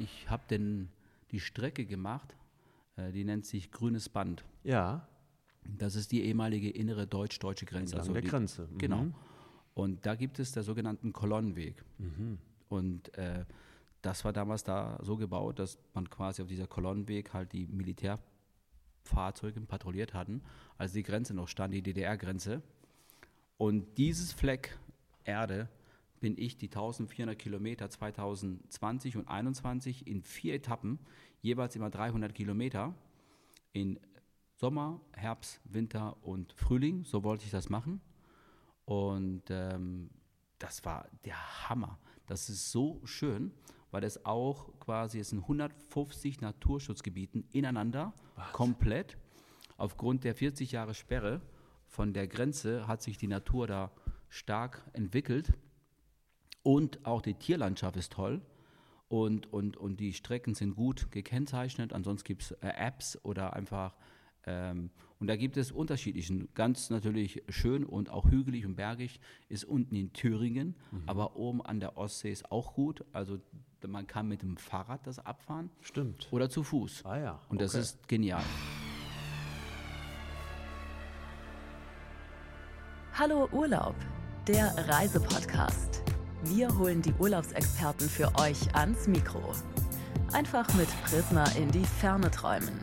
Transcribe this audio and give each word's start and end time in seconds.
ich 0.00 0.28
habe 0.28 0.42
die 1.30 1.40
Strecke 1.40 1.86
gemacht, 1.86 2.34
äh, 2.96 3.12
die 3.12 3.24
nennt 3.24 3.46
sich 3.46 3.70
Grünes 3.70 4.08
Band. 4.08 4.44
Ja. 4.64 5.06
Das 5.64 5.94
ist 5.94 6.10
die 6.12 6.24
ehemalige 6.24 6.70
innere 6.70 7.06
deutsch-deutsche 7.06 7.66
Grenze. 7.66 7.96
Entlang 7.96 8.14
der 8.14 8.22
die, 8.22 8.28
Grenze. 8.28 8.68
Mhm. 8.70 8.78
Genau. 8.78 9.06
Und 9.74 10.04
da 10.06 10.14
gibt 10.14 10.38
es 10.38 10.52
der 10.52 10.62
sogenannten 10.62 11.12
Kolonnenweg. 11.12 11.84
Mhm. 11.98 12.38
Und 12.68 13.16
äh, 13.16 13.44
das 14.02 14.24
war 14.24 14.32
damals 14.32 14.64
da 14.64 14.98
so 15.02 15.16
gebaut, 15.16 15.58
dass 15.58 15.78
man 15.94 16.08
quasi 16.08 16.42
auf 16.42 16.48
dieser 16.48 16.66
Kolonnenweg 16.66 17.32
halt 17.32 17.52
die 17.52 17.66
Militärfahrzeuge 17.66 19.60
patrouilliert 19.60 20.14
hatten, 20.14 20.42
als 20.78 20.92
die 20.92 21.02
Grenze 21.02 21.34
noch 21.34 21.48
stand, 21.48 21.74
die 21.74 21.82
DDR-Grenze. 21.82 22.62
Und 23.58 23.98
dieses 23.98 24.32
Fleck 24.32 24.78
Erde 25.24 25.68
bin 26.20 26.36
ich 26.38 26.58
die 26.58 26.66
1400 26.68 27.38
Kilometer 27.38 27.90
2020 27.90 29.16
und 29.16 29.24
2021 29.24 30.06
in 30.06 30.22
vier 30.22 30.54
Etappen, 30.54 30.98
jeweils 31.40 31.74
immer 31.74 31.90
300 31.90 32.34
Kilometer, 32.34 32.94
in 33.72 33.98
Sommer, 34.54 35.00
Herbst, 35.12 35.60
Winter 35.64 36.16
und 36.22 36.52
Frühling. 36.52 37.04
So 37.04 37.24
wollte 37.24 37.44
ich 37.44 37.50
das 37.50 37.70
machen. 37.70 38.00
Und 38.84 39.44
ähm, 39.48 40.10
das 40.58 40.84
war 40.84 41.08
der 41.24 41.68
Hammer. 41.68 41.98
Das 42.26 42.50
ist 42.50 42.70
so 42.70 43.00
schön, 43.04 43.52
weil 43.90 44.04
es 44.04 44.24
auch 44.26 44.78
quasi, 44.78 45.18
es 45.18 45.30
sind 45.30 45.40
150 45.40 46.40
Naturschutzgebieten 46.42 47.44
ineinander, 47.52 48.12
Was? 48.36 48.52
komplett. 48.52 49.16
Aufgrund 49.78 50.24
der 50.24 50.34
40 50.34 50.72
Jahre 50.72 50.92
Sperre 50.92 51.40
von 51.86 52.12
der 52.12 52.28
Grenze 52.28 52.86
hat 52.86 53.00
sich 53.02 53.16
die 53.16 53.26
Natur 53.28 53.66
da 53.66 53.90
stark 54.28 54.82
entwickelt. 54.92 55.54
Und 56.62 57.04
auch 57.06 57.22
die 57.22 57.34
Tierlandschaft 57.34 57.96
ist 57.96 58.12
toll. 58.12 58.42
Und, 59.08 59.52
und, 59.52 59.76
und 59.76 59.98
die 59.98 60.12
Strecken 60.12 60.54
sind 60.54 60.76
gut 60.76 61.10
gekennzeichnet. 61.10 61.92
Ansonsten 61.92 62.26
gibt 62.26 62.42
es 62.42 62.52
äh, 62.52 62.68
Apps 62.76 63.18
oder 63.24 63.54
einfach. 63.54 63.96
Ähm, 64.46 64.90
und 65.18 65.26
da 65.26 65.36
gibt 65.36 65.56
es 65.56 65.72
unterschiedlichen. 65.72 66.48
Ganz 66.54 66.90
natürlich 66.90 67.42
schön 67.48 67.84
und 67.84 68.08
auch 68.08 68.30
hügelig 68.30 68.64
und 68.66 68.76
bergig 68.76 69.20
ist 69.48 69.64
unten 69.64 69.96
in 69.96 70.12
Thüringen. 70.12 70.76
Aber 71.06 71.36
oben 71.36 71.60
an 71.60 71.80
der 71.80 71.98
Ostsee 71.98 72.30
ist 72.30 72.50
auch 72.52 72.74
gut. 72.74 73.04
Also 73.12 73.38
man 73.86 74.06
kann 74.06 74.28
mit 74.28 74.42
dem 74.42 74.56
Fahrrad 74.56 75.06
das 75.06 75.18
abfahren 75.18 75.70
Stimmt. 75.80 76.28
oder 76.30 76.48
zu 76.48 76.62
Fuß. 76.62 77.04
Ah 77.04 77.18
ja. 77.18 77.40
Und 77.48 77.60
das 77.60 77.74
okay. 77.74 77.82
ist 77.82 78.08
genial. 78.08 78.42
Hallo 83.12 83.48
Urlaub, 83.52 83.96
der 84.46 84.72
Reisepodcast. 84.88 86.09
Wir 86.44 86.74
holen 86.78 87.02
die 87.02 87.12
Urlaubsexperten 87.18 88.08
für 88.08 88.32
euch 88.38 88.74
ans 88.74 89.06
Mikro. 89.06 89.52
Einfach 90.32 90.66
mit 90.72 90.88
Prisma 91.04 91.44
in 91.50 91.70
die 91.70 91.84
Ferne 91.84 92.30
träumen. 92.30 92.80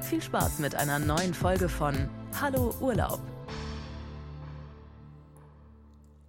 Viel 0.00 0.22
Spaß 0.22 0.58
mit 0.58 0.74
einer 0.74 0.98
neuen 0.98 1.34
Folge 1.34 1.68
von 1.68 2.08
Hallo 2.40 2.74
Urlaub. 2.80 3.20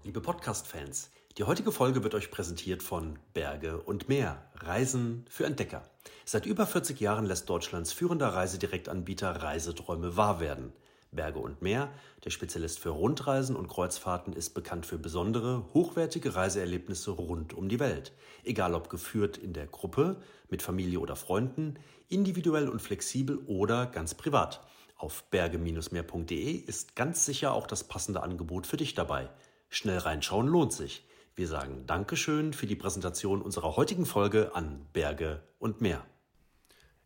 Liebe 0.03 0.20
Podcast-Fans, 0.20 1.12
die 1.38 1.46
heutige 1.46 1.72
Folge 1.72 2.03
wird 2.03 2.14
euch 2.14 2.30
präsentiert 2.30 2.84
von 2.84 3.20
Berge 3.34 3.80
und 3.81 4.09
Meer. 4.09 4.44
Reisen 4.56 5.23
für 5.30 5.46
Entdecker. 5.46 5.90
Seit 6.26 6.46
über 6.46 6.68
40 6.68 7.00
Jahren 7.00 7.26
lässt 7.26 7.50
Deutschlands 7.50 7.94
führender 7.94 8.34
Reisedirektanbieter 8.34 9.44
Reiseträume 9.44 10.18
wahr 10.18 10.42
werden. 10.42 10.73
Berge 11.16 11.39
und 11.39 11.61
Meer, 11.61 11.89
der 12.23 12.30
Spezialist 12.30 12.80
für 12.80 12.89
Rundreisen 12.89 13.55
und 13.55 13.67
Kreuzfahrten, 13.67 14.33
ist 14.33 14.53
bekannt 14.53 14.85
für 14.85 14.97
besondere, 14.97 15.66
hochwertige 15.73 16.35
Reiseerlebnisse 16.35 17.11
rund 17.11 17.53
um 17.53 17.69
die 17.69 17.80
Welt. 17.80 18.11
Egal 18.44 18.73
ob 18.73 18.89
geführt 18.89 19.38
in 19.38 19.53
der 19.53 19.67
Gruppe, 19.67 20.22
mit 20.49 20.61
Familie 20.61 20.99
oder 20.99 21.16
Freunden, 21.16 21.75
individuell 22.07 22.69
und 22.69 22.81
flexibel 22.81 23.39
oder 23.47 23.85
ganz 23.88 24.13
privat. 24.13 24.62
Auf 24.97 25.23
berge-meer.de 25.25 26.51
ist 26.51 26.95
ganz 26.95 27.25
sicher 27.25 27.53
auch 27.53 27.67
das 27.67 27.84
passende 27.84 28.23
Angebot 28.23 28.67
für 28.67 28.78
dich 28.78 28.94
dabei. 28.94 29.29
Schnell 29.69 29.97
reinschauen 29.97 30.47
lohnt 30.47 30.73
sich. 30.73 31.06
Wir 31.35 31.47
sagen 31.47 31.84
Dankeschön 31.85 32.53
für 32.53 32.66
die 32.66 32.78
Präsentation 32.78 33.41
unserer 33.41 33.75
heutigen 33.75 34.06
Folge 34.06 34.56
an 34.56 34.85
Berge 34.94 35.44
und 35.59 35.81
Meer. 35.81 36.06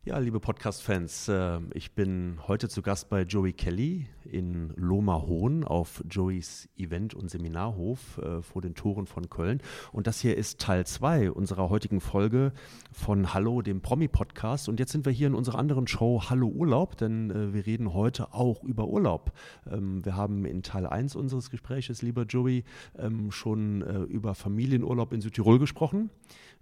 Ja, 0.02 0.16
liebe 0.16 0.40
Podcast-Fans, 0.40 1.28
äh, 1.28 1.60
ich 1.74 1.92
bin 1.92 2.38
heute 2.48 2.70
zu 2.70 2.80
Gast 2.80 3.10
bei 3.10 3.20
Joey 3.20 3.52
Kelly 3.52 4.06
in 4.24 4.72
Lohmerhohn 4.74 5.62
auf 5.62 6.02
Joeys 6.08 6.70
Event- 6.78 7.12
und 7.12 7.30
Seminarhof 7.30 8.16
äh, 8.16 8.40
vor 8.40 8.62
den 8.62 8.74
Toren 8.74 9.06
von 9.06 9.28
Köln. 9.28 9.60
Und 9.92 10.06
das 10.06 10.18
hier 10.18 10.38
ist 10.38 10.58
Teil 10.58 10.86
2 10.86 11.30
unserer 11.30 11.68
heutigen 11.68 12.00
Folge 12.00 12.54
von 12.90 13.34
Hallo, 13.34 13.60
dem 13.60 13.82
Promi-Podcast. 13.82 14.70
Und 14.70 14.80
jetzt 14.80 14.92
sind 14.92 15.04
wir 15.04 15.12
hier 15.12 15.26
in 15.26 15.34
unserer 15.34 15.58
anderen 15.58 15.86
Show 15.86 16.22
Hallo 16.30 16.48
Urlaub, 16.48 16.96
denn 16.96 17.30
äh, 17.30 17.52
wir 17.52 17.66
reden 17.66 17.92
heute 17.92 18.32
auch 18.32 18.64
über 18.64 18.88
Urlaub. 18.88 19.32
Ähm, 19.70 20.02
wir 20.02 20.16
haben 20.16 20.46
in 20.46 20.62
Teil 20.62 20.86
1 20.86 21.14
unseres 21.14 21.50
Gespräches, 21.50 22.00
lieber 22.00 22.22
Joey, 22.22 22.64
ähm, 22.98 23.30
schon 23.30 23.82
über 24.08 24.34
Familienurlaub 24.34 25.12
in 25.12 25.20
Südtirol 25.20 25.58
gesprochen. 25.58 26.08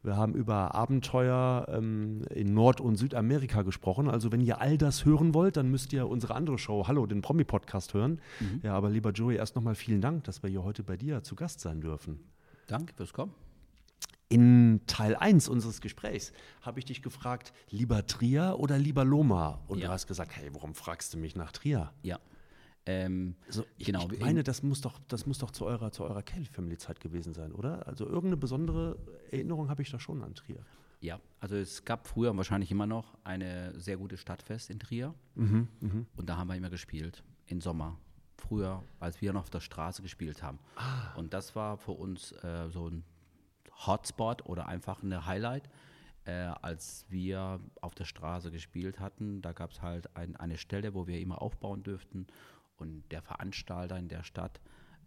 Wir 0.03 0.17
haben 0.17 0.35
über 0.35 0.75
Abenteuer 0.75 1.67
ähm, 1.69 2.23
in 2.31 2.55
Nord- 2.55 2.81
und 2.81 2.97
Südamerika 2.97 3.63
gesprochen. 3.63 4.09
Also 4.09 4.31
wenn 4.31 4.41
ihr 4.41 4.61
all 4.61 4.79
das 4.79 5.05
hören 5.05 5.35
wollt, 5.35 5.57
dann 5.57 5.71
müsst 5.71 5.93
ihr 5.93 6.09
unsere 6.09 6.35
andere 6.35 6.57
Show, 6.59 6.87
Hallo, 6.87 7.05
den 7.07 7.21
Promi-Podcast 7.21 7.95
hören. 7.95 8.21
Mhm. 8.39 8.61
Ja, 8.63 8.75
aber 8.75 8.91
lieber 8.91 9.11
Joey, 9.11 9.37
erst 9.37 9.57
nochmal 9.57 9.75
vielen 9.75 10.01
Dank, 10.01 10.25
dass 10.25 10.43
wir 10.43 10.51
hier 10.51 10.63
heute 10.63 10.83
bei 10.85 10.97
dir 10.97 11.23
zu 11.25 11.35
Gast 11.35 11.61
sein 11.61 11.81
dürfen. 11.81 12.21
Danke 12.69 12.95
fürs 12.95 13.13
Kommen. 13.13 13.35
In 14.31 14.83
Teil 14.87 15.17
1 15.17 15.49
unseres 15.49 15.81
Gesprächs 15.81 16.33
habe 16.61 16.79
ich 16.79 16.85
dich 16.85 17.03
gefragt, 17.03 17.53
lieber 17.71 18.07
Trier 18.07 18.57
oder 18.59 18.79
lieber 18.79 19.05
Loma? 19.05 19.59
Und 19.69 19.79
Ja. 19.79 19.87
du 19.87 19.93
hast 19.95 20.07
gesagt, 20.07 20.33
hey, 20.37 20.51
warum 20.53 20.75
fragst 20.75 21.15
du 21.15 21.19
mich 21.19 21.35
nach 21.35 21.51
Trier? 21.51 21.93
Ja. 22.03 22.19
Ähm, 22.91 23.37
Also 23.47 23.65
ich, 23.77 23.87
genau. 23.87 24.09
ich 24.11 24.19
meine, 24.21 24.43
das 24.43 24.63
muss 24.63 24.81
doch, 24.81 24.99
das 25.09 25.27
muss 25.27 25.39
doch 25.39 25.51
zu 25.51 25.67
eurer, 25.67 25.93
zu 25.93 26.05
eurer 26.05 26.23
Kelly-Family-Zeit 26.23 27.01
gewesen 27.01 27.35
sein, 27.35 27.53
oder? 27.53 27.87
Also 27.87 28.07
irgendeine 28.07 28.39
besondere 28.39 28.97
Erinnerung 29.31 29.69
habe 29.69 29.83
ich 29.83 29.91
da 29.91 30.01
schon 30.01 30.23
an 30.23 30.35
Trier. 30.35 30.65
Ja, 31.01 31.21
also 31.39 31.55
es 31.57 31.85
gab 31.85 32.07
früher 32.09 32.31
und 32.31 32.39
wahrscheinlich 32.39 32.71
immer 32.71 32.87
noch 32.87 33.17
eine 33.25 33.79
sehr 33.79 33.99
gute 33.99 34.17
Stadtfest 34.17 34.71
in 34.71 34.81
Trier. 34.81 35.15
Mhm, 35.35 35.69
Und 36.17 36.29
da 36.29 36.39
haben 36.39 36.49
wir 36.49 36.57
immer 36.57 36.71
gespielt, 36.71 37.23
im 37.47 37.61
Sommer. 37.61 37.99
Früher, 38.39 38.83
als 39.01 39.21
wir 39.21 39.33
noch 39.35 39.43
auf 39.43 39.51
der 39.51 39.61
Straße 39.61 40.01
gespielt 40.01 40.43
haben. 40.43 40.59
Ah. 40.77 41.15
Und 41.17 41.35
das 41.35 41.55
war 41.55 41.77
für 41.77 41.93
uns 41.93 42.33
äh, 42.43 42.71
so 42.71 42.89
ein 42.89 43.05
Hotspot 43.87 44.47
oder 44.47 44.67
einfach 44.67 45.03
eine 45.03 45.27
Highlight. 45.27 45.69
Äh, 46.25 46.33
als 46.63 47.07
wir 47.09 47.61
auf 47.81 47.95
der 47.95 48.05
Straße 48.05 48.51
gespielt 48.51 48.99
hatten, 49.01 49.41
da 49.43 49.53
gab 49.53 49.71
es 49.73 49.83
halt 49.83 50.15
ein, 50.17 50.37
eine 50.37 50.57
Stelle, 50.59 50.95
wo 50.95 51.07
wir 51.07 51.21
immer 51.21 51.41
aufbauen 51.43 51.83
dürften. 51.83 52.27
Und 52.79 53.05
der 53.11 53.23
Veranstalter 53.23 53.99
in 53.99 54.09
der 54.09 54.23
Stadt 54.23 54.61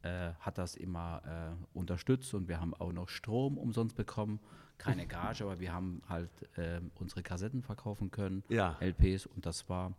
äh, 0.03 0.31
hat 0.39 0.57
das 0.57 0.75
immer 0.75 1.21
äh, 1.25 1.77
unterstützt 1.77 2.33
und 2.33 2.47
wir 2.47 2.59
haben 2.59 2.73
auch 2.73 2.91
noch 2.91 3.09
Strom 3.09 3.57
umsonst 3.57 3.95
bekommen. 3.95 4.39
Keine 4.77 5.07
Gage, 5.07 5.43
aber 5.43 5.59
wir 5.59 5.73
haben 5.73 6.01
halt 6.07 6.29
äh, 6.57 6.81
unsere 6.95 7.23
Kassetten 7.23 7.61
verkaufen 7.63 8.11
können, 8.11 8.43
Ja. 8.49 8.77
LPs 8.81 9.25
und 9.25 9.45
das 9.45 9.69
war 9.69 9.93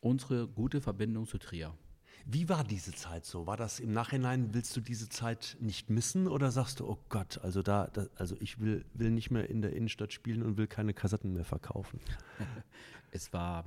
unsere 0.00 0.46
gute 0.46 0.80
Verbindung 0.80 1.26
zu 1.26 1.38
Trier. 1.38 1.72
Wie 2.26 2.48
war 2.50 2.64
diese 2.64 2.92
Zeit 2.92 3.24
so? 3.24 3.46
War 3.46 3.56
das 3.56 3.80
im 3.80 3.92
Nachhinein, 3.92 4.52
willst 4.52 4.76
du 4.76 4.80
diese 4.80 5.08
Zeit 5.08 5.56
nicht 5.60 5.88
missen 5.88 6.28
oder 6.28 6.50
sagst 6.50 6.80
du, 6.80 6.86
oh 6.86 6.98
Gott, 7.08 7.38
also 7.42 7.62
da, 7.62 7.86
da 7.86 8.06
also 8.16 8.36
ich 8.40 8.60
will, 8.60 8.84
will 8.92 9.10
nicht 9.10 9.30
mehr 9.30 9.48
in 9.48 9.62
der 9.62 9.72
Innenstadt 9.72 10.12
spielen 10.12 10.42
und 10.42 10.58
will 10.58 10.66
keine 10.66 10.92
Kassetten 10.92 11.32
mehr 11.32 11.44
verkaufen? 11.44 11.98
Es 13.12 13.32
war 13.32 13.64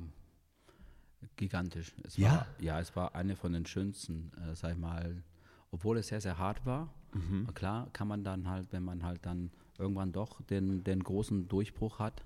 gigantisch. 1.35 1.93
Es 2.03 2.17
Ja? 2.17 2.31
War, 2.31 2.47
ja, 2.59 2.79
es 2.79 2.95
war 2.95 3.15
eine 3.15 3.35
von 3.35 3.53
den 3.53 3.65
schönsten, 3.65 4.31
äh, 4.37 4.55
sag 4.55 4.73
ich 4.73 4.77
mal, 4.77 5.23
obwohl 5.71 5.97
es 5.97 6.07
sehr, 6.07 6.21
sehr 6.21 6.37
hart 6.37 6.65
war. 6.65 6.93
Mhm. 7.13 7.47
Klar 7.53 7.89
kann 7.93 8.07
man 8.07 8.23
dann 8.23 8.47
halt, 8.47 8.67
wenn 8.71 8.83
man 8.83 9.03
halt 9.03 9.25
dann 9.25 9.51
irgendwann 9.77 10.11
doch 10.11 10.41
den, 10.41 10.83
den 10.83 11.03
großen 11.03 11.47
Durchbruch 11.47 11.99
hat, 11.99 12.23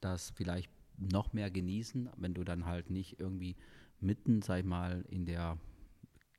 das 0.00 0.30
vielleicht 0.30 0.70
noch 0.96 1.32
mehr 1.32 1.50
genießen, 1.50 2.10
wenn 2.16 2.34
du 2.34 2.44
dann 2.44 2.66
halt 2.66 2.90
nicht 2.90 3.20
irgendwie 3.20 3.56
mitten, 4.00 4.42
sag 4.42 4.60
ich 4.60 4.64
mal, 4.64 5.04
in 5.08 5.24
der 5.24 5.58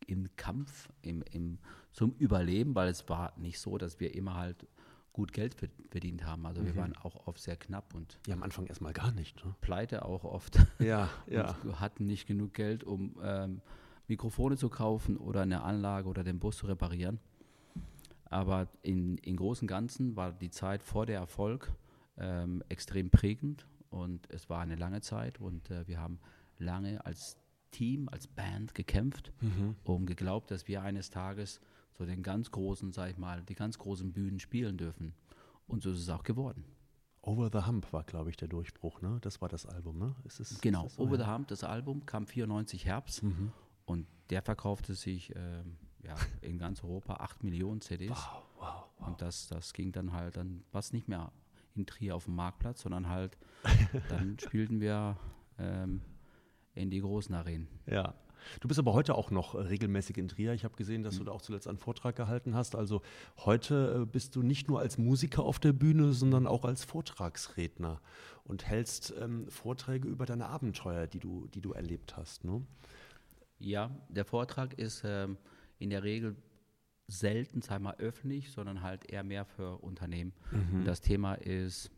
im 0.08 0.30
Kampf, 0.36 0.90
im, 1.02 1.24
im, 1.32 1.58
zum 1.94 2.14
Überleben, 2.18 2.76
weil 2.76 2.90
es 2.90 3.08
war 3.08 3.34
nicht 3.38 3.60
so, 3.60 3.78
dass 3.78 4.00
wir 4.00 4.14
immer 4.14 4.36
halt 4.36 4.68
gut 5.14 5.34
Geld 5.34 5.54
ver- 5.54 5.68
verdient 5.90 6.26
haben. 6.26 6.46
Also 6.46 6.62
Mhm. 6.62 6.66
wir 6.68 6.76
waren 6.78 6.96
auch 6.98 7.28
oft 7.28 7.40
sehr 7.42 7.58
knapp 7.58 7.94
und 7.94 8.18
Ja, 8.28 8.34
am 8.36 8.44
Anfang 8.44 8.66
erstmal 8.68 8.94
gar 8.94 9.12
nicht. 9.12 9.44
Ne? 9.46 9.54
pleite 9.62 10.06
auch 10.06 10.24
oft. 10.24 10.58
Ja, 10.80 11.10
ja. 11.28 11.56
Und 11.64 11.80
hatten 11.80 12.06
nicht 12.06 12.28
genug 12.28 12.54
Geld, 12.54 12.84
um 12.84 13.16
ähm, 13.24 13.62
Mikrofone 14.08 14.58
zu 14.58 14.70
kaufen 14.70 15.18
oder 15.18 15.42
eine 15.42 15.64
Anlage 15.64 16.08
oder 16.08 16.24
den 16.24 16.40
Bus 16.40 16.58
zu 16.58 16.66
reparieren. 16.68 17.20
Aber 18.26 18.68
in, 18.82 19.18
in 19.18 19.36
großen 19.36 19.66
und 19.66 19.68
Ganzen 19.68 20.16
war 20.16 20.32
die 20.32 20.50
Zeit 20.50 20.84
vor 20.84 21.06
der 21.06 21.20
Erfolg 21.20 21.72
ähm, 22.18 22.64
extrem 22.70 23.10
prägend 23.10 23.66
und 23.90 24.30
es 24.30 24.50
war 24.50 24.62
eine 24.62 24.76
lange 24.76 25.02
Zeit 25.02 25.40
und 25.40 25.70
äh, 25.70 25.86
wir 25.88 26.00
haben 26.00 26.20
lange 26.58 27.06
als 27.06 27.38
Team, 27.72 28.10
als 28.10 28.28
Band 28.28 28.76
gekämpft, 28.76 29.32
um 29.86 30.06
geglaubt, 30.06 30.52
dass 30.52 30.68
wir 30.68 30.82
eines 30.82 31.10
Tages 31.10 31.62
so 31.98 32.06
den 32.06 32.24
ganz 32.24 32.52
großen, 32.52 32.92
sag 32.92 33.12
ich 33.12 33.18
mal, 33.18 33.44
die 33.44 33.56
ganz 33.56 33.78
großen 33.78 34.12
Bühnen 34.14 34.40
spielen 34.40 34.78
dürfen. 34.78 35.14
Und 35.68 35.84
so 35.84 35.92
ist 35.92 36.00
es 36.00 36.10
auch 36.10 36.24
geworden. 36.24 36.66
Over 37.22 37.50
the 37.52 37.68
Hump 37.68 37.94
war, 37.94 38.04
glaube 38.04 38.30
ich, 38.32 38.38
der 38.38 38.48
Durchbruch, 38.48 39.02
ne? 39.02 39.20
Das 39.22 39.42
war 39.42 39.50
das 39.50 39.66
Album, 39.66 40.00
ne? 40.00 40.16
Ist 40.24 40.40
es, 40.40 40.60
genau, 40.60 40.88
ist 40.88 40.96
so, 40.96 41.04
Over 41.04 41.18
ja? 41.18 41.26
the 41.26 41.32
Hump, 41.32 41.48
das 41.50 41.64
Album 41.64 42.06
kam 42.06 42.26
94 42.26 42.86
Herbst 42.86 43.24
mhm. 43.24 43.52
und 43.86 44.08
der 44.32 44.42
verkaufte 44.42 44.96
sich 44.96 45.32
ähm, 45.36 45.78
ja, 46.04 46.16
in 46.42 46.58
ganz 46.58 46.84
Europa 46.84 47.16
8 47.16 47.44
Millionen 47.44 47.82
CDs. 47.82 48.10
Wow, 48.10 48.44
wow, 48.58 48.84
wow. 48.98 49.08
Und 49.08 49.22
das, 49.22 49.48
das 49.48 49.74
ging 49.74 49.92
dann 49.92 50.14
halt, 50.14 50.38
dann 50.38 50.64
war 50.72 50.80
es 50.80 50.94
nicht 50.94 51.08
mehr 51.08 51.32
in 51.76 51.86
Trier 51.86 52.16
auf 52.16 52.26
dem 52.26 52.36
Marktplatz, 52.36 52.82
sondern 52.82 53.08
halt, 53.08 53.38
dann 54.10 54.38
spielten 54.40 54.80
wir 54.80 55.18
ähm, 55.60 56.02
in 56.74 56.90
die 56.90 57.02
großen 57.02 57.34
Arenen. 57.36 57.68
Ja. 57.86 58.16
Du 58.60 58.68
bist 58.68 58.80
aber 58.80 58.94
heute 58.94 59.16
auch 59.16 59.32
noch 59.32 59.56
regelmäßig 59.56 60.18
in 60.18 60.28
Trier. 60.28 60.54
Ich 60.54 60.64
habe 60.64 60.76
gesehen, 60.76 61.04
dass 61.04 61.18
du 61.18 61.24
da 61.24 61.32
auch 61.32 61.42
zuletzt 61.42 61.68
einen 61.68 61.78
Vortrag 61.78 62.16
gehalten 62.16 62.56
hast. 62.56 62.76
Also 62.76 63.02
heute 63.38 64.02
äh, 64.02 64.06
bist 64.06 64.36
du 64.36 64.44
nicht 64.44 64.68
nur 64.68 64.80
als 64.80 64.98
Musiker 64.98 65.44
auf 65.44 65.60
der 65.60 65.74
Bühne, 65.74 66.14
sondern 66.14 66.48
auch 66.48 66.66
als 66.66 66.84
Vortragsredner 66.84 68.02
und 68.44 68.66
hältst 68.66 69.14
ähm, 69.20 69.48
Vorträge 69.50 70.08
über 70.08 70.26
deine 70.26 70.48
Abenteuer, 70.48 71.08
die 71.08 71.20
du, 71.20 71.48
die 71.54 71.62
du 71.62 71.74
erlebt 71.74 72.18
hast. 72.18 72.44
Ne? 72.44 72.62
Ja, 73.60 73.92
der 74.10 74.26
Vortrag 74.26 74.74
ist 74.74 75.04
ähm, 75.06 75.38
in 75.80 75.90
der 75.90 76.04
Regel 76.04 76.36
selten, 77.08 77.62
sei 77.62 77.80
mal 77.80 77.96
öffentlich, 77.98 78.52
sondern 78.52 78.82
halt 78.82 79.12
eher 79.12 79.24
mehr 79.24 79.46
für 79.46 79.78
Unternehmen. 79.84 80.34
Mhm. 80.52 80.86
Das 80.86 81.02
Thema 81.02 81.36
ist, 81.36 81.92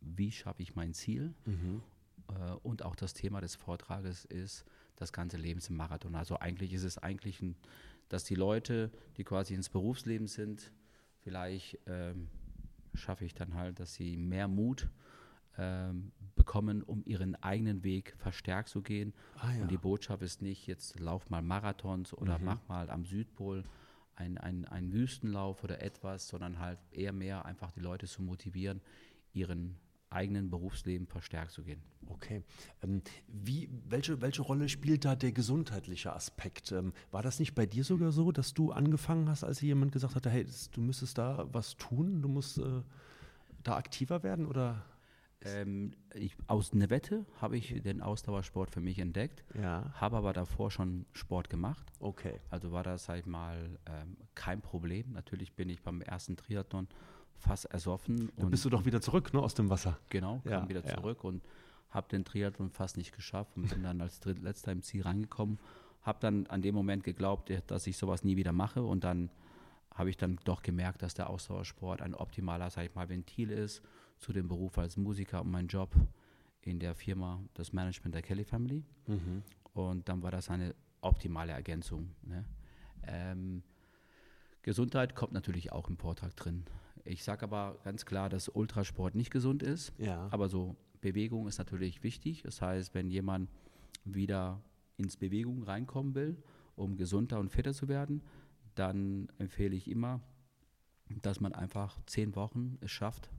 wie 0.00 0.32
schaffe 0.32 0.62
ich 0.62 0.74
mein 0.74 0.94
Ziel? 0.94 1.34
Mhm. 1.44 1.82
Äh, 2.28 2.52
und 2.62 2.82
auch 2.84 2.96
das 2.96 3.14
Thema 3.14 3.40
des 3.40 3.54
Vortrages 3.54 4.24
ist 4.24 4.64
das 4.96 5.12
ganze 5.12 5.36
Leben 5.36 5.60
im 5.68 5.76
Marathon. 5.76 6.14
Also 6.14 6.38
eigentlich 6.38 6.72
ist 6.72 6.84
es 6.84 6.98
eigentlich, 6.98 7.40
ein, 7.40 7.56
dass 8.08 8.24
die 8.24 8.34
Leute, 8.34 8.90
die 9.16 9.24
quasi 9.24 9.54
ins 9.54 9.68
Berufsleben 9.68 10.26
sind, 10.26 10.72
vielleicht 11.22 11.78
ähm, 11.86 12.28
schaffe 12.94 13.24
ich 13.24 13.34
dann 13.34 13.54
halt, 13.54 13.80
dass 13.80 13.94
sie 13.94 14.16
mehr 14.16 14.48
Mut 14.48 14.88
ähm, 15.58 16.12
bekommen, 16.34 16.82
um 16.82 17.02
ihren 17.04 17.34
eigenen 17.42 17.84
Weg 17.84 18.14
verstärkt 18.18 18.68
zu 18.68 18.82
gehen. 18.82 19.14
Ah, 19.38 19.52
ja. 19.52 19.62
Und 19.62 19.70
die 19.70 19.76
Botschaft 19.76 20.22
ist 20.22 20.42
nicht, 20.42 20.66
jetzt 20.66 20.98
lauf 21.00 21.30
mal 21.30 21.42
Marathons 21.42 22.12
oder 22.12 22.38
mhm. 22.38 22.44
mach 22.44 22.68
mal 22.68 22.90
am 22.90 23.04
Südpol 23.04 23.64
ein, 24.16 24.38
ein, 24.38 24.64
ein 24.66 24.92
Wüstenlauf 24.92 25.64
oder 25.64 25.82
etwas, 25.82 26.28
sondern 26.28 26.58
halt 26.58 26.78
eher 26.92 27.12
mehr 27.12 27.44
einfach 27.44 27.72
die 27.72 27.80
Leute 27.80 28.06
zu 28.06 28.22
motivieren, 28.22 28.80
ihren 29.32 29.76
eigenen 30.14 30.50
Berufsleben 30.50 31.06
verstärkt 31.06 31.50
zu 31.50 31.62
gehen. 31.62 31.82
Okay. 32.06 32.42
Ähm, 32.82 33.02
wie, 33.28 33.68
welche, 33.88 34.20
welche 34.20 34.42
Rolle 34.42 34.68
spielt 34.68 35.04
da 35.04 35.16
der 35.16 35.32
gesundheitliche 35.32 36.12
Aspekt? 36.12 36.72
Ähm, 36.72 36.92
war 37.10 37.22
das 37.22 37.38
nicht 37.38 37.54
bei 37.54 37.66
dir 37.66 37.84
sogar 37.84 38.12
so, 38.12 38.32
dass 38.32 38.54
du 38.54 38.72
angefangen 38.72 39.28
hast, 39.28 39.44
als 39.44 39.60
jemand 39.60 39.92
gesagt 39.92 40.14
hatte, 40.14 40.30
hey, 40.30 40.46
du 40.72 40.80
müsstest 40.80 41.18
da 41.18 41.46
was 41.52 41.76
tun, 41.76 42.22
du 42.22 42.28
musst 42.28 42.58
äh, 42.58 42.82
da 43.62 43.76
aktiver 43.76 44.22
werden 44.22 44.46
oder? 44.46 44.84
Ähm, 45.46 45.92
ich, 46.14 46.34
aus 46.46 46.72
einer 46.72 46.88
Wette 46.88 47.26
habe 47.40 47.58
ich 47.58 47.82
den 47.82 48.00
Ausdauersport 48.00 48.70
für 48.70 48.80
mich 48.80 48.98
entdeckt, 48.98 49.44
ja. 49.54 49.92
habe 49.94 50.16
aber 50.16 50.32
davor 50.32 50.70
schon 50.70 51.04
Sport 51.12 51.50
gemacht. 51.50 51.92
Okay. 52.00 52.40
Also 52.48 52.72
war 52.72 52.82
das, 52.82 53.08
ich 53.10 53.26
mal, 53.26 53.78
ähm, 53.86 54.16
kein 54.34 54.62
Problem. 54.62 55.12
Natürlich 55.12 55.52
bin 55.54 55.68
ich 55.68 55.82
beim 55.82 56.00
ersten 56.00 56.36
Triathlon 56.36 56.88
fast 57.44 57.66
ersoffen. 57.66 58.30
Dann 58.36 58.50
bist 58.50 58.64
du 58.64 58.70
doch 58.70 58.84
wieder 58.84 59.00
zurück 59.00 59.32
ne, 59.32 59.40
aus 59.40 59.54
dem 59.54 59.70
Wasser. 59.70 59.98
Genau, 60.10 60.40
kam 60.44 60.62
ja, 60.64 60.68
wieder 60.68 60.84
zurück 60.84 61.18
ja. 61.22 61.28
und 61.28 61.42
habe 61.90 62.08
den 62.08 62.24
Triathlon 62.24 62.70
fast 62.70 62.96
nicht 62.96 63.14
geschafft 63.14 63.56
und 63.56 63.68
bin 63.68 63.82
dann 63.82 64.00
als 64.00 64.20
drittletzter 64.20 64.72
im 64.72 64.82
Ziel 64.82 65.02
reingekommen. 65.02 65.58
Habe 66.02 66.18
dann 66.20 66.46
an 66.48 66.60
dem 66.60 66.74
Moment 66.74 67.04
geglaubt, 67.04 67.50
dass 67.66 67.86
ich 67.86 67.96
sowas 67.96 68.24
nie 68.24 68.36
wieder 68.36 68.52
mache 68.52 68.82
und 68.82 69.04
dann 69.04 69.30
habe 69.94 70.10
ich 70.10 70.16
dann 70.16 70.38
doch 70.44 70.62
gemerkt, 70.62 71.02
dass 71.02 71.14
der 71.14 71.30
Ausdauersport 71.30 72.02
ein 72.02 72.14
optimaler, 72.14 72.68
sag 72.70 72.86
ich 72.86 72.94
mal, 72.94 73.08
Ventil 73.08 73.50
ist 73.50 73.80
zu 74.18 74.32
dem 74.32 74.48
Beruf 74.48 74.76
als 74.76 74.96
Musiker 74.96 75.40
und 75.42 75.50
mein 75.50 75.68
Job 75.68 75.94
in 76.62 76.80
der 76.80 76.94
Firma, 76.94 77.40
das 77.54 77.72
Management 77.72 78.14
der 78.14 78.22
Kelly 78.22 78.44
Family. 78.44 78.82
Mhm. 79.06 79.42
Und 79.72 80.08
dann 80.08 80.22
war 80.22 80.30
das 80.30 80.50
eine 80.50 80.74
optimale 81.00 81.52
Ergänzung. 81.52 82.10
Ne? 82.22 82.44
Ähm, 83.06 83.62
Gesundheit 84.62 85.14
kommt 85.14 85.32
natürlich 85.32 85.72
auch 85.72 85.88
im 85.88 85.96
Vortrag 85.96 86.34
drin. 86.36 86.64
Ich 87.04 87.22
sage 87.22 87.42
aber 87.42 87.78
ganz 87.84 88.06
klar, 88.06 88.28
dass 88.28 88.48
Ultrasport 88.48 89.14
nicht 89.14 89.30
gesund 89.30 89.62
ist. 89.62 89.92
Ja. 89.98 90.28
Aber 90.30 90.48
so 90.48 90.76
Bewegung 91.00 91.46
ist 91.46 91.58
natürlich 91.58 92.02
wichtig. 92.02 92.42
Das 92.42 92.62
heißt, 92.62 92.94
wenn 92.94 93.10
jemand 93.10 93.50
wieder 94.04 94.62
ins 94.96 95.16
Bewegung 95.16 95.62
reinkommen 95.62 96.14
will, 96.14 96.36
um 96.76 96.96
gesunder 96.96 97.38
und 97.40 97.50
fitter 97.50 97.74
zu 97.74 97.88
werden, 97.88 98.22
dann 98.74 99.28
empfehle 99.38 99.76
ich 99.76 99.88
immer, 99.90 100.20
dass 101.22 101.40
man 101.40 101.52
einfach 101.52 102.00
zehn 102.06 102.34
Wochen 102.34 102.78
es 102.80 102.90
schafft, 102.90 103.30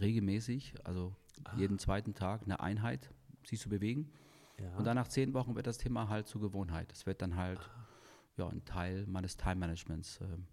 regelmäßig, 0.00 0.74
also 0.84 1.14
ah. 1.44 1.56
jeden 1.56 1.78
zweiten 1.78 2.14
Tag 2.14 2.42
eine 2.42 2.60
Einheit 2.60 3.10
sich 3.44 3.60
zu 3.60 3.68
bewegen. 3.68 4.12
Ja. 4.60 4.76
Und 4.76 4.86
dann 4.86 4.96
nach 4.96 5.08
zehn 5.08 5.34
Wochen 5.34 5.54
wird 5.54 5.66
das 5.66 5.78
Thema 5.78 6.08
halt 6.08 6.26
zur 6.26 6.40
Gewohnheit. 6.40 6.90
Das 6.90 7.06
wird 7.06 7.22
dann 7.22 7.36
halt 7.36 7.58
ah. 7.58 7.86
ja, 8.36 8.48
ein 8.48 8.64
Teil 8.64 9.06
meines 9.06 9.36
Time-Managements. 9.36 10.20
Ähm, 10.20 10.46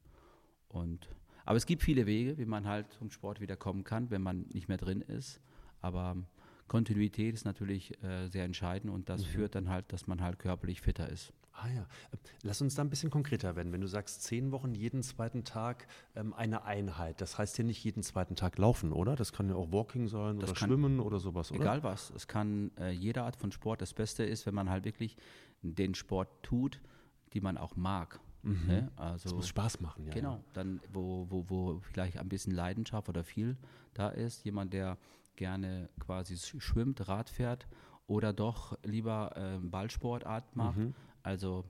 und, 0.70 1.10
aber 1.46 1.58
es 1.58 1.66
gibt 1.66 1.84
viele 1.84 2.06
Wege, 2.06 2.38
wie 2.38 2.46
man 2.46 2.68
halt 2.68 2.92
zum 2.94 3.12
Sport 3.12 3.40
wieder 3.40 3.56
kommen 3.56 3.84
kann, 3.84 4.10
wenn 4.10 4.22
man 4.22 4.46
nicht 4.54 4.68
mehr 4.68 4.78
drin 4.78 5.02
ist. 5.02 5.40
Aber 5.82 6.18
Kontinuität 6.68 7.36
ist 7.36 7.46
natürlich 7.46 8.02
äh, 8.04 8.28
sehr 8.28 8.44
entscheidend 8.44 8.94
und 8.94 9.10
das 9.10 9.22
mhm. 9.22 9.26
führt 9.26 9.56
dann 9.56 9.70
halt, 9.70 9.92
dass 9.94 10.08
man 10.08 10.22
halt 10.22 10.40
körperlich 10.40 10.82
fitter 10.82 11.08
ist. 11.10 11.32
Ah 11.58 11.70
ja, 11.70 11.88
lass 12.42 12.62
uns 12.62 12.76
da 12.76 12.82
ein 12.82 12.90
bisschen 12.90 13.10
konkreter 13.10 13.56
werden. 13.56 13.72
Wenn 13.72 13.80
du 13.80 13.88
sagst, 13.88 14.24
zehn 14.24 14.52
Wochen 14.52 14.76
jeden 14.76 15.04
zweiten 15.04 15.46
Tag 15.46 15.88
ähm, 16.14 16.34
eine 16.34 16.66
Einheit, 16.66 17.22
das 17.22 17.38
heißt 17.38 17.58
ja 17.58 17.64
nicht 17.64 17.82
jeden 17.82 18.04
zweiten 18.04 18.36
Tag 18.36 18.58
laufen, 18.58 18.92
oder? 18.92 19.16
Das 19.16 19.32
kann 19.32 19.48
ja 19.48 19.56
auch 19.56 19.72
Walking 19.72 20.10
sein 20.10 20.40
das 20.40 20.50
oder 20.50 20.60
Schwimmen 20.60 21.00
oder 21.00 21.20
sowas, 21.20 21.52
oder? 21.52 21.62
Egal 21.62 21.84
was. 21.84 22.10
Es 22.10 22.28
kann 22.28 22.72
äh, 22.78 22.92
jede 22.92 23.24
Art 23.24 23.38
von 23.38 23.54
Sport. 23.54 23.82
Das 23.82 23.94
Beste 23.94 24.26
ist, 24.26 24.46
wenn 24.46 24.54
man 24.54 24.70
halt 24.70 24.84
wirklich 24.84 25.16
den 25.62 25.96
Sport 25.96 26.28
tut, 26.44 26.82
die 27.32 27.40
man 27.40 27.58
auch 27.58 27.78
mag. 27.78 28.20
Mhm. 28.46 28.68
Ne? 28.68 28.92
Also, 28.96 29.30
das 29.30 29.34
muss 29.34 29.48
Spaß 29.48 29.82
machen, 29.82 30.06
ja. 30.06 30.14
Genau, 30.14 30.44
dann 30.54 30.80
wo, 30.94 31.26
wo, 31.30 31.46
wo 31.50 31.80
vielleicht 31.80 32.18
ein 32.18 32.30
bisschen 32.30 32.54
Leidenschaft 32.54 33.10
oder 33.10 33.24
viel 33.24 33.58
da 33.94 34.10
ist. 34.10 34.46
Jemand, 34.46 34.72
der 34.74 34.98
gerne 35.36 35.90
quasi 36.00 36.38
schwimmt, 36.38 37.08
Rad 37.08 37.30
fährt 37.30 37.68
oder 38.08 38.34
doch 38.34 38.78
lieber 38.84 39.36
äh, 39.36 39.58
Ballsportart 39.60 40.56
macht. 40.56 40.78
Mhm. 40.78 40.94
Also 41.24 41.66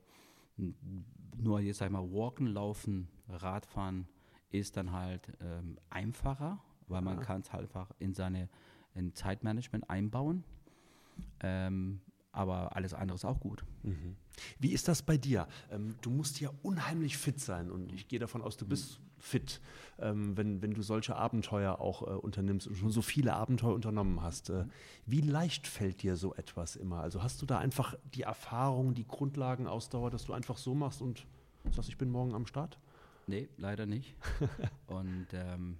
nur 1.37 1.59
jetzt 1.61 1.77
sag 1.77 1.87
ich 1.87 1.91
mal, 1.91 2.11
Walken, 2.11 2.47
Laufen, 2.47 3.07
Radfahren 3.29 4.07
ist 4.51 4.77
dann 4.77 4.91
halt 4.91 5.31
ähm, 5.41 5.77
einfacher, 5.89 6.61
weil 6.87 7.01
man 7.01 7.19
kann 7.19 7.41
es 7.41 7.51
halt 7.51 7.63
einfach 7.63 7.89
in 7.99 8.13
seine 8.13 8.49
in 8.93 9.13
Zeitmanagement 9.13 9.89
einbauen. 9.89 10.43
Ähm, 11.41 12.01
aber 12.35 12.75
alles 12.75 12.93
andere 12.93 13.15
ist 13.15 13.25
auch 13.25 13.39
gut. 13.39 13.63
Mhm. 13.83 14.15
Wie 14.59 14.71
ist 14.71 14.87
das 14.87 15.01
bei 15.01 15.17
dir? 15.17 15.47
Ähm, 15.71 15.95
du 16.01 16.09
musst 16.09 16.39
ja 16.39 16.49
unheimlich 16.61 17.17
fit 17.17 17.39
sein 17.39 17.71
und 17.71 17.93
ich 17.93 18.07
gehe 18.07 18.19
davon 18.19 18.41
aus, 18.41 18.57
du 18.57 18.65
bist 18.65 18.99
fit, 19.17 19.61
ähm, 19.99 20.35
wenn, 20.37 20.61
wenn 20.61 20.73
du 20.73 20.81
solche 20.81 21.15
Abenteuer 21.15 21.79
auch 21.79 22.01
äh, 22.01 22.11
unternimmst 22.11 22.67
und 22.67 22.75
schon 22.75 22.91
so 22.91 23.01
viele 23.01 23.33
Abenteuer 23.33 23.73
unternommen 23.73 24.21
hast. 24.21 24.49
Äh, 24.49 24.65
wie 25.05 25.21
leicht 25.21 25.67
fällt 25.67 26.03
dir 26.03 26.15
so 26.15 26.35
etwas 26.35 26.75
immer? 26.75 26.99
Also 26.99 27.23
hast 27.23 27.41
du 27.41 27.45
da 27.45 27.57
einfach 27.57 27.95
die 28.13 28.23
Erfahrung, 28.23 28.93
die 28.93 29.07
Grundlagenausdauer, 29.07 30.11
dass 30.11 30.25
du 30.25 30.33
einfach 30.33 30.57
so 30.57 30.75
machst 30.75 31.01
und 31.01 31.25
sagst, 31.71 31.89
ich 31.89 31.97
bin 31.97 32.11
morgen 32.11 32.35
am 32.35 32.45
Start? 32.45 32.77
Nee, 33.27 33.49
leider 33.57 33.85
nicht. 33.85 34.15
und 34.87 35.27
ähm, 35.33 35.77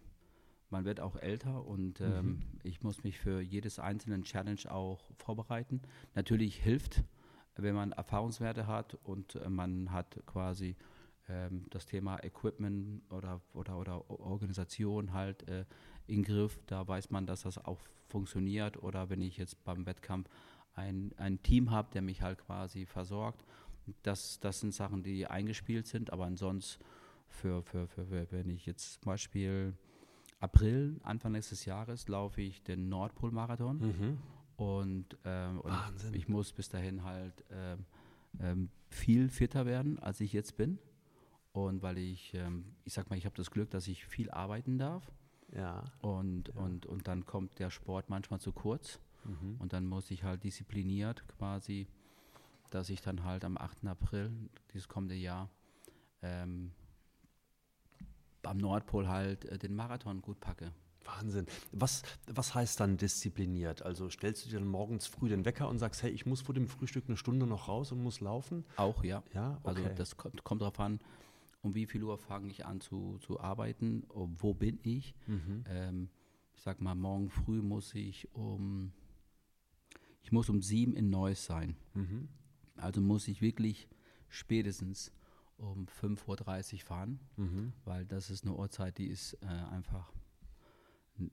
man 0.76 0.84
wird 0.84 1.00
auch 1.00 1.16
älter 1.16 1.66
und 1.66 2.02
ähm, 2.02 2.26
mhm. 2.26 2.42
ich 2.64 2.84
muss 2.84 3.04
mich 3.06 3.18
für 3.18 3.40
jedes 3.40 3.80
einzelne 3.80 4.22
Challenge 4.24 4.70
auch 4.70 5.10
vorbereiten. 5.16 5.82
Natürlich 6.16 6.58
hilft, 6.58 7.02
wenn 7.56 7.76
man 7.76 7.94
Erfahrungswerte 7.94 8.68
hat 8.68 8.98
und 9.04 9.36
äh, 9.36 9.50
man 9.50 9.94
hat 9.94 10.20
quasi 10.26 10.76
ähm, 11.30 11.66
das 11.70 11.86
Thema 11.86 12.22
Equipment 12.26 13.10
oder, 13.10 13.40
oder, 13.54 13.78
oder 13.78 14.10
Organisation 14.10 15.14
halt 15.14 15.48
äh, 15.48 15.64
in 16.08 16.24
Griff. 16.24 16.60
Da 16.68 16.86
weiß 16.86 17.10
man, 17.10 17.26
dass 17.26 17.44
das 17.44 17.58
auch 17.58 17.80
funktioniert. 18.10 18.84
Oder 18.84 19.10
wenn 19.10 19.22
ich 19.22 19.38
jetzt 19.38 19.64
beim 19.64 19.86
Wettkampf 19.86 20.30
ein, 20.74 21.14
ein 21.16 21.42
Team 21.42 21.72
habe, 21.72 21.90
der 21.94 22.02
mich 22.02 22.22
halt 22.22 22.40
quasi 22.40 22.86
versorgt. 22.86 23.46
Das, 24.04 24.42
das 24.42 24.60
sind 24.60 24.74
Sachen, 24.74 25.04
die 25.04 25.26
eingespielt 25.26 25.88
sind. 25.88 26.12
Aber 26.12 26.26
ansonsten, 26.26 26.84
für, 27.28 27.64
für, 27.64 27.88
für, 27.88 28.06
für 28.06 28.28
wenn 28.32 28.50
ich 28.50 28.66
jetzt 28.66 28.96
zum 28.96 29.06
Beispiel 29.06 29.74
April, 30.46 31.00
Anfang 31.02 31.32
nächstes 31.32 31.66
Jahres, 31.66 32.08
laufe 32.08 32.40
ich 32.42 32.62
den 32.62 32.88
Nordpol-Marathon. 32.88 33.80
Mhm. 33.80 34.18
Und, 34.58 35.18
ähm, 35.26 35.60
und 35.60 36.14
ich 36.14 36.30
muss 36.30 36.54
bis 36.54 36.70
dahin 36.70 37.04
halt 37.04 37.44
ähm, 37.50 37.86
ähm, 38.40 38.70
viel 38.90 39.30
fitter 39.30 39.66
werden, 39.66 39.98
als 40.00 40.22
ich 40.22 40.32
jetzt 40.34 40.56
bin. 40.56 40.78
Und 41.52 41.82
weil 41.82 41.98
ich, 41.98 42.34
ähm, 42.36 42.76
ich 42.84 42.94
sag 42.94 43.10
mal, 43.10 43.18
ich 43.18 43.26
habe 43.26 43.36
das 43.36 43.50
Glück, 43.50 43.72
dass 43.72 43.88
ich 43.88 44.06
viel 44.06 44.30
arbeiten 44.30 44.78
darf. 44.78 45.12
Ja. 45.52 45.84
Und, 46.02 46.50
ja. 46.50 46.62
Und, 46.62 46.86
und 46.86 47.08
dann 47.08 47.26
kommt 47.26 47.58
der 47.58 47.72
Sport 47.72 48.10
manchmal 48.10 48.40
zu 48.40 48.52
kurz. 48.52 49.00
Mhm. 49.24 49.56
Und 49.58 49.74
dann 49.74 49.88
muss 49.88 50.12
ich 50.12 50.24
halt 50.24 50.44
diszipliniert 50.44 51.28
quasi, 51.28 51.88
dass 52.70 52.90
ich 52.90 53.02
dann 53.02 53.24
halt 53.24 53.44
am 53.44 53.58
8. 53.58 53.88
April, 53.88 54.32
dieses 54.74 54.88
kommende 54.88 55.16
Jahr, 55.16 55.50
ähm, 56.22 56.72
am 58.48 58.58
Nordpol 58.58 59.08
halt 59.08 59.46
äh, 59.46 59.58
den 59.58 59.76
Marathon 59.76 60.22
gut 60.22 60.40
packe. 60.40 60.72
Wahnsinn. 61.06 61.46
Was, 61.72 62.02
was 62.28 62.56
heißt 62.56 62.80
dann 62.80 62.98
diszipliniert? 62.98 63.84
Also 63.84 64.10
stellst 64.10 64.46
du 64.46 64.50
dir 64.50 64.60
dann 64.60 64.68
morgens 64.68 65.08
früh 65.08 65.30
den 65.30 65.46
Wecker 65.46 65.70
und 65.70 65.78
sagst, 65.78 66.02
hey, 66.04 66.12
ich 66.12 66.26
muss 66.26 66.42
vor 66.42 66.56
dem 66.56 66.68
Frühstück 66.68 67.06
eine 67.08 67.18
Stunde 67.18 67.46
noch 67.46 67.68
raus 67.68 67.92
und 67.92 68.02
muss 68.02 68.22
laufen? 68.22 68.66
Auch, 68.76 69.04
ja. 69.04 69.24
Ja, 69.34 69.60
Also 69.64 69.84
okay. 69.84 69.94
das 69.96 70.18
kommt, 70.18 70.44
kommt 70.44 70.62
darauf 70.62 70.80
an, 70.80 71.00
um 71.62 71.76
wie 71.76 71.86
viel 71.86 72.04
Uhr 72.04 72.18
fange 72.18 72.50
ich 72.50 72.66
an 72.66 72.82
zu, 72.82 73.18
zu 73.20 73.40
arbeiten, 73.40 74.04
um, 74.10 74.36
wo 74.42 74.54
bin 74.54 74.80
ich. 74.84 75.16
Mhm. 75.28 75.64
Ähm, 75.68 76.10
ich 76.56 76.62
sag 76.62 76.82
mal, 76.82 76.96
morgen 76.96 77.30
früh 77.30 77.62
muss 77.62 77.94
ich 77.94 78.34
um, 78.34 78.92
ich 80.24 80.32
muss 80.32 80.50
um 80.50 80.62
sieben 80.62 80.96
in 80.96 81.10
Neuss 81.10 81.46
sein. 81.46 81.76
Mhm. 81.94 82.30
Also 82.78 83.02
muss 83.02 83.28
ich 83.28 83.42
wirklich 83.42 83.88
spätestens 84.28 85.12
um 85.58 85.86
5.30 85.88 86.74
Uhr 86.74 86.80
fahren, 86.82 87.20
Mhm. 87.38 87.74
weil 87.86 88.06
das 88.06 88.30
ist 88.30 88.44
eine 88.46 88.56
Uhrzeit, 88.56 88.98
die 88.98 89.08
ist 89.08 89.34
äh, 89.42 89.46
einfach, 89.48 90.12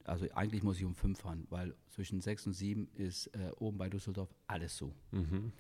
also 0.05 0.26
eigentlich 0.35 0.62
muss 0.62 0.79
ich 0.79 0.85
um 0.85 0.95
5 0.95 1.19
fahren, 1.21 1.47
weil 1.50 1.75
zwischen 1.88 2.21
6 2.21 2.47
und 2.47 2.52
7 2.52 2.88
ist 2.95 3.26
äh, 3.29 3.50
oben 3.59 3.79
bei 3.79 3.88
Düsseldorf 3.88 4.33
alles 4.47 4.76
so. 4.76 4.95
Mhm. 5.11 5.52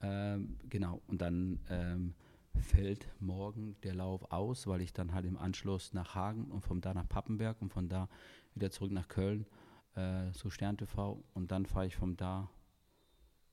Ähm, 0.00 0.58
genau, 0.68 1.00
und 1.06 1.22
dann 1.22 1.60
ähm, 1.70 2.14
fällt 2.60 3.08
morgen 3.20 3.76
der 3.82 3.94
Lauf 3.94 4.30
aus, 4.30 4.66
weil 4.66 4.82
ich 4.82 4.92
dann 4.92 5.12
halt 5.14 5.24
im 5.24 5.38
Anschluss 5.38 5.92
nach 5.94 6.14
Hagen 6.14 6.50
und 6.50 6.60
von 6.60 6.80
da 6.80 6.92
nach 6.94 7.08
Pappenberg 7.08 7.60
und 7.62 7.70
von 7.72 7.88
da 7.88 8.08
wieder 8.54 8.70
zurück 8.70 8.92
nach 8.92 9.08
Köln 9.08 9.46
äh, 9.94 10.30
zu 10.32 10.50
Stern 10.50 10.76
TV 10.76 11.24
und 11.32 11.50
dann 11.50 11.64
fahre 11.66 11.86
ich 11.86 11.96
von 11.96 12.16
da 12.16 12.50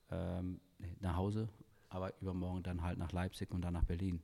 ähm, 0.09 0.59
nach 0.99 1.15
Hause, 1.15 1.47
aber 1.89 2.13
übermorgen 2.21 2.63
dann 2.63 2.81
halt 2.81 2.97
nach 2.97 3.11
Leipzig 3.11 3.51
und 3.51 3.61
dann 3.61 3.73
nach 3.73 3.85
Berlin. 3.85 4.21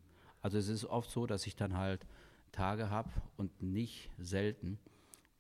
Also 0.48 0.60
es 0.60 0.70
ist 0.70 0.86
oft 0.86 1.12
so, 1.12 1.27
dass 1.27 1.46
ich 1.46 1.58
dann 1.58 1.75
halt 1.75 2.08
Tage 2.54 2.89
habe 2.89 3.10
und 3.36 3.62
nicht 3.62 4.10
selten, 4.18 4.80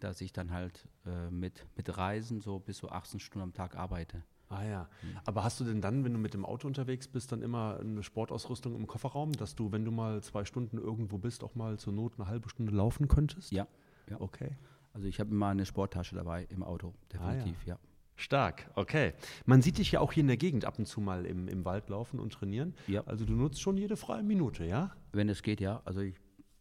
dass 0.01 0.19
ich 0.19 0.33
dann 0.33 0.51
halt 0.51 0.85
äh, 1.05 1.31
mit, 1.31 1.65
mit 1.77 1.97
Reisen 1.97 2.41
so 2.41 2.59
bis 2.59 2.75
zu 2.75 2.89
18 2.89 3.21
Stunden 3.21 3.43
am 3.43 3.53
Tag 3.53 3.77
arbeite. 3.77 4.21
Ah 4.49 4.65
ja. 4.65 4.89
Aber 5.23 5.45
hast 5.45 5.61
du 5.61 5.63
denn 5.63 5.79
dann, 5.79 6.03
wenn 6.03 6.11
du 6.11 6.19
mit 6.19 6.33
dem 6.33 6.43
Auto 6.43 6.67
unterwegs 6.67 7.07
bist, 7.07 7.31
dann 7.31 7.41
immer 7.41 7.79
eine 7.79 8.03
Sportausrüstung 8.03 8.75
im 8.75 8.85
Kofferraum, 8.85 9.31
dass 9.31 9.55
du, 9.55 9.71
wenn 9.71 9.85
du 9.85 9.91
mal 9.91 10.21
zwei 10.23 10.43
Stunden 10.43 10.77
irgendwo 10.77 11.17
bist, 11.17 11.41
auch 11.41 11.55
mal 11.55 11.79
zur 11.79 11.93
Not 11.93 12.15
eine 12.17 12.27
halbe 12.27 12.49
Stunde 12.49 12.73
laufen 12.73 13.07
könntest? 13.07 13.53
Ja, 13.53 13.65
ja. 14.09 14.19
Okay. 14.19 14.57
Also 14.91 15.07
ich 15.07 15.21
habe 15.21 15.29
immer 15.29 15.47
eine 15.47 15.65
Sporttasche 15.65 16.15
dabei 16.15 16.47
im 16.49 16.63
Auto, 16.63 16.93
definitiv, 17.13 17.65
ja. 17.65 17.79
Stark, 18.19 18.71
okay. 18.73 19.13
Man 19.45 19.61
sieht 19.61 19.77
dich 19.77 19.91
ja 19.91 19.99
auch 19.99 20.11
hier 20.11 20.21
in 20.21 20.27
der 20.27 20.37
Gegend 20.37 20.65
ab 20.65 20.79
und 20.79 20.87
zu 20.87 20.99
mal 20.99 21.23
im, 21.27 21.47
im 21.47 21.65
Wald 21.65 21.87
laufen 21.87 22.19
und 22.19 22.33
trainieren. 22.33 22.73
Ja. 22.87 23.03
Also 23.05 23.25
du 23.25 23.33
nutzt 23.33 23.61
schon 23.61 23.77
jede 23.77 23.95
freie 23.95 24.23
Minute, 24.23 24.65
ja? 24.65 24.91
Wenn 25.11 25.29
es 25.29 25.43
geht, 25.43 25.61
ja. 25.61 25.83
Also 25.85 26.01
ich, 26.01 26.15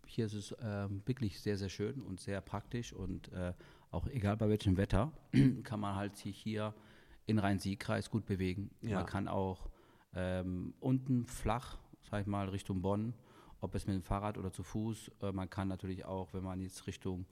hier 0.06 0.26
ist 0.26 0.34
es 0.34 0.54
ähm, 0.62 1.00
wirklich 1.06 1.40
sehr, 1.40 1.56
sehr 1.56 1.70
schön 1.70 2.02
und 2.02 2.20
sehr 2.20 2.42
praktisch 2.42 2.92
und 2.92 3.32
äh, 3.32 3.54
auch 3.90 4.06
egal 4.08 4.36
bei 4.36 4.50
welchem 4.50 4.76
Wetter 4.76 5.12
kann 5.64 5.80
man 5.80 5.96
halt 5.96 6.16
sich 6.16 6.36
hier 6.36 6.74
in 7.24 7.38
Rhein-Sieg-Kreis 7.38 8.10
gut 8.10 8.26
bewegen. 8.26 8.70
Ja. 8.82 8.98
Man 8.98 9.06
kann 9.06 9.26
auch 9.26 9.70
ähm, 10.14 10.74
unten 10.78 11.24
flach, 11.24 11.78
sag 12.10 12.20
ich 12.20 12.26
mal, 12.26 12.50
Richtung 12.50 12.82
Bonn, 12.82 13.14
ob 13.62 13.74
es 13.74 13.86
mit 13.86 13.96
dem 13.96 14.02
Fahrrad 14.02 14.36
oder 14.36 14.52
zu 14.52 14.62
Fuß. 14.62 15.10
Äh, 15.22 15.32
man 15.32 15.48
kann 15.48 15.68
natürlich 15.68 16.04
auch, 16.04 16.34
wenn 16.34 16.44
man 16.44 16.60
jetzt 16.60 16.86
Richtung 16.86 17.24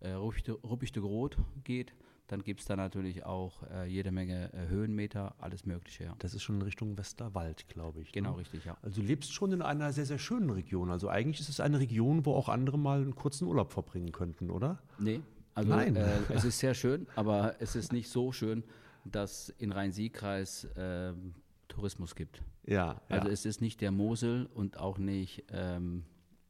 äh, 0.00 0.10
Ruppichte-Groth 0.10 1.36
geht, 1.62 1.94
dann 2.28 2.42
gibt 2.44 2.60
es 2.60 2.66
da 2.66 2.76
natürlich 2.76 3.24
auch 3.24 3.62
äh, 3.70 3.86
jede 3.86 4.12
Menge 4.12 4.52
äh, 4.52 4.68
Höhenmeter, 4.68 5.34
alles 5.38 5.64
Mögliche. 5.66 6.04
Ja. 6.04 6.14
Das 6.18 6.34
ist 6.34 6.42
schon 6.42 6.56
in 6.56 6.62
Richtung 6.62 6.96
Westerwald, 6.96 7.66
glaube 7.68 8.00
ich. 8.02 8.12
Genau, 8.12 8.32
ne? 8.32 8.38
richtig, 8.38 8.64
ja. 8.64 8.76
Also 8.82 9.00
du 9.00 9.06
lebst 9.06 9.32
schon 9.32 9.50
in 9.52 9.62
einer 9.62 9.92
sehr, 9.92 10.04
sehr 10.06 10.18
schönen 10.18 10.50
Region. 10.50 10.90
Also 10.90 11.08
eigentlich 11.08 11.40
ist 11.40 11.48
es 11.48 11.58
eine 11.58 11.78
Region, 11.80 12.24
wo 12.26 12.34
auch 12.34 12.48
andere 12.48 12.78
mal 12.78 13.00
einen 13.00 13.14
kurzen 13.14 13.46
Urlaub 13.48 13.72
verbringen 13.72 14.12
könnten, 14.12 14.50
oder? 14.50 14.78
Nee, 14.98 15.20
also 15.54 15.70
Nein. 15.70 15.96
Äh, 15.96 16.20
es 16.28 16.44
ist 16.44 16.58
sehr 16.58 16.74
schön, 16.74 17.06
aber 17.16 17.56
es 17.60 17.74
ist 17.74 17.92
nicht 17.92 18.08
so 18.10 18.30
schön, 18.30 18.62
dass 19.04 19.48
in 19.58 19.72
Rhein-Sieg-Kreis 19.72 20.68
ähm, 20.76 21.34
Tourismus 21.66 22.14
gibt. 22.14 22.42
Ja. 22.66 23.00
Also 23.08 23.28
es 23.28 23.46
ist 23.46 23.60
nicht 23.62 23.80
der 23.80 23.90
Mosel 23.90 24.46
und 24.54 24.78
auch 24.78 24.98
nicht 24.98 25.44
ähm, 25.50 26.04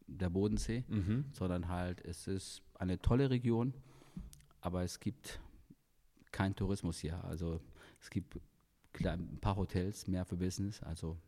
der 0.08 0.28
Bodensee, 0.30 0.84
Mhm. 0.88 1.26
sondern 1.32 1.68
halt 1.68 2.04
es 2.04 2.26
ist 2.26 2.62
eine 2.74 2.98
tolle 3.00 3.30
Region, 3.30 3.74
aber 4.60 4.82
es 4.82 4.98
gibt 4.98 5.40
keinen 6.32 6.54
Tourismus 6.54 6.98
hier. 6.98 7.22
Also 7.24 7.60
es 8.00 8.10
gibt 8.10 8.38
ein 9.04 9.38
paar 9.40 9.56
Hotels, 9.56 10.06
mehr 10.06 10.24
für 10.24 10.36
Business. 10.36 10.82
Also 10.82 11.18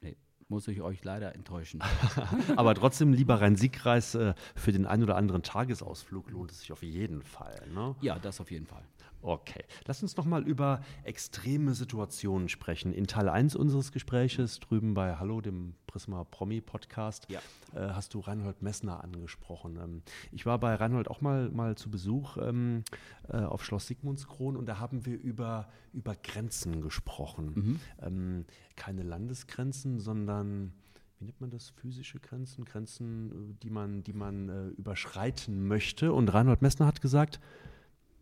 nee, 0.00 0.16
muss 0.48 0.68
ich 0.68 0.80
euch 0.80 1.04
leider 1.04 1.34
enttäuschen. 1.34 1.82
Aber 2.56 2.74
trotzdem, 2.74 3.12
lieber 3.12 3.40
Rhein-Sieg-Kreis, 3.40 4.14
äh, 4.14 4.34
für 4.54 4.72
den 4.72 4.86
einen 4.86 5.02
oder 5.02 5.16
anderen 5.16 5.42
Tagesausflug 5.42 6.30
lohnt 6.30 6.50
es 6.50 6.60
sich 6.60 6.72
auf 6.72 6.82
jeden 6.82 7.22
Fall. 7.22 7.60
Ne? 7.72 7.96
ja, 8.00 8.18
das 8.18 8.40
auf 8.40 8.50
jeden 8.50 8.66
Fall. 8.66 8.84
Okay, 9.20 9.64
lass 9.86 10.00
uns 10.02 10.16
noch 10.16 10.26
mal 10.26 10.46
über 10.46 10.80
extreme 11.02 11.74
Situationen 11.74 12.48
sprechen. 12.48 12.92
In 12.92 13.08
Teil 13.08 13.28
1 13.28 13.56
unseres 13.56 13.90
Gespräches, 13.90 14.60
drüben 14.60 14.94
bei 14.94 15.16
Hallo, 15.16 15.40
dem 15.40 15.74
Prisma 15.88 16.22
Promi 16.22 16.60
Podcast, 16.60 17.26
Ja. 17.28 17.40
äh, 17.74 17.92
hast 17.94 18.14
du 18.14 18.20
Reinhold 18.20 18.62
Messner 18.62 19.02
angesprochen. 19.02 19.76
Ähm, 19.82 20.02
ich 20.30 20.46
war 20.46 20.58
bei 20.60 20.74
Reinhold 20.76 21.08
auch 21.10 21.20
mal, 21.20 21.50
mal 21.50 21.76
zu 21.76 21.90
Besuch 21.90 22.36
ähm, 22.36 22.84
äh, 23.28 23.38
auf 23.38 23.64
Schloss 23.64 23.88
Sigmundskron 23.88 24.56
und 24.56 24.66
da 24.66 24.78
haben 24.78 25.04
wir 25.06 25.18
über, 25.20 25.68
über 25.92 26.14
Grenzen 26.14 26.80
gesprochen. 26.82 27.80
Ähm, 28.00 28.44
keine 28.76 29.02
Landesgrenzen, 29.02 29.98
sondern 29.98 30.72
wie 31.18 31.24
nennt 31.24 31.40
man 31.40 31.50
das, 31.50 31.70
physische 31.70 32.20
Grenzen, 32.20 32.64
Grenzen, 32.64 33.32
äh, 33.32 33.54
die 33.64 33.70
man, 33.70 34.04
die 34.04 34.12
man 34.12 34.48
äh, 34.48 34.66
überschreiten 34.68 35.66
möchte. 35.66 36.12
Und 36.12 36.28
Reinhold 36.32 36.62
Messner 36.62 36.86
hat 36.86 37.00
gesagt, 37.00 37.40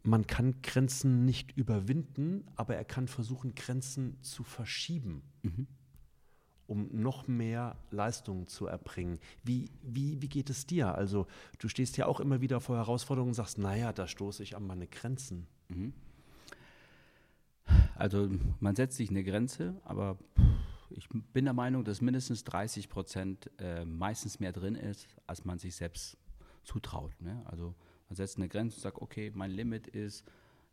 man 0.03 0.27
kann 0.29 0.63
Grenzen 0.63 1.25
nicht 1.25 1.57
überwinden, 1.57 2.45
aber 2.55 2.77
er 2.77 2.85
kann 2.85 3.09
versuchen, 3.09 3.57
Grenzen 3.57 4.17
zu 4.23 4.45
verschieben, 4.45 5.23
um 6.67 6.89
noch 6.93 7.29
mehr 7.29 7.77
Leistung 7.91 8.47
zu 8.47 8.67
erbringen. 8.67 9.19
Wie, 9.45 9.71
wie, 9.83 10.21
wie 10.21 10.29
geht 10.29 10.51
es 10.51 10.67
dir? 10.67 10.95
Also 10.95 11.27
du 11.59 11.69
stehst 11.69 11.97
ja 11.97 12.07
auch 12.07 12.21
immer 12.21 12.41
wieder 12.41 12.61
vor 12.61 12.77
Herausforderungen 12.77 13.31
und 13.31 13.35
sagst, 13.35 13.59
naja, 13.59 13.93
da 13.93 14.07
stoße 14.07 14.43
ich 14.43 14.57
an 14.57 14.67
meine 14.67 14.87
Grenzen. 14.87 15.47
Also 17.95 18.29
man 18.61 18.77
setzt 18.77 18.97
sich 18.97 19.11
eine 19.11 19.25
Grenze, 19.25 19.81
aber 19.85 20.19
ich 20.91 21.09
bin 21.09 21.45
der 21.45 21.55
Meinung, 21.55 21.85
dass 21.85 22.01
mindestens 22.01 22.45
30 22.45 22.89
Prozent 22.89 23.51
äh, 23.59 23.85
meistens 23.85 24.41
mehr 24.41 24.53
drin 24.53 24.75
ist, 24.75 25.09
als 25.27 25.45
man 25.45 25.59
sich 25.59 25.75
selbst 25.75 26.17
zutraut. 26.63 27.21
Ne? 27.21 27.43
Also 27.47 27.75
man 28.09 28.17
setzt 28.17 28.37
eine 28.37 28.49
Grenze 28.49 28.77
und 28.77 28.83
sagt, 28.83 29.01
okay, 29.01 29.33
mein 29.35 29.51
Limit 29.51 29.89
ist, 29.89 30.25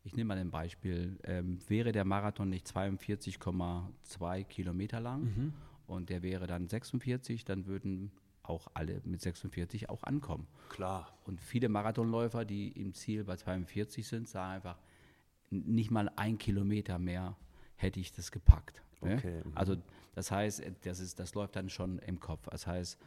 ich 0.04 0.16
nehme 0.16 0.30
mal 0.30 0.38
ein 0.38 0.52
Beispiel, 0.52 1.18
ähm, 1.24 1.58
wäre 1.68 1.92
der 1.92 2.04
Marathon 2.04 2.50
nicht 2.50 2.68
42,2 2.68 4.44
Kilometer 4.44 5.00
lang 5.00 5.54
und 5.94 6.10
der 6.10 6.22
wäre 6.24 6.48
dann 6.48 6.68
46, 6.68 7.46
dann 7.46 7.66
würden 7.66 8.12
auch 8.44 8.68
alle 8.74 9.02
mit 9.06 9.22
46 9.22 9.90
auch 9.90 10.04
ankommen. 10.04 10.48
Klar. 10.70 11.18
Und 11.24 11.40
viele 11.40 11.70
Marathonläufer, 11.70 12.46
die 12.46 12.70
im 12.70 12.94
Ziel 12.94 13.24
bei 13.24 13.38
42 13.38 14.06
sind, 14.06 14.28
sagen 14.28 14.54
einfach, 14.54 14.80
nicht 15.50 15.92
mal 15.92 16.10
ein 16.16 16.38
Kilometer 16.38 17.00
mehr 17.00 17.38
hätte 17.76 18.00
ich 18.00 18.12
das 18.12 18.32
gepackt. 18.32 18.82
Ne? 19.02 19.16
Okay, 19.16 19.42
mhm. 19.44 19.52
Also 19.56 19.78
das 20.16 20.32
heißt, 20.32 20.62
äh, 20.62 20.74
das, 20.84 21.00
ist, 21.00 21.20
das 21.20 21.36
läuft 21.36 21.56
dann 21.56 21.70
schon 21.70 22.00
im 22.00 22.20
Kopf. 22.20 22.48
Das 22.50 22.68
heißt, 22.68 23.00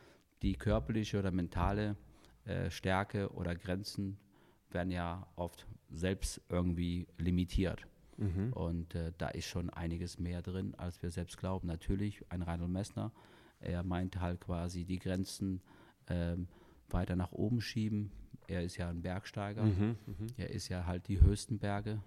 die 0.43 0.55
körperliche 0.55 1.19
oder 1.19 1.31
mentale 1.31 1.97
äh, 2.45 2.71
Stärke 2.71 3.31
oder 3.33 3.55
Grenzen 3.55 4.19
werden 4.71 4.91
ja 4.91 5.27
oft 5.37 5.67
selbst 5.91 6.41
irgendwie 6.49 7.07
limitiert. 7.19 7.87
Mhm. 8.19 8.53
Und 8.53 8.95
äh, 8.95 9.13
da 9.19 9.29
ist 9.29 9.47
schon 9.47 9.71
einiges 9.71 10.19
mehr 10.19 10.43
drin, 10.43 10.75
als 10.77 11.03
wir 11.03 11.11
selbst 11.11 11.37
glauben. 11.39 11.67
Natürlich, 11.67 12.25
ein 12.31 12.43
Reinhold 12.43 12.71
Messner, 12.71 13.13
er 13.61 13.83
meint 13.83 14.21
halt 14.21 14.41
quasi 14.41 14.85
die 14.85 14.99
Grenzen 14.99 15.61
ähm, 16.09 16.49
weiter 16.89 17.17
nach 17.17 17.33
oben 17.33 17.61
schieben. 17.61 18.11
Er 18.47 18.63
ist 18.63 18.77
ja 18.77 18.89
ein 18.89 19.03
Bergsteiger. 19.03 19.65
Mhm, 19.65 19.97
Er 20.37 20.51
ist 20.51 20.69
ja 20.69 20.87
halt 20.87 21.09
die 21.09 21.21
höchsten 21.21 21.59
Berge. 21.59 22.01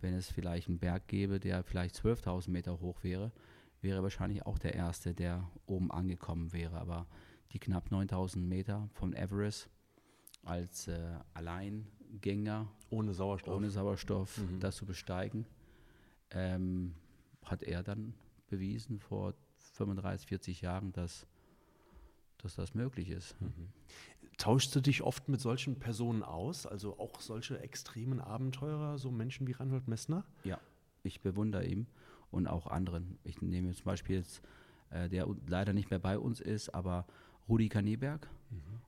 Wenn 0.00 0.14
es 0.14 0.30
vielleicht 0.30 0.68
einen 0.68 0.78
Berg 0.78 1.08
gäbe, 1.08 1.40
der 1.40 1.62
vielleicht 1.64 1.96
12.000 1.96 2.50
Meter 2.50 2.80
hoch 2.80 3.02
wäre, 3.02 3.32
wäre 3.80 3.98
er 3.98 4.02
wahrscheinlich 4.02 4.44
auch 4.46 4.58
der 4.58 4.74
Erste, 4.74 5.14
der 5.14 5.48
oben 5.66 5.90
angekommen 5.90 6.52
wäre. 6.52 6.78
Aber 6.78 7.06
die 7.52 7.58
knapp 7.58 7.88
9.000 7.90 8.38
Meter 8.38 8.88
vom 8.92 9.14
Everest 9.14 9.68
als 10.42 10.88
äh, 10.88 10.98
Alleingänger 12.14 12.68
Ohne 12.90 13.14
Sauerstoff. 13.14 13.54
ohne 13.56 13.70
Sauerstoff 13.70 14.40
das 14.60 14.76
zu 14.76 14.86
besteigen, 14.86 15.46
ähm, 16.30 16.94
hat 17.44 17.62
er 17.62 17.82
dann 17.82 18.14
bewiesen 18.48 18.98
vor 19.00 19.34
35, 19.74 20.26
40 20.28 20.60
Jahren, 20.60 20.92
dass, 20.92 21.26
dass 22.38 22.54
das 22.54 22.74
möglich 22.74 23.10
ist. 23.10 23.34
Tauschst 24.38 24.74
du 24.74 24.80
dich 24.80 25.02
oft 25.02 25.28
mit 25.28 25.40
solchen 25.40 25.78
Personen 25.78 26.22
aus? 26.22 26.66
Also 26.66 26.98
auch 26.98 27.20
solche 27.20 27.60
extremen 27.60 28.20
Abenteurer, 28.20 28.98
so 28.98 29.10
Menschen 29.10 29.46
wie 29.46 29.52
Reinhold 29.52 29.88
Messner? 29.88 30.24
Ja, 30.44 30.58
ich 31.02 31.20
bewundere 31.20 31.64
ihn 31.66 31.86
und 32.30 32.46
auch 32.46 32.66
anderen. 32.66 33.18
Ich 33.24 33.40
nehme 33.42 33.72
zum 33.72 33.84
Beispiel 33.84 34.16
jetzt, 34.16 34.42
äh, 34.90 35.08
der 35.08 35.26
leider 35.46 35.72
nicht 35.72 35.90
mehr 35.90 35.98
bei 35.98 36.18
uns 36.18 36.40
ist, 36.40 36.74
aber 36.74 37.06
Rudi 37.48 37.68
Kaneberg. 37.68 38.28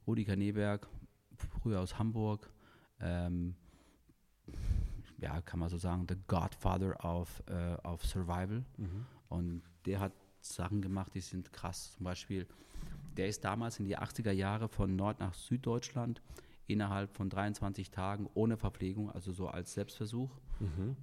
Rudi 0.07 0.25
Kaneberg, 0.25 0.89
früher 1.61 1.81
aus 1.81 1.99
Hamburg, 1.99 2.49
ähm, 3.01 3.55
ja, 5.19 5.41
kann 5.43 5.61
man 5.61 5.69
so 5.69 5.79
sagen, 5.79 6.07
the 6.09 6.17
Godfather 6.27 6.95
of, 7.05 7.43
äh, 7.47 7.75
of 7.87 8.05
Survival. 8.05 8.65
Und 9.29 9.63
der 9.87 10.01
hat 10.01 10.13
Sachen 10.41 10.83
gemacht, 10.83 11.15
die 11.15 11.21
sind 11.21 11.53
krass. 11.53 11.93
Zum 11.97 12.05
Beispiel, 12.05 12.47
der 13.17 13.29
ist 13.29 13.45
damals 13.45 13.79
in 13.79 13.87
die 13.87 13.99
80er 13.99 14.33
Jahre 14.33 14.69
von 14.69 14.95
Nord 14.95 15.21
nach 15.21 15.35
Süddeutschland 15.35 16.23
innerhalb 16.67 17.15
von 17.17 17.31
23 17.31 17.91
Tagen 17.91 18.29
ohne 18.35 18.57
Verpflegung, 18.57 19.11
also 19.11 19.33
so 19.33 19.49
als 19.49 19.73
Selbstversuch. 19.75 20.31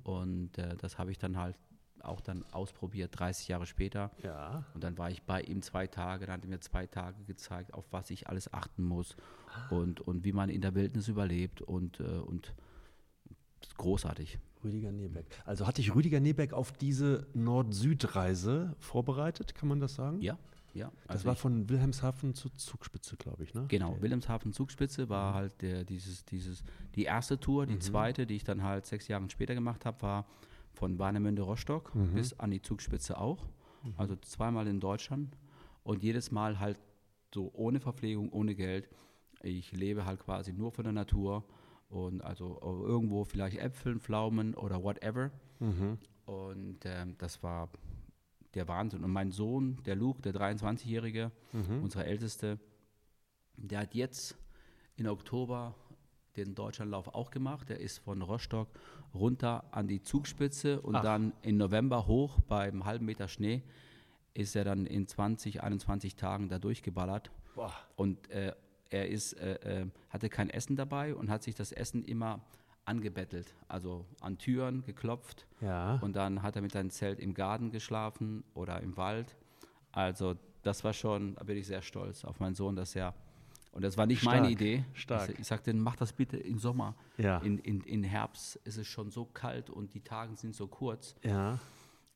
Und 0.03 0.57
äh, 0.57 0.75
das 0.77 0.97
habe 0.97 1.11
ich 1.11 1.17
dann 1.17 1.37
halt 1.37 1.57
auch 2.03 2.21
dann 2.21 2.45
ausprobiert, 2.51 3.17
30 3.17 3.47
Jahre 3.47 3.65
später. 3.65 4.11
Ja. 4.23 4.65
Und 4.73 4.83
dann 4.83 4.97
war 4.97 5.09
ich 5.09 5.23
bei 5.23 5.41
ihm 5.41 5.61
zwei 5.61 5.87
Tage, 5.87 6.25
dann 6.25 6.35
hat 6.35 6.43
er 6.43 6.49
mir 6.49 6.59
zwei 6.59 6.87
Tage 6.87 7.23
gezeigt, 7.23 7.73
auf 7.73 7.85
was 7.91 8.09
ich 8.09 8.27
alles 8.27 8.53
achten 8.53 8.83
muss 8.83 9.15
und, 9.69 10.01
und 10.01 10.23
wie 10.25 10.33
man 10.33 10.49
in 10.49 10.61
der 10.61 10.75
Wildnis 10.75 11.07
überlebt 11.07 11.61
und, 11.61 11.99
äh, 11.99 12.03
und 12.03 12.53
großartig. 13.77 14.39
Rüdiger 14.63 14.91
Nebeck. 14.91 15.25
Also 15.45 15.67
hatte 15.67 15.81
ich 15.81 15.93
Rüdiger 15.93 16.19
Nebeck 16.19 16.53
auf 16.53 16.71
diese 16.71 17.27
Nord-Süd-Reise 17.33 18.75
vorbereitet, 18.79 19.55
kann 19.55 19.67
man 19.67 19.79
das 19.79 19.95
sagen? 19.95 20.21
Ja, 20.21 20.37
ja. 20.73 20.91
Das 21.03 21.17
also 21.17 21.25
war 21.25 21.35
von 21.35 21.69
Wilhelmshaven 21.69 22.33
zur 22.33 22.53
Zugspitze, 22.55 23.15
glaube 23.17 23.43
ich, 23.43 23.53
ne? 23.53 23.65
Genau, 23.67 24.01
Wilhelmshaven 24.01 24.53
Zugspitze 24.53 25.09
war 25.09 25.33
halt 25.33 25.61
der, 25.61 25.83
dieses, 25.83 26.25
dieses, 26.25 26.63
die 26.95 27.03
erste 27.03 27.39
Tour. 27.39 27.65
Die 27.65 27.79
zweite, 27.79 28.25
die 28.25 28.35
ich 28.35 28.43
dann 28.43 28.63
halt 28.63 28.85
sechs 28.85 29.07
Jahre 29.07 29.29
später 29.29 29.53
gemacht 29.53 29.85
habe, 29.85 30.01
war 30.01 30.25
von 30.73 30.99
Warnemünde 30.99 31.41
Rostock 31.43 31.91
bis 32.13 32.33
an 32.39 32.51
die 32.51 32.61
Zugspitze 32.61 33.17
auch. 33.17 33.47
Also 33.97 34.15
zweimal 34.17 34.67
in 34.67 34.79
Deutschland 34.79 35.37
und 35.83 36.03
jedes 36.03 36.31
Mal 36.31 36.59
halt 36.59 36.79
so 37.33 37.51
ohne 37.53 37.79
Verpflegung, 37.79 38.29
ohne 38.31 38.55
Geld. 38.55 38.87
Ich 39.41 39.71
lebe 39.73 40.05
halt 40.05 40.19
quasi 40.21 40.53
nur 40.53 40.71
von 40.71 40.83
der 40.85 40.93
Natur 40.93 41.43
und 41.89 42.21
also 42.23 42.59
irgendwo 42.61 43.23
vielleicht 43.25 43.57
Äpfeln, 43.57 43.99
Pflaumen 43.99 44.55
oder 44.55 44.81
whatever. 44.83 45.31
Und 46.25 46.79
ähm, 46.85 47.15
das 47.17 47.43
war 47.43 47.69
der 48.53 48.67
Wahnsinn. 48.67 49.03
Und 49.03 49.11
mein 49.11 49.31
Sohn, 49.31 49.77
der 49.85 49.95
Luke, 49.95 50.21
der 50.21 50.33
23-Jährige, 50.33 51.31
unser 51.83 52.05
Älteste, 52.05 52.59
der 53.57 53.79
hat 53.81 53.93
jetzt 53.95 54.35
in 54.95 55.07
Oktober 55.07 55.75
den 56.35 56.55
Deutschlandlauf 56.55 57.07
auch 57.13 57.31
gemacht. 57.31 57.69
Der 57.69 57.79
ist 57.79 57.99
von 57.99 58.21
Rostock 58.21 58.67
runter 59.13 59.63
an 59.71 59.87
die 59.87 60.01
Zugspitze 60.01 60.81
und 60.81 60.93
dann 60.93 61.33
im 61.41 61.57
November 61.57 62.07
hoch 62.07 62.39
beim 62.47 62.85
halben 62.85 63.05
Meter 63.05 63.27
Schnee 63.27 63.63
ist 64.33 64.55
er 64.55 64.63
dann 64.63 64.85
in 64.85 65.07
20, 65.07 65.61
21 65.61 66.15
Tagen 66.15 66.49
da 66.49 66.59
durchgeballert. 66.59 67.31
Boah. 67.55 67.73
Und 67.95 68.29
äh, 68.31 68.53
er 68.89 69.09
ist, 69.09 69.33
äh, 69.33 69.81
äh, 69.81 69.87
hatte 70.09 70.29
kein 70.29 70.49
Essen 70.49 70.75
dabei 70.75 71.15
und 71.15 71.29
hat 71.29 71.43
sich 71.43 71.55
das 71.55 71.71
Essen 71.71 72.03
immer 72.03 72.41
angebettelt. 72.85 73.53
Also 73.67 74.05
an 74.21 74.37
Türen 74.37 74.83
geklopft. 74.83 75.47
Ja. 75.61 75.95
Und 76.01 76.15
dann 76.15 76.41
hat 76.41 76.55
er 76.55 76.61
mit 76.61 76.71
seinem 76.71 76.89
Zelt 76.89 77.19
im 77.19 77.33
Garten 77.33 77.71
geschlafen 77.71 78.43
oder 78.53 78.81
im 78.81 78.97
Wald. 78.97 79.35
Also 79.91 80.35
das 80.63 80.83
war 80.83 80.93
schon, 80.93 81.35
da 81.35 81.43
bin 81.43 81.57
ich 81.57 81.67
sehr 81.67 81.81
stolz 81.81 82.25
auf 82.25 82.39
meinen 82.39 82.55
Sohn, 82.55 82.75
dass 82.75 82.95
er, 82.95 83.13
und 83.73 83.81
das 83.81 83.97
war 83.97 84.05
nicht 84.05 84.23
meine 84.23 84.47
Stark, 84.47 84.51
Idee. 84.51 84.85
stark. 84.93 85.29
Ich, 85.31 85.39
ich 85.39 85.47
sagte, 85.47 85.73
mach 85.73 85.95
das 85.95 86.13
bitte 86.13 86.37
im 86.37 86.59
Sommer. 86.59 86.95
Ja. 87.17 87.39
In, 87.39 87.57
in, 87.57 87.81
in 87.81 88.03
Herbst 88.03 88.55
ist 88.57 88.77
es 88.77 88.87
schon 88.87 89.09
so 89.09 89.25
kalt 89.25 89.71
und 89.71 89.95
die 89.95 90.01
Tage 90.01 90.35
sind 90.35 90.55
so 90.55 90.67
kurz. 90.67 91.15
Ja. 91.23 91.59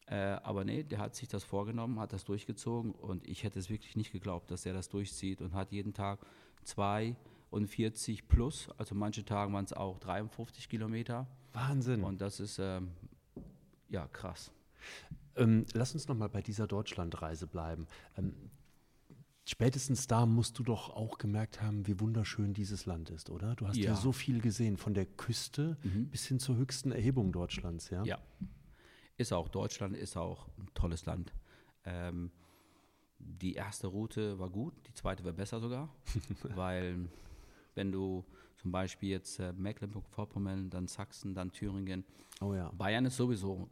Äh, 0.05 0.15
aber 0.43 0.63
nee, 0.63 0.83
der 0.83 0.99
hat 0.99 1.15
sich 1.15 1.27
das 1.27 1.43
vorgenommen, 1.43 1.99
hat 1.99 2.13
das 2.13 2.25
durchgezogen 2.25 2.91
und 2.91 3.27
ich 3.27 3.43
hätte 3.43 3.57
es 3.57 3.71
wirklich 3.71 3.95
nicht 3.95 4.11
geglaubt, 4.11 4.51
dass 4.51 4.65
er 4.67 4.73
das 4.73 4.87
durchzieht 4.87 5.41
und 5.41 5.53
hat 5.53 5.71
jeden 5.71 5.93
Tag 5.93 6.19
42 6.63 8.27
plus, 8.27 8.69
also 8.77 8.93
manche 8.93 9.25
Tage 9.25 9.51
waren 9.51 9.65
es 9.65 9.73
auch 9.73 9.99
53 9.99 10.69
Kilometer 10.69 11.27
Wahnsinn. 11.53 12.03
und 12.03 12.21
das 12.21 12.39
ist 12.39 12.59
ähm, 12.59 12.91
ja 13.89 14.07
krass. 14.07 14.51
Ähm, 15.35 15.65
lass 15.73 15.93
uns 15.93 16.07
noch 16.07 16.15
mal 16.15 16.29
bei 16.29 16.41
dieser 16.41 16.67
Deutschlandreise 16.67 17.47
bleiben. 17.47 17.87
Ähm, 18.15 18.33
spätestens 19.49 20.07
da 20.07 20.25
musst 20.25 20.57
du 20.59 20.63
doch 20.63 20.89
auch 20.89 21.17
gemerkt 21.17 21.61
haben, 21.61 21.87
wie 21.87 21.99
wunderschön 21.99 22.53
dieses 22.53 22.85
Land 22.85 23.09
ist, 23.09 23.29
oder? 23.29 23.55
Du 23.55 23.67
hast 23.67 23.77
ja, 23.77 23.91
Ja. 23.91 23.95
so 23.95 24.11
viel 24.11 24.41
gesehen, 24.41 24.77
von 24.77 24.93
der 24.93 25.05
Küste 25.05 25.77
bis 26.11 26.25
hin 26.27 26.39
zur 26.39 26.55
höchsten 26.57 26.91
Erhebung 26.91 27.31
Deutschlands, 27.31 27.89
ja? 27.89 28.03
Ja. 28.03 28.19
Ist 29.17 29.33
auch, 29.33 29.47
Deutschland 29.49 29.95
ist 29.95 30.15
auch 30.17 30.47
ein 30.59 30.67
tolles 30.73 31.05
Land. 31.05 31.33
Ähm, 31.85 32.31
die 33.19 33.53
erste 33.55 33.87
Route 33.87 34.37
war 34.37 34.49
gut, 34.49 34.73
die 34.87 34.93
zweite 34.93 35.23
war 35.25 35.33
besser 35.33 35.59
sogar, 35.59 35.89
weil 36.55 37.09
wenn 37.73 37.91
du 37.91 38.25
zum 38.57 38.71
Beispiel 38.71 39.09
jetzt 39.09 39.39
äh, 39.39 39.53
Mecklenburg-Vorpommern, 39.53 40.69
dann 40.69 40.87
Sachsen, 40.87 41.33
dann 41.33 41.51
Thüringen, 41.51 42.03
Oh 42.41 42.53
ja. 42.53 42.69
Bayern 42.77 43.05
ist 43.05 43.17
sowieso 43.17 43.67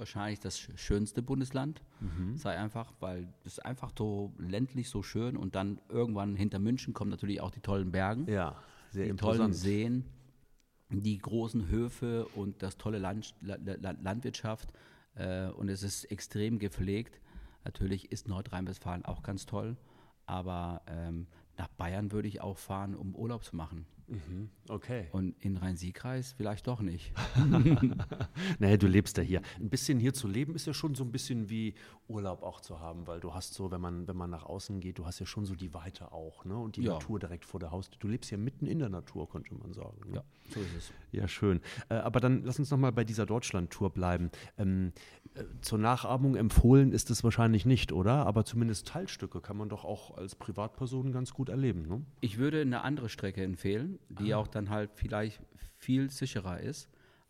wahrscheinlich 0.00 0.40
das 0.40 0.58
sch- 0.58 0.76
schönste 0.76 1.22
Bundesland, 1.22 1.80
Mhm. 2.00 2.36
sei 2.36 2.58
einfach, 2.58 2.92
weil 2.98 3.28
es 3.44 3.52
ist 3.58 3.64
einfach 3.64 3.92
so 3.96 4.32
ländlich 4.38 4.88
so 4.88 5.02
schön 5.04 5.36
und 5.36 5.54
dann 5.54 5.78
irgendwann 5.88 6.34
hinter 6.34 6.58
München 6.58 6.92
kommen 6.94 7.10
natürlich 7.10 7.40
auch 7.40 7.50
die 7.52 7.60
tollen 7.60 7.92
Bergen 7.92 8.26
Ja, 8.28 8.56
sehr 8.90 9.04
die 9.04 9.10
tollen 9.16 9.42
imposant. 9.42 9.54
Seen, 9.54 10.04
die 10.88 11.18
großen 11.18 11.68
Höfe 11.68 12.26
und 12.34 12.62
das 12.62 12.76
tolle 12.76 12.98
Land, 12.98 13.34
La- 13.42 13.58
La- 13.62 13.94
Landwirtschaft. 14.02 14.72
Äh, 15.14 15.48
und 15.50 15.68
es 15.68 15.82
ist 15.82 16.04
extrem 16.10 16.58
gepflegt. 16.58 17.20
Natürlich 17.64 18.10
ist 18.10 18.26
Nordrhein-Westfalen 18.26 19.04
auch 19.04 19.22
ganz 19.22 19.44
toll, 19.46 19.76
aber 20.26 20.82
ähm, 20.86 21.26
nach 21.58 21.68
Bayern 21.68 22.10
würde 22.10 22.26
ich 22.28 22.40
auch 22.40 22.56
fahren, 22.58 22.94
um 22.96 23.14
Urlaub 23.14 23.44
zu 23.44 23.54
machen. 23.54 23.86
Okay. 24.68 25.08
Und 25.12 25.34
in 25.40 25.56
Rhein-Sieg-Kreis 25.56 26.32
vielleicht 26.36 26.66
doch 26.66 26.80
nicht. 26.80 27.12
Naja, 28.58 28.76
du 28.76 28.86
lebst 28.86 29.16
ja 29.16 29.22
hier. 29.22 29.42
Ein 29.58 29.70
bisschen 29.70 29.98
hier 29.98 30.12
zu 30.12 30.28
leben 30.28 30.54
ist 30.54 30.66
ja 30.66 30.74
schon 30.74 30.94
so 30.94 31.04
ein 31.04 31.12
bisschen 31.12 31.48
wie 31.50 31.74
Urlaub 32.08 32.42
auch 32.42 32.60
zu 32.60 32.80
haben, 32.80 33.06
weil 33.06 33.20
du 33.20 33.34
hast 33.34 33.54
so, 33.54 33.70
wenn 33.70 33.80
man, 33.80 34.06
wenn 34.08 34.16
man 34.16 34.30
nach 34.30 34.44
außen 34.44 34.80
geht, 34.80 34.98
du 34.98 35.06
hast 35.06 35.18
ja 35.20 35.26
schon 35.26 35.44
so 35.44 35.54
die 35.54 35.72
Weite 35.74 36.12
auch, 36.12 36.44
ne? 36.44 36.56
Und 36.56 36.76
die 36.76 36.82
Ja. 36.82 36.94
Natur 36.94 37.18
direkt 37.18 37.44
vor 37.44 37.60
der 37.60 37.70
Haustür. 37.70 37.98
Du 38.00 38.08
lebst 38.08 38.30
ja 38.30 38.36
mitten 38.38 38.66
in 38.66 38.78
der 38.78 38.88
Natur, 38.88 39.28
könnte 39.28 39.54
man 39.54 39.72
sagen. 39.72 39.98
Ne? 40.10 40.16
Ja, 40.16 40.24
so 40.52 40.60
ist 40.60 40.74
es. 40.76 40.92
Ja, 41.12 41.28
schön. 41.28 41.60
Äh, 41.88 41.94
aber 41.94 42.20
dann 42.20 42.42
lass 42.44 42.58
uns 42.58 42.70
noch 42.70 42.78
mal 42.78 42.92
bei 42.92 43.04
dieser 43.04 43.26
Deutschland-Tour 43.26 43.90
bleiben. 43.90 44.30
Ähm, 44.58 44.92
äh, 45.19 45.19
zur 45.60 45.78
Nachahmung 45.78 46.36
empfohlen 46.36 46.92
ist 46.92 47.10
es 47.10 47.22
wahrscheinlich 47.24 47.66
nicht, 47.66 47.92
oder? 47.92 48.26
Aber 48.26 48.44
zumindest 48.44 48.88
Teilstücke 48.88 49.40
kann 49.40 49.56
man 49.56 49.68
doch 49.68 49.84
auch 49.84 50.16
als 50.16 50.34
Privatperson 50.34 51.12
ganz 51.12 51.32
gut 51.32 51.48
erleben, 51.48 51.82
ne? 51.88 52.02
Ich 52.20 52.38
würde 52.38 52.60
eine 52.60 52.82
andere 52.82 53.08
Strecke 53.08 53.42
empfehlen, 53.42 53.98
die 54.08 54.34
auch 54.34 54.46
dann 54.48 54.70
halt 54.70 54.90
vielleicht 54.94 55.40
viel 55.78 56.10
sicherer 56.10 56.60
ist, 56.60 56.88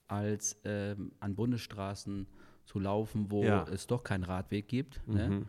als 0.09 0.61
ähm, 0.65 1.13
an 1.21 1.35
Bundesstraßen 1.37 2.27
zu 2.65 2.79
laufen, 2.81 3.31
wo 3.31 3.45
Ja. 3.45 3.65
es 3.65 3.87
doch 3.87 4.03
keinen 4.05 4.25
Radweg 4.25 4.69
gibt. 4.69 5.01
Ne? 5.09 5.47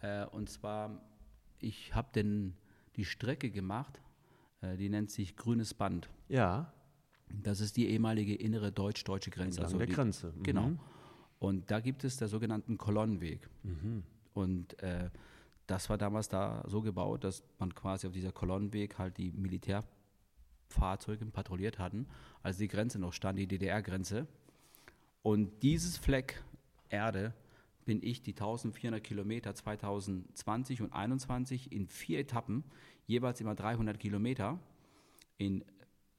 Äh, 0.00 0.26
und 0.26 0.48
zwar, 0.48 1.00
ich 1.60 1.94
habe 1.94 2.08
denn 2.14 2.54
die 2.96 3.04
Strecke 3.04 3.50
gemacht, 3.50 4.00
äh, 4.60 4.76
die 4.76 4.88
nennt 4.88 5.10
sich 5.10 5.36
Grünes 5.36 5.74
Band. 5.74 6.08
Ja, 6.28 6.72
Das 7.42 7.60
ist 7.60 7.78
die 7.78 7.88
ehemalige 7.88 8.34
innere 8.34 8.70
deutsch-deutsche 8.72 9.30
Grenze. 9.30 9.62
Entlang 9.62 9.78
der 9.78 9.86
die, 9.86 9.92
Grenze. 9.94 10.32
Mhm. 10.36 10.42
Genau. 10.42 10.70
Und 11.42 11.72
da 11.72 11.80
gibt 11.80 12.04
es 12.04 12.18
der 12.18 12.28
sogenannten 12.28 12.78
Kolonnenweg. 12.78 13.48
Mhm. 13.64 14.04
Und 14.32 14.80
äh, 14.80 15.10
das 15.66 15.90
war 15.90 15.98
damals 15.98 16.28
da 16.28 16.62
so 16.68 16.82
gebaut, 16.82 17.24
dass 17.24 17.42
man 17.58 17.74
quasi 17.74 18.06
auf 18.06 18.12
dieser 18.12 18.30
Kolonnenweg 18.30 18.96
halt 18.96 19.18
die 19.18 19.32
Militärfahrzeuge 19.32 21.26
patrouilliert 21.26 21.80
hatten, 21.80 22.06
als 22.44 22.58
die 22.58 22.68
Grenze 22.68 23.00
noch 23.00 23.12
stand, 23.12 23.40
die 23.40 23.48
DDR-Grenze. 23.48 24.28
Und 25.22 25.64
dieses 25.64 25.96
Fleck 25.96 26.44
Erde 26.90 27.34
bin 27.86 28.04
ich 28.04 28.22
die 28.22 28.34
1400 28.34 29.02
Kilometer 29.02 29.52
2020 29.52 30.82
und 30.82 30.90
2021 30.90 31.72
in 31.72 31.88
vier 31.88 32.20
Etappen, 32.20 32.62
jeweils 33.08 33.40
immer 33.40 33.56
300 33.56 33.98
Kilometer, 33.98 34.60
in 35.38 35.64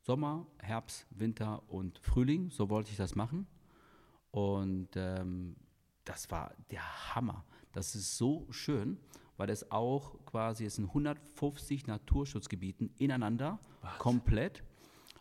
Sommer, 0.01 0.45
Herbst, 0.57 1.07
Winter 1.11 1.63
und 1.69 1.97
Frühling, 1.99 2.49
so 2.49 2.69
wollte 2.69 2.91
ich 2.91 2.97
das 2.97 3.15
machen. 3.15 3.47
Und 4.33 4.89
ähm, 4.95 5.55
das 6.05 6.31
war 6.31 6.55
der 6.71 7.15
Hammer. 7.15 7.45
Das 7.71 7.93
ist 7.93 8.17
so 8.17 8.47
schön, 8.49 8.97
weil 9.37 9.51
es 9.51 9.69
auch 9.71 10.25
quasi, 10.25 10.65
es 10.65 10.75
sind 10.75 10.87
150 10.87 11.85
Naturschutzgebieten 11.85 12.89
ineinander, 12.97 13.59
komplett. 13.99 14.63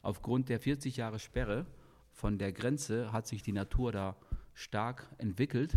Aufgrund 0.01 0.49
der 0.49 0.61
40 0.61 0.97
Jahre 0.97 1.19
Sperre 1.19 1.67
von 2.11 2.39
der 2.39 2.53
Grenze 2.53 3.13
hat 3.13 3.27
sich 3.27 3.43
die 3.43 3.53
Natur 3.53 3.93
da 3.93 4.17
stark 4.55 5.15
entwickelt. 5.19 5.77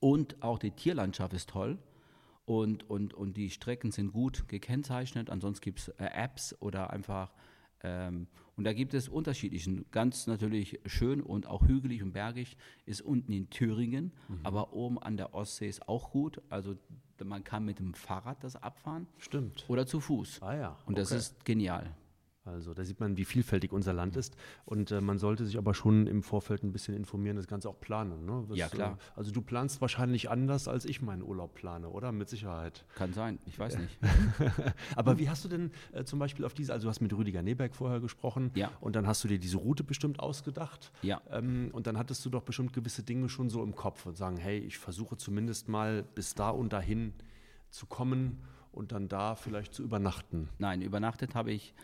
Und 0.00 0.42
auch 0.42 0.58
die 0.58 0.70
Tierlandschaft 0.70 1.34
ist 1.34 1.50
toll. 1.50 1.78
Und, 2.46 2.88
und, 2.88 3.12
und 3.12 3.36
die 3.36 3.50
Strecken 3.50 3.90
sind 3.90 4.12
gut 4.12 4.48
gekennzeichnet. 4.48 5.28
Ansonsten 5.28 5.62
gibt 5.62 5.80
es 5.80 5.88
äh, 5.88 6.06
Apps 6.06 6.56
oder 6.60 6.88
einfach. 6.88 7.34
Ähm, 7.84 8.26
und 8.56 8.64
da 8.64 8.72
gibt 8.72 8.94
es 8.94 9.08
unterschiedlichen. 9.08 9.84
Ganz 9.90 10.26
natürlich 10.26 10.80
schön 10.86 11.20
und 11.20 11.46
auch 11.46 11.66
hügelig 11.66 12.02
und 12.02 12.12
bergig 12.12 12.56
ist 12.86 13.02
unten 13.02 13.32
in 13.32 13.50
Thüringen. 13.50 14.12
Aber 14.42 14.72
oben 14.72 14.98
an 14.98 15.16
der 15.16 15.34
Ostsee 15.34 15.68
ist 15.68 15.88
auch 15.88 16.10
gut. 16.10 16.40
Also 16.50 16.76
man 17.22 17.44
kann 17.44 17.64
mit 17.64 17.78
dem 17.78 17.94
Fahrrad 17.94 18.42
das 18.42 18.56
abfahren 18.56 19.06
stimmt. 19.18 19.64
oder 19.68 19.86
zu 19.86 20.00
Fuß. 20.00 20.40
Ah 20.42 20.54
ja, 20.54 20.78
Und 20.86 20.98
das 20.98 21.10
okay. 21.10 21.18
ist 21.18 21.44
genial. 21.44 21.94
Also 22.46 22.74
da 22.74 22.84
sieht 22.84 23.00
man, 23.00 23.16
wie 23.16 23.24
vielfältig 23.24 23.72
unser 23.72 23.94
Land 23.94 24.16
ist. 24.16 24.36
Und 24.66 24.90
äh, 24.90 25.00
man 25.00 25.18
sollte 25.18 25.46
sich 25.46 25.56
aber 25.56 25.72
schon 25.72 26.06
im 26.06 26.22
Vorfeld 26.22 26.62
ein 26.62 26.72
bisschen 26.72 26.94
informieren, 26.94 27.36
das 27.36 27.46
Ganze 27.46 27.70
auch 27.70 27.80
planen. 27.80 28.26
Ne? 28.26 28.44
Was, 28.48 28.58
ja, 28.58 28.68
klar. 28.68 28.98
Äh, 28.98 29.18
also 29.18 29.32
du 29.32 29.40
planst 29.40 29.80
wahrscheinlich 29.80 30.30
anders, 30.30 30.68
als 30.68 30.84
ich 30.84 31.00
meinen 31.00 31.22
Urlaub 31.22 31.54
plane, 31.54 31.88
oder? 31.88 32.12
Mit 32.12 32.28
Sicherheit. 32.28 32.84
Kann 32.96 33.14
sein, 33.14 33.38
ich 33.46 33.58
weiß 33.58 33.78
nicht. 33.78 33.98
aber 34.96 35.18
wie 35.18 35.30
hast 35.30 35.44
du 35.44 35.48
denn 35.48 35.70
äh, 35.92 36.04
zum 36.04 36.18
Beispiel 36.18 36.44
auf 36.44 36.52
diese, 36.52 36.72
also 36.72 36.84
du 36.84 36.90
hast 36.90 37.00
mit 37.00 37.12
Rüdiger 37.14 37.42
Neberg 37.42 37.74
vorher 37.74 38.00
gesprochen 38.00 38.50
ja. 38.54 38.70
und 38.80 38.94
dann 38.94 39.06
hast 39.06 39.24
du 39.24 39.28
dir 39.28 39.38
diese 39.38 39.56
Route 39.56 39.82
bestimmt 39.82 40.20
ausgedacht. 40.20 40.92
Ja. 41.00 41.22
Ähm, 41.30 41.70
und 41.72 41.86
dann 41.86 41.96
hattest 41.96 42.24
du 42.26 42.30
doch 42.30 42.42
bestimmt 42.42 42.74
gewisse 42.74 43.02
Dinge 43.02 43.30
schon 43.30 43.48
so 43.48 43.62
im 43.62 43.74
Kopf 43.74 44.04
und 44.04 44.16
sagen, 44.16 44.36
hey, 44.36 44.58
ich 44.58 44.78
versuche 44.78 45.16
zumindest 45.16 45.68
mal 45.68 46.02
bis 46.02 46.34
da 46.34 46.50
und 46.50 46.74
dahin 46.74 47.14
zu 47.70 47.86
kommen 47.86 48.42
und 48.70 48.92
dann 48.92 49.08
da 49.08 49.34
vielleicht 49.34 49.72
zu 49.72 49.82
übernachten. 49.82 50.48
Nein, 50.58 50.82
übernachtet 50.82 51.34
habe 51.34 51.52
ich 51.52 51.74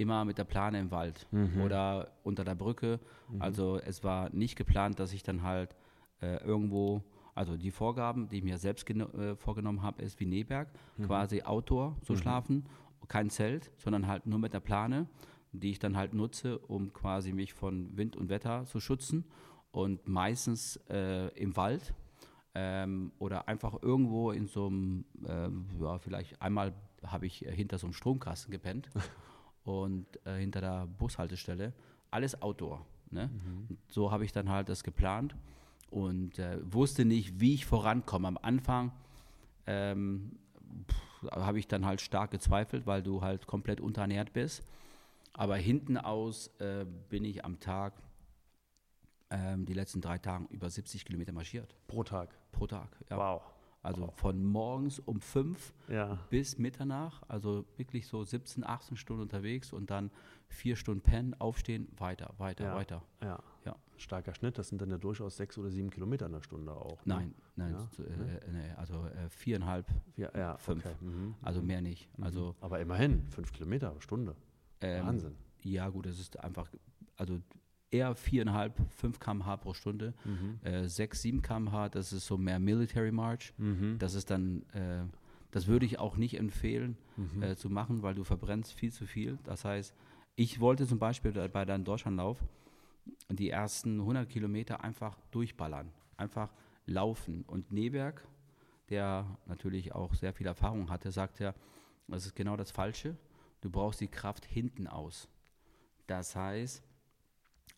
immer 0.00 0.24
mit 0.24 0.38
der 0.38 0.44
Plane 0.44 0.80
im 0.80 0.90
Wald 0.90 1.26
mhm. 1.30 1.60
oder 1.60 2.10
unter 2.22 2.44
der 2.44 2.54
Brücke. 2.54 2.98
Mhm. 3.28 3.42
Also 3.42 3.78
es 3.78 4.02
war 4.02 4.30
nicht 4.30 4.56
geplant, 4.56 4.98
dass 4.98 5.12
ich 5.12 5.22
dann 5.22 5.42
halt 5.42 5.76
äh, 6.22 6.42
irgendwo, 6.42 7.02
also 7.34 7.56
die 7.56 7.70
Vorgaben, 7.70 8.28
die 8.28 8.38
ich 8.38 8.44
mir 8.44 8.58
selbst 8.58 8.88
äh, 8.90 9.36
vorgenommen 9.36 9.82
habe, 9.82 10.02
ist 10.02 10.18
wie 10.18 10.26
Neberg, 10.26 10.68
mhm. 10.96 11.04
quasi 11.04 11.42
Outdoor 11.42 11.96
zu 12.02 12.14
mhm. 12.14 12.16
schlafen, 12.16 12.64
kein 13.08 13.30
Zelt, 13.30 13.70
sondern 13.76 14.06
halt 14.06 14.26
nur 14.26 14.38
mit 14.38 14.54
der 14.54 14.60
Plane, 14.60 15.06
die 15.52 15.70
ich 15.70 15.78
dann 15.78 15.96
halt 15.96 16.14
nutze, 16.14 16.58
um 16.58 16.92
quasi 16.92 17.32
mich 17.32 17.52
von 17.52 17.96
Wind 17.96 18.16
und 18.16 18.28
Wetter 18.28 18.64
zu 18.66 18.80
schützen 18.80 19.24
und 19.72 20.08
meistens 20.08 20.76
äh, 20.88 21.28
im 21.38 21.56
Wald. 21.56 21.94
Ähm, 22.52 23.12
oder 23.20 23.46
einfach 23.46 23.80
irgendwo 23.80 24.32
in 24.32 24.48
so 24.48 24.66
einem, 24.66 25.04
äh, 25.24 25.48
ja, 25.80 25.98
vielleicht 25.98 26.42
einmal 26.42 26.74
habe 27.06 27.26
ich 27.26 27.38
hinter 27.38 27.78
so 27.78 27.86
einem 27.86 27.94
Stromkasten 27.94 28.50
gepennt 28.50 28.90
und 29.64 30.06
äh, 30.24 30.38
hinter 30.38 30.60
der 30.60 30.86
Bushaltestelle. 30.86 31.72
Alles 32.10 32.40
Outdoor. 32.42 32.84
Ne? 33.10 33.28
Mhm. 33.28 33.78
So 33.88 34.10
habe 34.10 34.24
ich 34.24 34.32
dann 34.32 34.48
halt 34.48 34.68
das 34.68 34.84
geplant 34.84 35.34
und 35.90 36.38
äh, 36.38 36.58
wusste 36.72 37.04
nicht, 37.04 37.40
wie 37.40 37.54
ich 37.54 37.66
vorankomme. 37.66 38.28
Am 38.28 38.38
Anfang 38.40 38.92
ähm, 39.66 40.38
habe 41.30 41.58
ich 41.58 41.68
dann 41.68 41.84
halt 41.84 42.00
stark 42.00 42.30
gezweifelt, 42.30 42.86
weil 42.86 43.02
du 43.02 43.22
halt 43.22 43.46
komplett 43.46 43.80
unterernährt 43.80 44.32
bist. 44.32 44.62
Aber 45.32 45.56
hinten 45.56 45.96
aus 45.96 46.48
äh, 46.58 46.84
bin 47.08 47.24
ich 47.24 47.44
am 47.44 47.60
Tag 47.60 47.94
ähm, 49.30 49.64
die 49.64 49.74
letzten 49.74 50.00
drei 50.00 50.18
Tage 50.18 50.46
über 50.50 50.68
70 50.68 51.04
Kilometer 51.04 51.32
marschiert. 51.32 51.74
Pro 51.86 52.02
Tag? 52.02 52.30
Pro 52.52 52.66
Tag, 52.66 52.88
ja. 53.08 53.16
Wow. 53.16 53.42
Also 53.82 54.12
von 54.16 54.44
morgens 54.44 54.98
um 54.98 55.20
fünf 55.20 55.72
ja. 55.88 56.18
bis 56.28 56.58
Mitternacht, 56.58 57.22
also 57.28 57.64
wirklich 57.78 58.06
so 58.06 58.22
17, 58.22 58.64
18 58.64 58.96
Stunden 58.98 59.22
unterwegs 59.22 59.72
und 59.72 59.90
dann 59.90 60.10
vier 60.48 60.76
Stunden 60.76 61.00
pennen, 61.00 61.34
aufstehen, 61.38 61.88
weiter, 61.96 62.34
weiter, 62.36 62.64
ja. 62.64 62.74
weiter. 62.74 63.02
Ja. 63.22 63.38
ja. 63.64 63.76
Starker 63.96 64.34
Schnitt, 64.34 64.58
das 64.58 64.68
sind 64.68 64.82
dann 64.82 64.90
ja 64.90 64.98
durchaus 64.98 65.36
sechs 65.36 65.56
oder 65.56 65.70
sieben 65.70 65.88
Kilometer 65.88 66.26
in 66.26 66.32
der 66.32 66.42
Stunde 66.42 66.72
auch. 66.72 67.04
Ne? 67.06 67.14
Nein, 67.14 67.34
nein, 67.56 67.72
ja? 67.72 67.88
so, 67.96 68.02
äh, 68.02 68.40
nee, 68.52 68.70
also 68.76 69.06
äh, 69.06 69.28
viereinhalb, 69.30 69.86
Vier, 70.14 70.30
ja, 70.36 70.56
fünf. 70.58 70.84
Okay. 70.84 70.94
Mhm. 71.00 71.34
Also 71.40 71.60
mhm. 71.60 71.66
mehr 71.66 71.80
nicht. 71.80 72.18
Mhm. 72.18 72.24
Also, 72.24 72.56
Aber 72.60 72.80
immerhin, 72.80 73.26
fünf 73.30 73.52
Kilometer, 73.52 73.94
Stunde. 74.00 74.36
Ähm, 74.82 75.06
Wahnsinn. 75.06 75.36
Ja, 75.62 75.88
gut, 75.88 76.06
das 76.06 76.18
ist 76.18 76.38
einfach, 76.40 76.70
also 77.16 77.40
eher 77.90 78.16
4,5, 78.16 78.72
5 78.88 79.18
km/h 79.20 79.56
pro 79.56 79.74
Stunde. 79.74 80.14
Mhm. 80.24 80.58
Äh, 80.62 80.88
6, 80.88 81.22
7 81.22 81.42
km/h, 81.42 81.88
das 81.90 82.12
ist 82.12 82.26
so 82.26 82.38
mehr 82.38 82.58
Military 82.58 83.12
March. 83.12 83.52
Mhm. 83.58 83.96
Das 83.98 84.14
ist 84.14 84.30
dann, 84.30 84.62
äh, 84.72 85.04
das 85.50 85.66
würde 85.66 85.86
ich 85.86 85.98
auch 85.98 86.16
nicht 86.16 86.38
empfehlen 86.38 86.96
mhm. 87.16 87.42
äh, 87.42 87.56
zu 87.56 87.68
machen, 87.68 88.02
weil 88.02 88.14
du 88.14 88.24
verbrennst 88.24 88.72
viel 88.72 88.92
zu 88.92 89.06
viel. 89.06 89.38
Das 89.44 89.64
heißt, 89.64 89.94
ich 90.36 90.60
wollte 90.60 90.86
zum 90.86 90.98
Beispiel 90.98 91.32
bei 91.32 91.64
deinem 91.64 91.84
Deutschlandlauf 91.84 92.42
die 93.28 93.50
ersten 93.50 94.00
100 94.00 94.28
Kilometer 94.28 94.82
einfach 94.84 95.18
durchballern, 95.30 95.90
einfach 96.16 96.52
laufen. 96.86 97.44
Und 97.46 97.72
Neberg, 97.72 98.26
der 98.88 99.26
natürlich 99.46 99.94
auch 99.94 100.14
sehr 100.14 100.32
viel 100.32 100.46
Erfahrung 100.46 100.90
hatte, 100.90 101.10
sagt 101.10 101.40
ja, 101.40 101.54
das 102.08 102.26
ist 102.26 102.34
genau 102.34 102.56
das 102.56 102.70
Falsche. 102.70 103.16
Du 103.60 103.70
brauchst 103.70 104.00
die 104.00 104.08
Kraft 104.08 104.44
hinten 104.44 104.86
aus. 104.86 105.28
Das 106.06 106.34
heißt, 106.34 106.82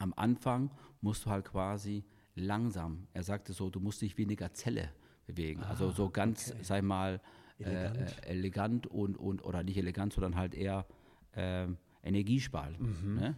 am 0.03 0.13
Anfang 0.17 0.71
musst 1.01 1.25
du 1.25 1.31
halt 1.31 1.45
quasi 1.45 2.05
langsam, 2.35 3.07
er 3.13 3.23
sagte 3.23 3.53
so, 3.53 3.71
du 3.71 3.81
musst 3.81 4.03
dich 4.03 4.19
weniger 4.19 4.53
Zelle 4.53 4.91
bewegen. 5.27 5.63
Ah, 5.63 5.71
also 5.71 5.91
so 5.91 6.11
ganz, 6.11 6.51
okay. 6.51 6.65
sei 6.65 6.83
mal, 6.83 7.21
elegant, 7.59 7.99
äh, 7.99 8.27
elegant 8.27 8.87
und, 8.89 9.17
und, 9.17 9.45
oder 9.45 9.63
nicht 9.63 9.77
elegant, 9.77 10.13
sondern 10.13 10.37
halt 10.37 10.55
eher 10.55 10.87
äh, 11.33 11.69
Energiesparen. 12.03 12.77
Mhm. 12.79 13.15
Ne? 13.15 13.37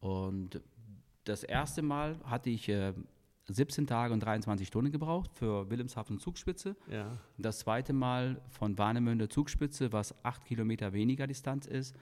Und 0.00 0.60
das 1.24 1.44
erste 1.44 1.82
Mal 1.82 2.18
hatte 2.24 2.50
ich 2.50 2.68
äh, 2.68 2.92
17 3.46 3.86
Tage 3.86 4.12
und 4.12 4.20
23 4.20 4.66
Stunden 4.66 4.90
gebraucht 4.90 5.30
für 5.34 5.70
Wilhelmshaven 5.70 6.18
Zugspitze. 6.18 6.76
Ja. 6.90 7.18
Das 7.38 7.60
zweite 7.60 7.92
Mal 7.92 8.40
von 8.48 8.76
Warnemünde 8.78 9.28
Zugspitze, 9.28 9.92
was 9.92 10.14
acht 10.24 10.44
Kilometer 10.44 10.92
weniger 10.92 11.26
Distanz 11.26 11.66
ist, 11.66 11.94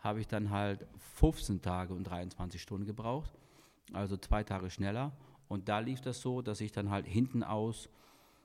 habe 0.00 0.20
ich 0.20 0.26
dann 0.26 0.50
halt 0.50 0.86
15 1.16 1.62
Tage 1.62 1.94
und 1.94 2.04
23 2.04 2.60
Stunden 2.60 2.86
gebraucht, 2.86 3.32
also 3.92 4.16
zwei 4.16 4.44
Tage 4.44 4.70
schneller. 4.70 5.12
Und 5.48 5.68
da 5.68 5.80
lief 5.80 6.00
das 6.00 6.20
so, 6.20 6.42
dass 6.42 6.60
ich 6.60 6.72
dann 6.72 6.90
halt 6.90 7.06
hinten 7.06 7.42
aus 7.42 7.88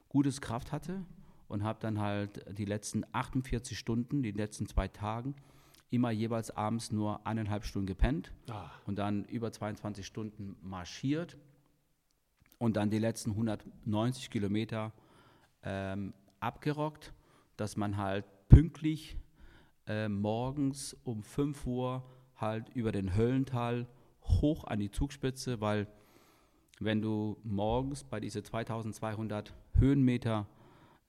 gutes 0.10 0.42
Kraft 0.42 0.72
hatte 0.72 1.06
und 1.48 1.64
habe 1.64 1.80
dann 1.80 2.00
halt 2.00 2.44
die 2.58 2.66
letzten 2.66 3.04
48 3.12 3.78
Stunden, 3.78 4.24
die 4.24 4.32
letzten 4.32 4.68
zwei 4.68 4.88
Tagen, 4.88 5.36
immer 5.92 6.12
jeweils 6.12 6.52
abends 6.52 6.92
nur 6.92 7.26
eineinhalb 7.26 7.64
Stunden 7.64 7.88
gepennt 7.88 8.32
ah. 8.50 8.70
und 8.86 8.98
dann 8.98 9.24
über 9.26 9.52
22 9.52 10.06
Stunden 10.06 10.58
marschiert 10.62 11.38
und 12.58 12.76
dann 12.76 12.90
die 12.90 13.00
letzten 13.00 13.32
190 13.32 14.30
Kilometer 14.30 14.92
ähm, 15.64 16.14
abgerockt, 16.40 17.14
dass 17.56 17.78
man 17.78 17.98
halt 17.98 18.26
pünktlich 18.50 19.18
äh, 19.88 20.08
morgens 20.08 20.96
um 21.04 21.24
5 21.24 21.66
Uhr 21.66 22.04
halt 22.36 22.70
über 22.70 22.92
den 22.92 23.16
Höllental 23.16 23.88
hoch 24.24 24.64
an 24.66 24.80
die 24.80 24.92
Zugspitze, 24.92 25.62
weil 25.62 25.88
wenn 26.80 27.02
du 27.02 27.38
morgens 27.44 28.04
bei 28.04 28.20
diese 28.20 28.44
2200 28.44 29.54
Höhenmeter 29.74 30.48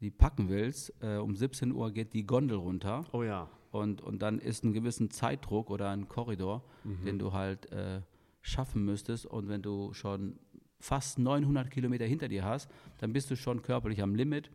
die 0.01 0.11
packen 0.11 0.49
willst, 0.49 0.93
äh, 1.01 1.17
um 1.17 1.35
17 1.35 1.73
Uhr 1.73 1.91
geht 1.91 2.13
die 2.13 2.27
Gondel 2.27 2.59
runter. 2.59 3.05
Oh 3.13 3.23
ja. 3.23 3.49
Und, 3.71 4.01
und 4.03 4.21
dann 4.21 4.39
ist 4.39 4.65
ein 4.65 4.73
gewissen 4.73 5.11
Zeitdruck 5.11 5.71
oder 5.71 5.91
ein 5.91 6.09
Korridor, 6.09 6.65
mhm. 6.85 7.05
den 7.05 7.19
du 7.19 7.33
halt 7.33 7.71
äh, 7.73 8.03
schaffen 8.43 8.85
müsstest. 8.85 9.27
Und 9.27 9.49
wenn 9.49 9.63
du 9.63 9.93
schon 9.95 10.39
fast 10.79 11.19
900 11.19 11.71
Kilometer 11.71 12.05
hinter 12.05 12.29
dir 12.29 12.45
hast, 12.45 12.71
dann 12.99 13.13
bist 13.13 13.31
du 13.31 13.37
schon 13.37 13.63
körperlich 13.63 14.03
am 14.03 14.15
Limit. 14.15 14.51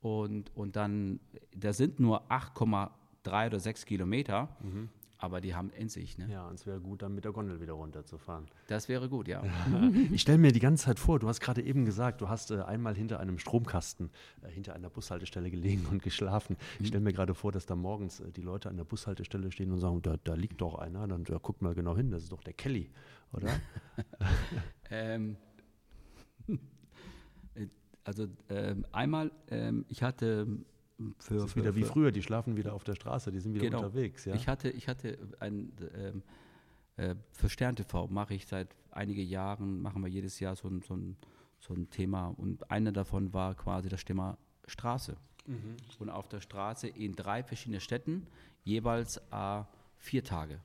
Und, 0.00 0.54
und 0.54 0.76
dann, 0.76 1.20
da 1.54 1.72
sind 1.72 1.98
nur 1.98 2.30
8,8 2.30 2.90
drei 3.26 3.46
oder 3.46 3.60
sechs 3.60 3.84
Kilometer, 3.84 4.48
mhm. 4.62 4.88
aber 5.18 5.40
die 5.40 5.54
haben 5.54 5.70
in 5.70 5.88
sich. 5.88 6.18
Ne? 6.18 6.28
Ja, 6.30 6.46
und 6.48 6.54
es 6.54 6.66
wäre 6.66 6.80
gut, 6.80 7.02
dann 7.02 7.14
mit 7.14 7.24
der 7.24 7.32
Gondel 7.32 7.60
wieder 7.60 7.72
runterzufahren. 7.72 8.46
Das 8.68 8.88
wäre 8.88 9.08
gut, 9.08 9.28
ja. 9.28 9.42
ich 10.12 10.22
stelle 10.22 10.38
mir 10.38 10.52
die 10.52 10.60
ganze 10.60 10.84
Zeit 10.84 10.98
vor, 10.98 11.18
du 11.18 11.28
hast 11.28 11.40
gerade 11.40 11.62
eben 11.62 11.84
gesagt, 11.84 12.20
du 12.20 12.28
hast 12.28 12.50
äh, 12.50 12.60
einmal 12.62 12.94
hinter 12.94 13.20
einem 13.20 13.38
Stromkasten, 13.38 14.10
äh, 14.42 14.48
hinter 14.50 14.74
einer 14.74 14.90
Bushaltestelle 14.90 15.50
gelegen 15.50 15.86
und 15.90 16.02
geschlafen. 16.02 16.56
Mhm. 16.58 16.82
Ich 16.82 16.88
stelle 16.88 17.04
mir 17.04 17.12
gerade 17.12 17.34
vor, 17.34 17.52
dass 17.52 17.66
da 17.66 17.74
morgens 17.74 18.20
äh, 18.20 18.30
die 18.30 18.42
Leute 18.42 18.68
an 18.68 18.76
der 18.76 18.84
Bushaltestelle 18.84 19.50
stehen 19.50 19.72
und 19.72 19.78
sagen, 19.78 20.00
da, 20.02 20.16
da 20.22 20.34
liegt 20.34 20.60
doch 20.60 20.76
einer, 20.76 21.06
dann 21.08 21.24
ja, 21.28 21.38
guck 21.40 21.62
mal 21.62 21.74
genau 21.74 21.96
hin, 21.96 22.10
das 22.10 22.22
ist 22.22 22.32
doch 22.32 22.42
der 22.42 22.54
Kelly, 22.54 22.90
oder? 23.32 23.48
ähm, 24.90 25.36
also 28.06 28.28
ähm, 28.50 28.86
einmal, 28.92 29.32
ähm, 29.48 29.84
ich 29.88 30.02
hatte 30.02 30.46
für, 31.18 31.34
das 31.34 31.44
ist 31.44 31.52
für, 31.52 31.60
wieder 31.60 31.74
wie 31.74 31.84
früher, 31.84 32.10
die 32.10 32.22
schlafen 32.22 32.56
wieder 32.56 32.74
auf 32.74 32.84
der 32.84 32.94
Straße, 32.94 33.30
die 33.30 33.40
sind 33.40 33.54
wieder 33.54 33.66
genau. 33.66 33.78
unterwegs. 33.78 34.24
Ja? 34.24 34.34
Ich 34.34 34.48
hatte, 34.48 34.70
ich 34.70 34.88
hatte 34.88 35.18
ein, 35.40 35.72
ähm, 35.94 36.22
äh, 36.96 37.14
für 37.32 37.48
Stern 37.48 37.76
TV 37.76 38.08
mache 38.08 38.34
ich 38.34 38.46
seit 38.46 38.74
einigen 38.90 39.26
Jahren, 39.26 39.82
machen 39.82 40.02
wir 40.02 40.08
jedes 40.08 40.40
Jahr 40.40 40.56
so 40.56 40.68
ein, 40.68 40.82
so 40.82 40.94
ein, 40.94 41.16
so 41.58 41.74
ein 41.74 41.90
Thema 41.90 42.28
und 42.28 42.70
einer 42.70 42.92
davon 42.92 43.32
war 43.32 43.54
quasi 43.54 43.88
das 43.88 44.04
Thema 44.04 44.38
Straße. 44.66 45.16
Mhm. 45.46 45.76
Und 45.98 46.10
auf 46.10 46.28
der 46.28 46.40
Straße 46.40 46.88
in 46.88 47.14
drei 47.14 47.42
verschiedenen 47.42 47.80
Städten, 47.80 48.26
jeweils 48.64 49.18
äh, 49.30 49.62
vier 49.96 50.24
Tage. 50.24 50.60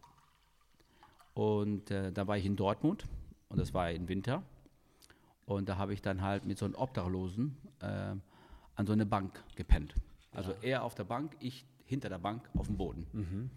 Und 1.34 1.92
äh, 1.92 2.12
da 2.12 2.28
war 2.28 2.38
ich 2.38 2.46
in 2.46 2.56
Dortmund 2.56 3.06
und 3.50 3.60
das 3.60 3.74
war 3.74 3.92
im 3.92 4.08
Winter. 4.08 4.44
Und 5.46 5.68
da 5.70 5.78
habe 5.78 5.94
ich 5.94 6.02
dann 6.02 6.22
halt 6.22 6.46
mit 6.46 6.58
so 6.58 6.66
einem 6.66 6.76
Obdachlosen 6.76 7.58
äh, 7.82 8.16
an 8.76 8.86
so 8.86 8.94
eine 8.94 9.06
Bank 9.06 9.44
gepennt. 9.56 9.94
Also 10.32 10.52
ja. 10.52 10.58
er 10.62 10.84
auf 10.84 10.96
der 10.96 11.04
Bank, 11.04 11.36
ich 11.40 11.66
hinter 11.86 12.10
der 12.10 12.20
Bank 12.20 12.50
auf 12.58 12.68
dem 12.68 12.78
Boden. 12.78 13.06
Mhm. 13.12 13.50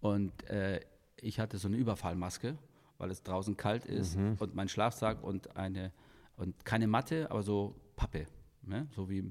Und 0.00 0.48
äh, 0.48 0.80
ich 1.16 1.40
hatte 1.40 1.58
so 1.58 1.68
eine 1.68 1.76
Überfallmaske, 1.76 2.56
weil 2.98 3.10
es 3.10 3.22
draußen 3.22 3.56
kalt 3.56 3.84
ist 3.86 4.16
mhm. 4.16 4.36
und 4.38 4.54
mein 4.54 4.68
Schlafsack 4.68 5.22
und 5.22 5.56
eine 5.56 5.92
und 6.36 6.64
keine 6.64 6.86
Matte, 6.86 7.30
aber 7.30 7.42
so 7.42 7.74
Pappe, 7.96 8.26
ne? 8.62 8.86
so 8.92 9.10
wie 9.10 9.30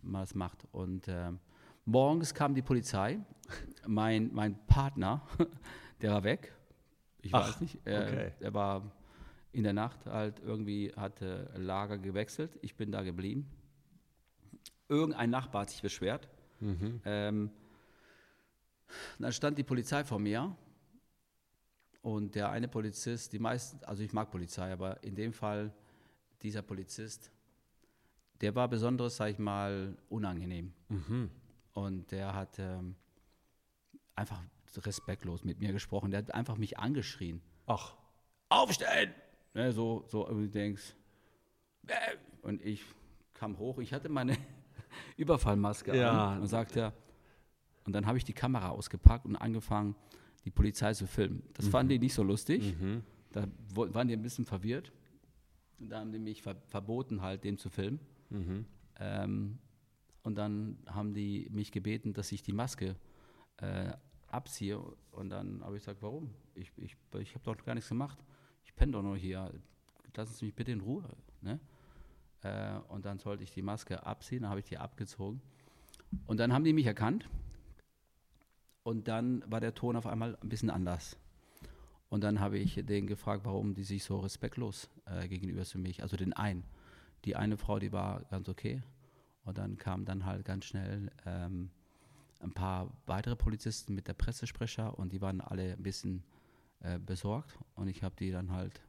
man 0.00 0.22
es 0.22 0.34
macht. 0.34 0.66
Und 0.72 1.06
äh, 1.08 1.30
morgens 1.84 2.32
kam 2.32 2.54
die 2.54 2.62
Polizei. 2.62 3.18
mein, 3.86 4.30
mein 4.32 4.58
Partner, 4.66 5.22
Der 6.00 6.12
war 6.12 6.24
weg. 6.24 6.52
Ich 7.22 7.34
Ach, 7.34 7.48
weiß 7.48 7.60
nicht. 7.60 7.78
Er, 7.84 8.02
okay. 8.02 8.32
er 8.40 8.54
war 8.54 8.92
in 9.52 9.64
der 9.64 9.72
Nacht 9.72 10.06
halt 10.06 10.40
irgendwie, 10.40 10.92
hatte 10.94 11.50
Lager 11.56 11.98
gewechselt. 11.98 12.58
Ich 12.62 12.76
bin 12.76 12.92
da 12.92 13.02
geblieben. 13.02 13.48
Irgendein 14.88 15.30
Nachbar 15.30 15.62
hat 15.62 15.70
sich 15.70 15.82
beschwert. 15.82 16.28
Ähm, 17.04 17.50
dann 19.18 19.32
stand 19.32 19.58
die 19.58 19.64
Polizei 19.64 20.02
vor 20.04 20.18
mir 20.18 20.56
und 22.02 22.34
der 22.34 22.50
eine 22.50 22.68
Polizist, 22.68 23.32
die 23.32 23.38
meisten, 23.38 23.84
also 23.84 24.02
ich 24.02 24.12
mag 24.12 24.30
Polizei, 24.30 24.72
aber 24.72 25.02
in 25.02 25.14
dem 25.14 25.32
Fall 25.32 25.72
dieser 26.42 26.62
Polizist, 26.62 27.30
der 28.40 28.54
war 28.54 28.68
besonders, 28.68 29.16
sag 29.16 29.30
ich 29.30 29.38
mal, 29.38 29.96
unangenehm. 30.08 30.72
Und 31.74 32.10
der 32.10 32.34
hat 32.34 32.58
ähm, 32.58 32.94
einfach 34.14 34.40
respektlos 34.76 35.44
mit 35.44 35.60
mir 35.60 35.72
gesprochen. 35.72 36.10
Der 36.10 36.18
hat 36.18 36.34
einfach 36.34 36.56
mich 36.56 36.78
angeschrien. 36.78 37.42
Ach, 37.66 37.94
Aufstellen! 38.48 39.12
Ne, 39.54 39.72
so, 39.72 40.04
so, 40.08 40.26
und 40.26 40.42
du 40.42 40.48
denkst, 40.48 40.94
äh, 41.86 42.16
und 42.42 42.64
ich 42.64 42.84
kam 43.34 43.58
hoch, 43.58 43.78
ich 43.78 43.92
hatte 43.92 44.08
meine 44.08 44.36
Überfallmaske 45.18 45.94
Ja. 45.96 46.32
an 46.34 46.40
und 46.40 46.46
sagte, 46.48 46.92
und 47.84 47.92
dann 47.92 48.06
habe 48.06 48.16
ich 48.18 48.24
die 48.24 48.32
Kamera 48.32 48.70
ausgepackt 48.70 49.24
und 49.26 49.36
angefangen, 49.36 49.94
die 50.44 50.50
Polizei 50.50 50.94
zu 50.94 51.06
filmen. 51.06 51.42
Das 51.54 51.68
fanden 51.68 51.90
die 51.90 51.98
nicht 51.98 52.14
so 52.14 52.22
lustig. 52.22 52.74
Da 53.32 53.46
wo- 53.74 53.92
waren 53.92 54.08
die 54.08 54.14
ein 54.14 54.22
bisschen 54.22 54.44
verwirrt. 54.46 54.92
Und 55.78 55.90
da 55.90 56.00
haben 56.00 56.12
die 56.12 56.18
mich 56.18 56.42
ver 56.42 56.56
verboten, 56.66 57.20
halt, 57.22 57.44
den 57.44 57.56
zu 57.58 57.68
filmen. 57.70 58.00
Ähm, 59.00 59.58
und 60.22 60.34
dann 60.36 60.78
haben 60.86 61.14
die 61.14 61.48
mich 61.52 61.70
gebeten, 61.72 62.12
dass 62.12 62.32
ich 62.32 62.42
die 62.42 62.52
Maske 62.52 62.96
äh, 63.58 63.92
abziehe. 64.28 64.78
Und 65.12 65.30
dann 65.30 65.62
habe 65.64 65.76
ich 65.76 65.82
gesagt, 65.82 66.02
warum? 66.02 66.30
Ich, 66.54 66.70
ich, 66.76 66.96
ich 67.20 67.34
habe 67.34 67.44
doch 67.44 67.64
gar 67.64 67.74
nichts 67.74 67.88
gemacht. 67.88 68.18
Ich 68.64 68.74
penne 68.74 68.92
doch 68.92 69.02
nur 69.02 69.16
hier. 69.16 69.52
Lassen 70.16 70.34
Sie 70.34 70.46
mich 70.46 70.54
bitte 70.54 70.72
in 70.72 70.80
Ruhe. 70.80 71.04
Ne? 71.42 71.60
Äh, 72.42 72.78
und 72.88 73.04
dann 73.04 73.18
sollte 73.18 73.42
ich 73.42 73.50
die 73.50 73.62
Maske 73.62 74.06
abziehen. 74.06 74.42
Dann 74.42 74.50
habe 74.50 74.60
ich 74.60 74.66
die 74.66 74.78
abgezogen. 74.78 75.40
Und 76.26 76.38
dann 76.40 76.52
haben 76.52 76.64
die 76.64 76.72
mich 76.72 76.86
erkannt. 76.86 77.28
Und 78.82 79.08
dann 79.08 79.42
war 79.46 79.60
der 79.60 79.74
Ton 79.74 79.96
auf 79.96 80.06
einmal 80.06 80.36
ein 80.40 80.48
bisschen 80.48 80.70
anders. 80.70 81.16
Und 82.08 82.24
dann 82.24 82.40
habe 82.40 82.58
ich 82.58 82.74
den 82.86 83.06
gefragt, 83.06 83.44
warum 83.44 83.74
die 83.74 83.84
sich 83.84 84.02
so 84.02 84.18
respektlos 84.18 84.88
äh, 85.04 85.28
gegenüber 85.28 85.64
zu 85.64 85.78
mich, 85.78 86.02
also 86.02 86.16
den 86.16 86.32
einen. 86.32 86.64
Die 87.24 87.36
eine 87.36 87.58
Frau, 87.58 87.78
die 87.78 87.92
war 87.92 88.22
ganz 88.30 88.48
okay. 88.48 88.82
Und 89.44 89.58
dann 89.58 89.76
kamen 89.76 90.04
dann 90.04 90.24
halt 90.24 90.44
ganz 90.44 90.64
schnell 90.64 91.10
ähm, 91.26 91.70
ein 92.40 92.52
paar 92.52 92.90
weitere 93.06 93.36
Polizisten 93.36 93.94
mit 93.94 94.08
der 94.08 94.14
Pressesprecher 94.14 94.98
und 94.98 95.12
die 95.12 95.20
waren 95.20 95.40
alle 95.40 95.72
ein 95.72 95.82
bisschen 95.82 96.22
äh, 96.80 96.98
besorgt. 96.98 97.58
Und 97.74 97.88
ich 97.88 98.02
habe 98.02 98.14
die 98.16 98.30
dann 98.30 98.52
halt, 98.52 98.80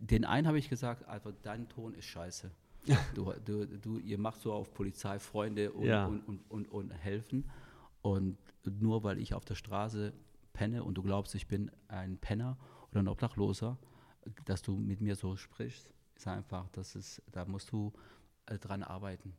den 0.00 0.24
einen 0.24 0.46
habe 0.46 0.58
ich 0.58 0.68
gesagt, 0.68 1.06
also 1.08 1.32
dein 1.42 1.68
Ton 1.68 1.94
ist 1.94 2.06
scheiße. 2.06 2.50
Du, 3.14 3.32
du, 3.44 3.66
du, 3.66 3.98
ihr 3.98 4.16
macht 4.18 4.40
so 4.40 4.52
auf 4.52 4.72
Polizeifreunde 4.72 5.72
und, 5.72 5.84
Ja. 5.86 6.06
und, 6.06 6.20
und, 6.20 6.50
und, 6.50 6.68
und 6.68 6.90
helfen. 6.92 7.50
Und 8.02 8.38
nur 8.64 9.02
weil 9.02 9.18
ich 9.18 9.34
auf 9.34 9.44
der 9.44 9.56
Straße 9.56 10.12
penne 10.52 10.84
und 10.84 10.94
du 10.94 11.02
glaubst, 11.02 11.34
ich 11.34 11.48
bin 11.48 11.70
ein 11.88 12.16
Penner 12.18 12.56
oder 12.92 13.00
ein 13.00 13.08
Obdachloser, 13.08 13.76
dass 14.44 14.62
du 14.62 14.76
mit 14.76 15.00
mir 15.00 15.16
so 15.16 15.36
sprichst, 15.36 15.92
ist 16.14 16.28
einfach, 16.28 16.68
das 16.70 16.94
ist, 16.94 17.20
da 17.32 17.44
musst 17.44 17.72
du 17.72 17.92
äh, 18.46 18.58
dran 18.58 18.82
arbeiten. 18.84 19.34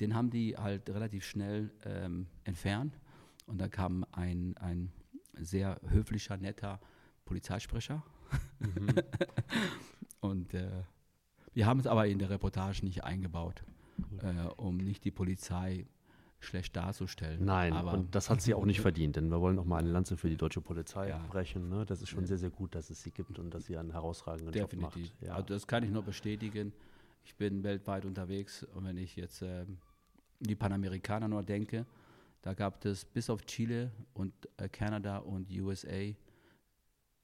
Den 0.00 0.14
haben 0.14 0.30
die 0.30 0.56
halt 0.56 0.88
relativ 0.88 1.24
schnell 1.24 1.70
ähm, 1.84 2.26
entfernt 2.44 2.98
und 3.46 3.58
da 3.58 3.68
kam 3.68 4.04
ein, 4.12 4.56
ein 4.58 4.92
sehr 5.34 5.78
höflicher, 5.88 6.36
netter 6.38 6.80
Polizeisprecher. 7.26 8.02
und 10.20 10.54
äh, 10.54 10.82
wir 11.54 11.66
haben 11.66 11.80
es 11.80 11.86
aber 11.86 12.06
in 12.06 12.18
der 12.18 12.30
Reportage 12.30 12.84
nicht 12.84 13.04
eingebaut, 13.04 13.62
äh, 14.22 14.46
um 14.56 14.76
nicht 14.76 15.04
die 15.04 15.10
Polizei 15.10 15.86
schlecht 16.40 16.76
darzustellen. 16.76 17.44
nein, 17.44 17.72
aber 17.72 17.92
und 17.94 18.14
das 18.14 18.30
hat 18.30 18.40
sie 18.40 18.54
auch 18.54 18.64
nicht 18.64 18.80
verdient, 18.88 19.16
denn 19.16 19.28
wir 19.28 19.40
wollen 19.40 19.58
auch 19.58 19.64
mal 19.64 19.78
eine 19.78 19.90
Lanze 19.90 20.16
für 20.16 20.28
die 20.28 20.36
deutsche 20.36 20.60
Polizei 20.60 21.08
Ja. 21.08 21.18
brechen. 21.28 21.68
Ne? 21.68 21.84
Das 21.84 22.00
ist 22.00 22.10
schon 22.10 22.26
sehr, 22.26 22.38
sehr 22.38 22.50
gut, 22.50 22.74
dass 22.76 22.90
es 22.90 23.02
sie 23.02 23.10
gibt 23.10 23.38
und 23.40 23.50
dass 23.52 23.64
sie 23.66 23.76
einen 23.76 23.90
herausragenden 23.90 24.52
Definitiv. 24.52 25.06
Job 25.06 25.12
macht. 25.14 25.22
Ja. 25.26 25.34
Also 25.34 25.48
das 25.48 25.66
kann 25.66 25.82
ich 25.82 25.90
nur 25.90 26.02
bestätigen. 26.02 26.72
Ich 27.24 27.34
bin 27.34 27.64
weltweit 27.64 28.04
unterwegs 28.04 28.62
und 28.74 28.84
wenn 28.84 28.96
ich 28.96 29.16
jetzt 29.16 29.42
ähm, 29.42 29.78
die 30.38 30.54
Panamerikaner 30.54 31.26
nur 31.26 31.42
denke, 31.42 31.84
da 32.42 32.54
gab 32.54 32.84
es 32.84 33.04
bis 33.04 33.28
auf 33.30 33.44
Chile 33.44 33.90
und 34.14 34.32
äh, 34.58 34.68
Kanada 34.68 35.18
und 35.18 35.50
USA 35.50 36.12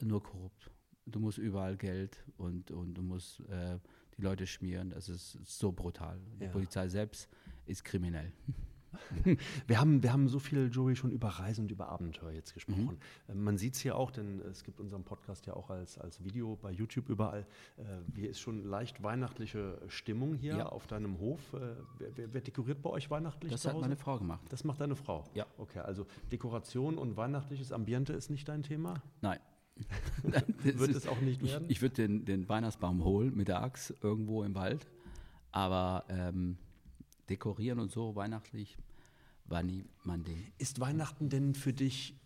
nur 0.02 0.20
korrupt. 0.24 0.70
Du 1.06 1.20
musst 1.20 1.38
überall 1.38 1.76
Geld 1.76 2.18
und, 2.38 2.70
und 2.70 2.94
du 2.94 3.02
musst 3.02 3.40
äh, 3.50 3.78
die 4.16 4.22
Leute 4.22 4.46
schmieren. 4.46 4.90
Das 4.90 5.08
ist 5.08 5.38
so 5.44 5.70
brutal. 5.72 6.18
Die 6.40 6.44
Ja. 6.44 6.50
Polizei 6.50 6.88
selbst 6.88 7.28
ist 7.66 7.84
kriminell. 7.84 8.32
Wir 9.66 9.80
haben, 9.80 10.04
wir 10.04 10.12
haben 10.12 10.28
so 10.28 10.38
viel, 10.38 10.70
Joey, 10.72 10.94
schon 10.94 11.10
über 11.10 11.26
Reisen 11.26 11.62
und 11.64 11.72
über 11.72 11.88
Abenteuer 11.88 12.30
jetzt 12.30 12.54
gesprochen. 12.54 12.96
Mhm. 13.26 13.42
Man 13.42 13.58
sieht 13.58 13.74
es 13.74 13.80
hier 13.80 13.96
auch, 13.96 14.12
denn 14.12 14.40
es 14.42 14.62
gibt 14.62 14.78
unseren 14.78 15.02
Podcast 15.02 15.46
ja 15.46 15.54
auch 15.54 15.68
als, 15.68 15.98
als 15.98 16.22
Video 16.22 16.54
bei 16.54 16.70
YouTube 16.70 17.08
überall. 17.08 17.44
Äh, 17.76 17.82
Hier 18.14 18.30
ist 18.30 18.38
schon 18.38 18.62
leicht 18.64 19.02
weihnachtliche 19.02 19.80
Stimmung 19.88 20.34
hier 20.34 20.58
Ja. 20.58 20.66
auf 20.66 20.86
deinem 20.86 21.18
Hof. 21.18 21.40
Äh, 21.54 21.74
Wer, 22.14 22.32
wer, 22.34 22.40
dekoriert 22.40 22.82
bei 22.82 22.90
euch 22.90 23.10
weihnachtlich 23.10 23.50
Das 23.50 23.64
hat 23.66 23.80
meine 23.80 23.96
Frau 23.96 24.16
gemacht. 24.18 24.42
das 24.50 24.62
macht 24.62 24.80
deine 24.80 24.94
Frau? 24.94 25.24
Ja. 25.34 25.44
Okay, 25.58 25.80
also 25.80 26.06
Dekoration 26.30 26.96
und 26.96 27.16
weihnachtliches 27.16 27.72
Ambiente 27.72 28.12
ist 28.12 28.30
nicht 28.30 28.48
dein 28.48 28.62
Thema? 28.62 29.02
Nein. 29.22 29.40
Wird 30.62 30.94
es 30.94 31.06
auch 31.06 31.20
nicht 31.20 31.42
ich, 31.42 31.50
werden? 31.50 31.66
Ich 31.68 31.82
würde 31.82 31.94
den, 31.94 32.24
den 32.24 32.48
Weihnachtsbaum 32.48 33.04
holen 33.04 33.36
mit 33.36 33.48
der 33.48 33.62
Axt 33.62 33.94
irgendwo 34.02 34.42
im 34.44 34.54
Wald. 34.54 34.86
Aber 35.52 36.04
ähm, 36.08 36.58
dekorieren 37.28 37.78
und 37.78 37.90
so 37.90 38.16
weihnachtlich 38.16 38.76
war 39.46 39.62
nie 39.62 39.84
mein 40.02 40.24
Ding. 40.24 40.52
Ist 40.58 40.80
Weihnachten 40.80 41.28
denn 41.28 41.54
für 41.54 41.72
dich 41.72 42.18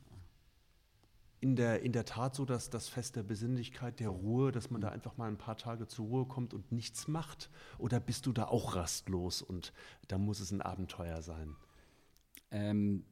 in 1.41 1.55
der, 1.55 1.83
in 1.83 1.93
der 1.93 2.05
Tat 2.05 2.35
so, 2.35 2.45
dass 2.45 2.71
das 2.71 2.89
Fest 2.89 3.17
der 3.17 3.23
Besinnlichkeit, 3.23 4.01
der 4.01 4.09
Ruhe, 4.09 4.51
dass 4.51 4.71
man 4.71 4.81
da 4.81 4.89
einfach 4.89 5.17
mal 5.17 5.29
ein 5.29 5.39
paar 5.39 5.57
Tage 5.57 5.87
zur 5.87 6.07
Ruhe 6.07 6.27
kommt 6.27 6.53
und 6.53 6.73
nichts 6.73 7.07
macht? 7.07 7.51
Oder 7.79 8.01
bist 8.01 8.27
du 8.27 8.33
da 8.33 8.47
auch 8.47 8.75
rastlos 8.75 9.43
und 9.43 9.73
da 10.09 10.19
muss 10.19 10.41
es 10.41 10.51
ein 10.51 10.63
Abenteuer 10.63 11.23
sein? 11.23 11.55
Ähm, 12.51 13.05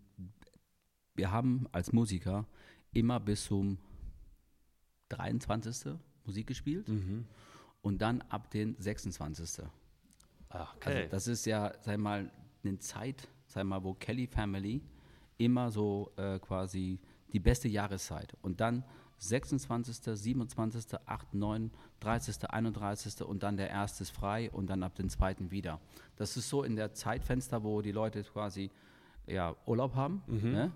wir 1.14 1.30
haben 1.30 1.66
als 1.72 1.92
Musiker 1.92 2.46
immer 2.92 3.20
bis 3.20 3.44
zum 3.44 3.78
23. 5.08 5.94
Musik 6.24 6.46
gespielt 6.48 6.88
und 7.82 8.02
dann 8.02 8.22
ab 8.22 8.50
den 8.50 8.74
26. 8.78 9.64
Ah, 10.48 10.66
Also 11.04 11.08
das 11.10 11.26
ist 11.28 11.46
ja, 11.46 11.72
sag 11.80 11.98
mal, 11.98 12.30
eine 12.64 12.78
Zeit, 12.78 13.28
sag 13.46 13.64
mal, 13.64 13.82
wo 13.84 13.94
Kelly 13.94 14.26
Family 14.26 14.82
immer 15.38 15.70
so 15.70 16.10
äh, 16.16 16.38
quasi 16.40 16.98
die 17.32 17.38
beste 17.40 17.68
Jahreszeit 17.68 18.36
und 18.42 18.60
dann 18.60 18.84
26., 19.18 19.96
27., 20.18 20.98
8., 21.06 21.34
9., 21.34 21.70
30., 22.00 22.50
31. 22.50 23.22
und 23.22 23.42
dann 23.42 23.56
der 23.56 23.70
erste 23.70 24.02
ist 24.02 24.10
frei 24.10 24.50
und 24.50 24.68
dann 24.68 24.82
ab 24.82 24.94
dem 24.96 25.08
zweiten 25.08 25.50
wieder. 25.50 25.80
Das 26.16 26.36
ist 26.36 26.48
so 26.48 26.62
in 26.64 26.76
der 26.76 26.92
Zeitfenster, 26.92 27.62
wo 27.62 27.80
die 27.82 27.92
Leute 27.92 28.22
quasi 28.24 28.70
ja, 29.26 29.54
Urlaub 29.66 29.94
haben. 29.94 30.22
Ne? 30.52 30.72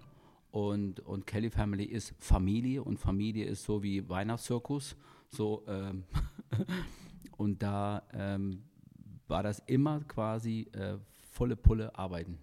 Und, 0.50 1.00
und 1.00 1.26
Kelly 1.26 1.50
Family 1.50 1.84
ist 1.84 2.14
Familie 2.18 2.82
und 2.82 2.98
Familie 2.98 3.44
ist 3.44 3.64
so 3.64 3.82
wie 3.82 4.08
Weihnachtszirkus. 4.08 4.96
So, 5.28 5.64
ähm, 5.68 6.04
und 7.36 7.62
da 7.62 8.02
ähm, 8.12 8.64
war 9.28 9.42
das 9.42 9.60
immer 9.66 10.00
quasi 10.00 10.68
äh, 10.72 10.98
volle 11.30 11.56
Pulle 11.56 11.96
arbeiten. 11.96 12.38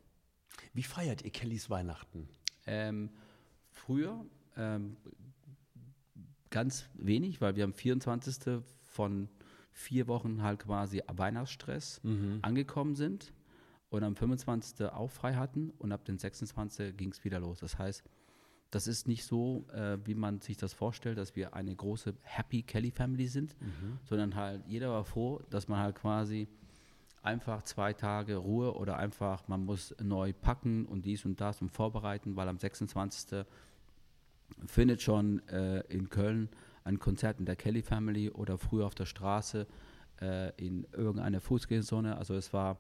Wie 0.73 0.83
feiert 0.83 1.23
ihr 1.23 1.31
Kellys 1.31 1.69
Weihnachten? 1.69 2.29
Ähm, 2.65 3.09
früher 3.71 4.25
ähm, 4.55 4.95
ganz 6.49 6.87
wenig, 6.93 7.41
weil 7.41 7.55
wir 7.57 7.65
am 7.65 7.73
24. 7.73 8.63
von 8.83 9.27
vier 9.71 10.07
Wochen 10.07 10.41
halt 10.41 10.59
quasi 10.59 11.03
Weihnachtsstress 11.07 12.01
angekommen 12.41 12.95
sind 12.95 13.33
und 13.89 14.03
am 14.03 14.15
25. 14.15 14.87
auch 14.87 15.11
frei 15.11 15.35
hatten 15.35 15.71
und 15.77 15.91
ab 15.91 16.05
dem 16.05 16.17
26. 16.17 16.95
ging 16.97 17.11
es 17.11 17.23
wieder 17.23 17.39
los. 17.39 17.59
Das 17.59 17.77
heißt, 17.77 18.03
das 18.71 18.87
ist 18.87 19.07
nicht 19.07 19.23
so, 19.23 19.65
äh, 19.73 19.97
wie 20.05 20.15
man 20.15 20.41
sich 20.41 20.57
das 20.57 20.73
vorstellt, 20.73 21.17
dass 21.17 21.35
wir 21.35 21.53
eine 21.53 21.73
große 21.73 22.13
Happy 22.21 22.63
Kelly 22.63 22.91
Family 22.91 23.27
sind, 23.27 23.55
sondern 24.03 24.35
halt 24.35 24.65
jeder 24.67 24.89
war 24.91 25.05
froh, 25.05 25.41
dass 25.49 25.67
man 25.69 25.79
halt 25.79 25.95
quasi 25.95 26.47
einfach 27.23 27.63
zwei 27.63 27.93
Tage 27.93 28.35
Ruhe 28.37 28.75
oder 28.75 28.97
einfach 28.97 29.47
man 29.47 29.65
muss 29.65 29.95
neu 30.01 30.33
packen 30.33 30.85
und 30.85 31.05
dies 31.05 31.25
und 31.25 31.39
das 31.39 31.61
und 31.61 31.69
vorbereiten, 31.69 32.35
weil 32.35 32.47
am 32.49 32.57
26. 32.57 33.45
findet 34.65 35.01
schon 35.01 35.45
äh, 35.47 35.81
in 35.87 36.09
Köln 36.09 36.49
ein 36.83 36.99
Konzert 36.99 37.39
in 37.39 37.45
der 37.45 37.55
Kelly 37.57 37.81
Family 37.81 38.29
oder 38.29 38.57
früher 38.57 38.85
auf 38.85 38.95
der 38.95 39.05
Straße 39.05 39.67
äh, 40.21 40.51
in 40.55 40.87
irgendeiner 40.93 41.41
Fußgängerzone. 41.41 42.17
Also 42.17 42.33
es 42.33 42.53
war, 42.53 42.77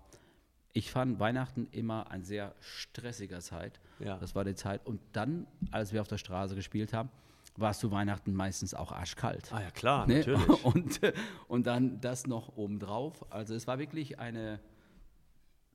ich 0.77 0.91
fand 0.91 1.19
Weihnachten 1.19 1.67
immer 1.71 2.11
ein 2.11 2.23
sehr 2.23 2.53
stressiger 2.59 3.39
Zeit. 3.39 3.79
Ja. 3.97 4.19
Das 4.19 4.35
war 4.35 4.45
die 4.45 4.53
Zeit. 4.53 4.85
Und 4.85 5.01
dann, 5.11 5.47
als 5.71 5.91
wir 5.91 6.01
auf 6.01 6.07
der 6.07 6.19
Straße 6.19 6.53
gespielt 6.53 6.93
haben, 6.93 7.09
war 7.55 7.71
es 7.71 7.79
zu 7.79 7.89
Weihnachten 7.89 8.35
meistens 8.35 8.75
auch 8.75 8.91
arschkalt. 8.91 9.51
Ah 9.51 9.63
ja, 9.63 9.71
klar, 9.71 10.05
Ne? 10.05 10.19
natürlich. 10.19 10.63
Und, 10.63 10.99
und 11.47 11.65
dann 11.65 11.99
das 11.99 12.27
noch 12.27 12.55
obendrauf. 12.55 13.25
Also 13.31 13.55
es 13.55 13.65
war 13.65 13.79
wirklich 13.79 14.19
eine, 14.19 14.59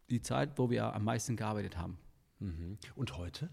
die 0.08 0.20
Zeit, 0.20 0.50
wo 0.56 0.70
wir 0.70 0.94
am 0.94 1.02
meisten 1.02 1.34
gearbeitet 1.34 1.76
haben. 1.76 1.98
Mhm. 2.38 2.78
Und 2.94 3.18
heute? 3.18 3.50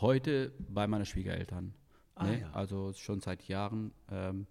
Heute 0.00 0.52
bei 0.70 0.86
meinen 0.86 1.04
Schwiegereltern. 1.04 1.74
Ah, 2.14 2.24
ne? 2.24 2.40
ja. 2.40 2.50
Also 2.52 2.94
schon 2.94 3.20
seit 3.20 3.46
Jahren. 3.46 3.92
Ähm, 4.10 4.46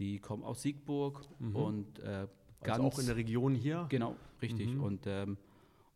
die 0.00 0.18
kommen 0.18 0.42
aus 0.42 0.62
Siegburg 0.62 1.24
und 1.38 2.00
äh, 2.00 2.26
ganz 2.62 2.78
also 2.78 2.82
auch 2.82 2.98
in 2.98 3.06
der 3.06 3.14
Region 3.14 3.54
hier? 3.54 3.86
Genau, 3.88 4.16
richtig. 4.42 4.76
Und, 4.76 5.06
ähm, 5.06 5.36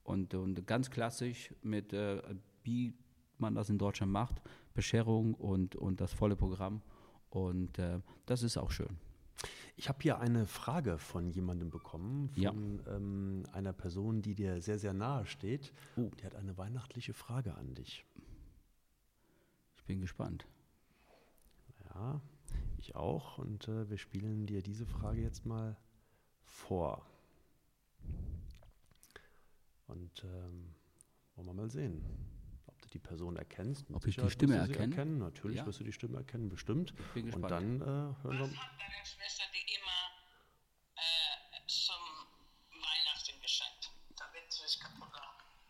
und, 0.04 0.34
und 0.34 0.66
ganz 0.66 0.90
klassisch 0.90 1.54
mit, 1.62 1.92
äh, 1.92 2.22
wie 2.64 2.94
man 3.38 3.54
das 3.54 3.70
in 3.70 3.78
Deutschland 3.78 4.12
macht, 4.12 4.40
Bescherung 4.74 5.34
und, 5.34 5.74
und 5.76 6.00
das 6.00 6.12
volle 6.12 6.36
Programm. 6.36 6.82
Und 7.30 7.78
äh, 7.78 8.00
das 8.26 8.42
ist 8.42 8.56
auch 8.56 8.70
schön. 8.70 8.98
Ich 9.76 9.88
habe 9.88 9.98
hier 10.02 10.18
eine 10.20 10.46
Frage 10.46 10.98
von 10.98 11.30
jemandem 11.30 11.70
bekommen, 11.70 12.28
von 12.30 12.42
Ja. 12.42 12.52
ähm, 12.94 13.44
einer 13.52 13.72
Person, 13.72 14.20
die 14.22 14.34
dir 14.34 14.60
sehr, 14.60 14.78
sehr 14.78 14.92
nahe 14.92 15.26
steht. 15.26 15.72
Oh. 15.96 16.10
Die 16.20 16.24
hat 16.26 16.34
eine 16.34 16.56
weihnachtliche 16.58 17.14
Frage 17.14 17.54
an 17.54 17.74
dich. 17.74 18.04
Ich 19.76 19.84
bin 19.84 20.00
gespannt. 20.00 20.46
Ja, 21.86 22.20
ich 22.78 22.94
auch. 22.94 23.38
Und 23.38 23.66
äh, 23.68 23.88
wir 23.88 23.98
spielen 23.98 24.46
dir 24.46 24.62
diese 24.62 24.86
Frage 24.86 25.22
jetzt 25.22 25.46
mal 25.46 25.76
vor. 26.44 27.04
Und 29.92 30.24
ähm, 30.24 30.74
wollen 31.34 31.46
wir 31.48 31.54
mal 31.54 31.70
sehen, 31.70 32.02
ob 32.66 32.80
du 32.80 32.88
die 32.88 32.98
Person 32.98 33.36
erkennst. 33.36 33.88
Mit 33.90 33.96
Ob 33.96 34.06
ich 34.06 34.16
die 34.16 34.30
Stimme 34.30 34.54
wirst 34.54 34.62
du 34.70 34.72
sie 34.72 34.78
erkenne? 34.78 34.94
erkennen. 34.96 35.18
Natürlich 35.18 35.56
Ja. 35.58 35.66
wirst 35.66 35.80
du 35.80 35.84
die 35.84 35.92
Stimme 35.92 36.16
erkennen, 36.18 36.48
bestimmt. 36.48 36.94
Ich 36.98 37.06
bin 37.14 37.24
Und 37.26 37.42
gespannt. 37.42 37.50
dann 37.50 37.80
äh, 37.80 37.84
hören 37.84 38.14
wir. 38.24 38.40
Was 38.40 38.56
hat 38.56 38.70
deine 38.78 39.04
Schwester 39.04 39.44
dir 39.52 39.76
immer 39.76 40.02
äh, 40.96 41.66
zum 41.66 41.94
Weihnachten 42.70 43.40
geschenkt, 43.42 43.90
damit 44.16 44.50
sie 44.52 44.62
es 44.64 44.80
kaputt 44.80 44.98
machen? 45.12 45.18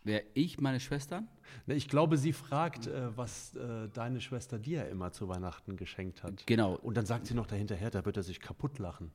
Wer 0.05 0.23
ich, 0.37 0.59
meine 0.59 0.79
Schwestern? 0.79 1.27
Ne, 1.65 1.75
ich 1.75 1.87
glaube, 1.89 2.17
sie 2.17 2.31
fragt, 2.33 2.87
äh, 2.87 3.15
was 3.17 3.55
äh, 3.55 3.89
deine 3.89 4.21
Schwester 4.21 4.57
dir 4.57 4.87
immer 4.87 5.11
zu 5.11 5.27
Weihnachten 5.27 5.75
geschenkt 5.75 6.23
hat. 6.23 6.45
Genau. 6.47 6.75
Und 6.75 6.95
dann 6.95 7.05
sagt 7.05 7.27
sie 7.27 7.33
noch 7.33 7.47
dahinterher, 7.47 7.89
da 7.89 8.05
wird 8.05 8.15
er 8.17 8.23
sich 8.23 8.39
kaputt 8.39 8.79
lachen. 8.79 9.11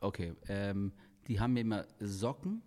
Okay. 0.00 0.34
Ähm, 0.48 0.92
die 1.28 1.40
haben 1.40 1.52
mir 1.54 1.60
immer 1.60 1.86
Socken 1.98 2.62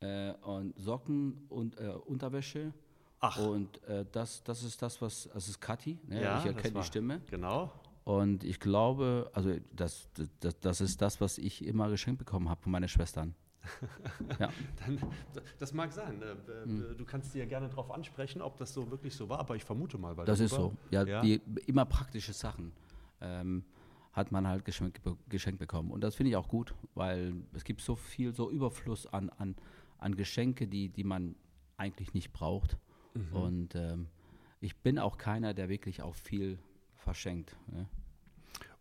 äh, 0.00 0.32
und 0.42 0.78
Socken 0.78 1.46
und 1.48 1.78
äh, 1.78 1.88
Unterwäsche. 1.88 2.72
Ach. 3.20 3.38
Und 3.38 3.82
äh, 3.84 4.04
das, 4.12 4.42
das 4.44 4.62
ist 4.62 4.80
das, 4.82 5.00
was, 5.00 5.28
das 5.32 5.48
ist 5.48 5.60
Kathi. 5.60 5.98
Ne? 6.06 6.18
ich 6.18 6.22
das 6.24 6.44
erkenne 6.46 6.74
war- 6.74 6.82
die 6.82 6.86
Stimme. 6.86 7.20
Genau. 7.30 7.72
Und 8.04 8.44
ich 8.44 8.60
glaube, 8.60 9.30
also 9.32 9.56
das, 9.74 10.10
das, 10.40 10.60
das 10.60 10.80
ist 10.82 11.00
das, 11.00 11.22
was 11.22 11.38
ich 11.38 11.64
immer 11.64 11.88
geschenkt 11.88 12.18
bekommen 12.18 12.50
habe 12.50 12.60
von 12.60 12.70
meinen 12.72 12.88
Schwestern. 12.88 13.34
ja. 14.38 14.50
Dann, 14.84 14.98
das 15.58 15.72
mag 15.72 15.90
sein. 15.90 16.20
äh, 16.20 16.32
äh, 16.32 16.94
Du 16.96 17.04
kannst 17.06 17.34
dir 17.34 17.38
ja 17.38 17.46
gerne 17.46 17.70
darauf 17.70 17.90
ansprechen, 17.90 18.42
ob 18.42 18.58
das 18.58 18.74
so 18.74 18.90
wirklich 18.90 19.14
so 19.16 19.26
war, 19.30 19.38
aber 19.38 19.56
ich 19.56 19.64
vermute 19.64 19.96
mal. 19.96 20.14
Weil 20.18 20.26
Das 20.26 20.38
ist 20.40 20.50
so. 20.54 20.74
Ja, 20.90 21.02
ja. 21.06 21.22
Die, 21.22 21.40
immer 21.66 21.86
praktische 21.86 22.34
Sachen 22.34 22.72
ähm, 23.22 23.64
hat 24.12 24.30
man 24.32 24.46
halt 24.46 24.66
geschenkt, 24.66 25.00
geschenkt 25.30 25.58
bekommen. 25.58 25.90
Und 25.90 26.02
das 26.02 26.14
finde 26.14 26.28
ich 26.28 26.36
auch 26.36 26.48
gut, 26.48 26.74
weil 26.94 27.32
es 27.54 27.64
gibt 27.64 27.80
so 27.80 27.96
viel, 27.96 28.34
so 28.34 28.50
Überfluss 28.50 29.06
an, 29.06 29.30
an, 29.30 29.56
an 30.04 30.16
Geschenke, 30.16 30.68
die, 30.68 30.90
die 30.90 31.02
man 31.04 31.34
eigentlich 31.76 32.12
nicht 32.14 32.32
braucht. 32.32 32.76
Mhm. 33.14 33.36
Und 33.36 33.74
ähm, 33.74 34.08
ich 34.60 34.76
bin 34.76 34.98
auch 34.98 35.16
keiner, 35.18 35.54
der 35.54 35.68
wirklich 35.68 36.02
auch 36.02 36.14
viel 36.14 36.58
verschenkt. 36.96 37.56
Ne? 37.72 37.86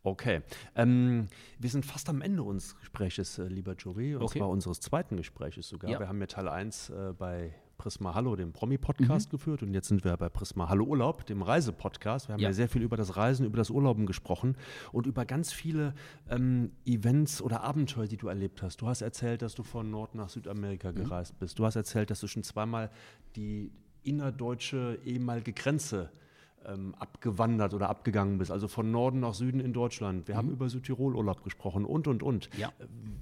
Okay. 0.04 0.42
Ähm, 0.76 1.30
wir 1.60 1.70
sind 1.70 1.86
fast 1.86 2.10
am 2.10 2.22
Ende 2.22 2.44
unseres 2.44 2.78
Gespräches, 2.78 3.40
äh, 3.40 3.48
lieber 3.48 3.74
Joey, 3.74 4.16
und 4.16 4.24
Okay. 4.24 4.40
zwar 4.40 4.50
unseres 4.50 4.82
zweiten 4.82 5.16
Gespräches 5.16 5.70
sogar. 5.70 5.90
Ja. 5.90 6.00
Wir 6.00 6.10
haben 6.10 6.20
ja 6.20 6.28
Teil 6.28 6.50
1 6.50 6.90
äh, 6.90 7.14
bei 7.18 7.56
Prisma 7.78 8.14
Hallo, 8.14 8.36
dem 8.36 8.54
Promi-Podcast, 8.54 9.30
geführt 9.30 9.64
und 9.64 9.74
jetzt 9.74 9.88
sind 9.88 10.04
wir 10.04 10.16
bei 10.18 10.30
Prisma 10.30 10.70
Hallo 10.70 10.86
Urlaub, 10.86 11.26
dem 11.26 11.42
Reisepodcast. 11.42 12.30
Wir 12.30 12.34
haben 12.34 12.42
ja. 12.42 12.50
Ja. 12.50 12.54
sehr 12.54 12.70
viel 12.70 12.82
über 12.82 12.98
das 12.98 13.18
Reisen, 13.18 13.46
über 13.46 13.58
das 13.58 13.70
Urlauben 13.70 14.06
gesprochen 14.06 14.56
und 14.92 15.08
über 15.08 15.26
ganz 15.26 15.52
viele 15.52 15.94
ähm, 16.30 16.72
Events 16.86 17.42
oder 17.42 17.62
Abenteuer, 17.62 18.08
die 18.08 18.18
du 18.18 18.28
erlebt 18.28 18.62
hast. 18.62 18.82
Du 18.82 18.88
hast 18.88 19.02
erzählt, 19.02 19.42
dass 19.42 19.56
du 19.56 19.64
von 19.64 19.90
Nord 19.90 20.16
nach 20.16 20.30
Südamerika 20.30 20.92
gereist 20.92 21.38
bist. 21.40 21.60
Du 21.60 21.66
hast 21.66 21.76
erzählt, 21.76 22.10
dass 22.10 22.20
du 22.20 22.28
schon 22.28 22.44
zweimal 22.44 22.90
die 23.36 23.72
innerdeutsche 24.04 25.00
ehemalige 25.06 25.54
Grenze 25.54 26.12
ähm, 26.66 26.96
abgewandert 26.96 27.74
oder 27.74 27.90
abgegangen 27.90 28.38
bist, 28.38 28.52
also 28.52 28.68
von 28.68 28.92
Norden 28.92 29.20
nach 29.20 29.34
Süden 29.34 29.60
in 29.60 29.74
Deutschland. 29.74 30.28
Wir 30.28 30.36
haben 30.36 30.50
über 30.50 30.70
Südtirol 30.70 31.16
Urlaub 31.16 31.44
gesprochen 31.44 31.86
und, 31.86 32.08
und, 32.08 32.24
und. 32.24 32.50
Ja. 32.58 32.72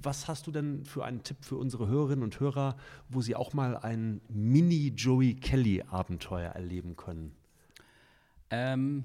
Was 0.02 0.28
hast 0.28 0.46
du 0.46 0.50
denn 0.50 0.84
für 0.84 1.04
einen 1.04 1.22
Tipp 1.22 1.38
für 1.40 1.56
unsere 1.56 1.88
Hörerinnen 1.88 2.22
und 2.22 2.40
Hörer, 2.40 2.76
wo 3.08 3.20
sie 3.20 3.36
auch 3.36 3.52
mal 3.52 3.76
ein 3.76 4.20
Mini-Joey 4.28 5.34
Kelly-Abenteuer 5.34 6.50
erleben 6.50 6.96
können? 6.96 7.34
Ähm, 8.50 9.04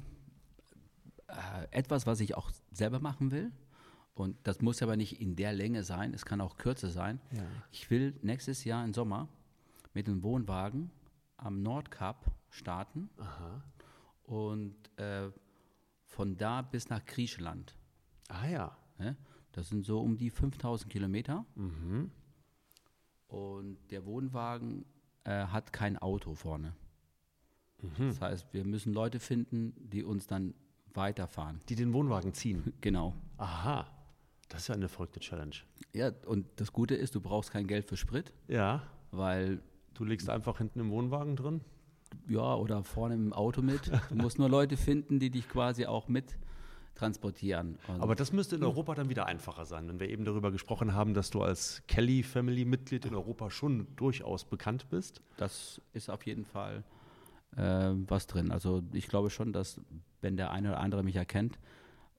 äh, 1.27 1.67
etwas, 1.71 2.05
was 2.05 2.19
ich 2.19 2.35
auch 2.35 2.51
selber 2.71 2.99
machen 2.99 3.31
will. 3.31 3.51
Und 4.15 4.35
das 4.43 4.61
muss 4.61 4.81
aber 4.81 4.97
nicht 4.97 5.21
in 5.21 5.35
der 5.35 5.53
Länge 5.53 5.83
sein, 5.83 6.13
es 6.13 6.25
kann 6.25 6.41
auch 6.41 6.57
kürzer 6.57 6.89
sein. 6.89 7.19
Ja. 7.31 7.43
Ich 7.71 7.89
will 7.91 8.15
nächstes 8.23 8.63
Jahr 8.63 8.83
im 8.83 8.93
Sommer 8.93 9.27
mit 9.93 10.07
dem 10.07 10.23
Wohnwagen 10.23 10.89
am 11.37 11.61
Nordkap 11.61 12.25
starten 12.49 13.09
und 14.27 14.75
äh, 14.99 15.31
von 16.05 16.37
da 16.37 16.61
bis 16.61 16.89
nach 16.89 17.03
Griechenland. 17.05 17.75
Ah 18.29 18.47
ja. 18.47 18.77
Ne? 18.99 19.17
Das 19.53 19.69
sind 19.69 19.85
so 19.85 19.99
um 20.01 20.17
die 20.17 20.29
5000 20.29 20.91
Kilometer. 20.91 21.45
Und 23.27 23.77
der 23.91 24.05
Wohnwagen 24.05 24.85
äh, 25.23 25.45
hat 25.47 25.73
kein 25.73 25.97
Auto 25.97 26.35
vorne. 26.35 26.73
Das 27.99 28.21
heißt, 28.21 28.53
wir 28.53 28.63
müssen 28.65 28.93
Leute 28.93 29.19
finden, 29.19 29.73
die 29.77 30.03
uns 30.03 30.25
dann 30.27 30.53
weiterfahren. 30.93 31.61
Die 31.69 31.75
den 31.75 31.93
Wohnwagen 31.93 32.33
ziehen. 32.33 32.73
Genau. 32.81 33.13
Aha. 33.37 33.87
Das 34.49 34.61
ist 34.61 34.67
ja 34.69 34.75
eine 34.75 34.87
verrückte 34.87 35.19
Challenge. 35.19 35.55
Ja, 35.93 36.11
und 36.25 36.45
das 36.55 36.71
Gute 36.71 36.95
ist, 36.95 37.13
du 37.15 37.21
brauchst 37.21 37.51
kein 37.51 37.67
Geld 37.67 37.85
für 37.85 37.97
Sprit, 37.97 38.33
Ja. 38.47 38.83
weil, 39.11 39.61
Du 39.93 40.05
liegst 40.05 40.29
einfach 40.29 40.59
hinten 40.59 40.79
im 40.79 40.91
Wohnwagen 40.91 41.35
drin. 41.35 41.61
Ja, 42.27 42.55
oder 42.55 42.83
vorne 42.83 43.15
im 43.15 43.33
Auto 43.33 43.61
mit. 43.61 43.91
Du 44.09 44.15
musst 44.15 44.39
nur 44.39 44.49
Leute 44.49 44.77
finden, 44.77 45.19
die 45.19 45.29
dich 45.29 45.47
quasi 45.47 45.85
auch 45.85 46.07
mit 46.07 46.37
transportieren. 46.95 47.77
Und 47.87 48.01
Aber 48.01 48.15
das 48.15 48.33
müsste 48.33 48.55
in 48.55 48.63
Europa 48.63 48.95
dann 48.95 49.09
wieder 49.09 49.27
einfacher 49.27 49.65
sein, 49.65 49.87
wenn 49.87 49.99
wir 49.99 50.09
eben 50.09 50.25
darüber 50.25 50.51
gesprochen 50.51 50.93
haben, 50.93 51.13
dass 51.13 51.29
du 51.29 51.41
als 51.41 51.83
Kelly-Family-Mitglied 51.87 53.05
in 53.05 53.15
Europa 53.15 53.51
schon 53.51 53.87
durchaus 53.95 54.45
bekannt 54.45 54.89
bist. 54.89 55.21
das 55.37 55.79
ist 55.93 56.09
auf 56.09 56.25
jeden 56.25 56.43
Fall 56.43 56.83
äh, 57.55 57.91
was 58.07 58.27
drin. 58.27 58.51
Also 58.51 58.83
ich 58.93 59.07
glaube 59.07 59.29
schon, 59.29 59.53
dass 59.53 59.79
wenn 60.21 60.37
der 60.37 60.51
eine 60.51 60.69
oder 60.69 60.79
andere 60.79 61.03
mich 61.03 61.15
erkennt 61.15 61.59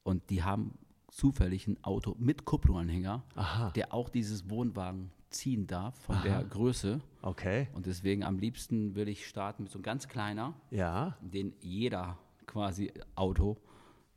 und 0.05 0.31
die 0.31 0.43
haben 0.43 0.79
zufällig 1.11 1.67
ein 1.67 1.83
Auto 1.83 2.15
mit 2.19 2.45
Kupplunganhänger, 2.45 3.25
Aha. 3.35 3.71
der 3.71 3.93
auch 3.93 4.09
dieses 4.09 4.49
Wohnwagen 4.49 5.11
ziehen 5.31 5.67
darf 5.67 5.95
von 6.01 6.17
der 6.23 6.43
Größe. 6.45 7.01
Okay. 7.23 7.69
Und 7.75 7.87
deswegen 7.87 8.25
am 8.25 8.39
liebsten 8.39 8.95
würde 8.95 9.11
ich 9.11 9.27
starten 9.27 9.65
mit 9.65 9.73
so 9.73 9.79
einem 9.79 9.83
ganz 9.85 10.09
kleiner, 10.09 10.55
Ja. 10.71 11.17
den 11.21 11.55
jeder 11.61 12.19
quasi 12.47 12.93
Auto 13.15 13.57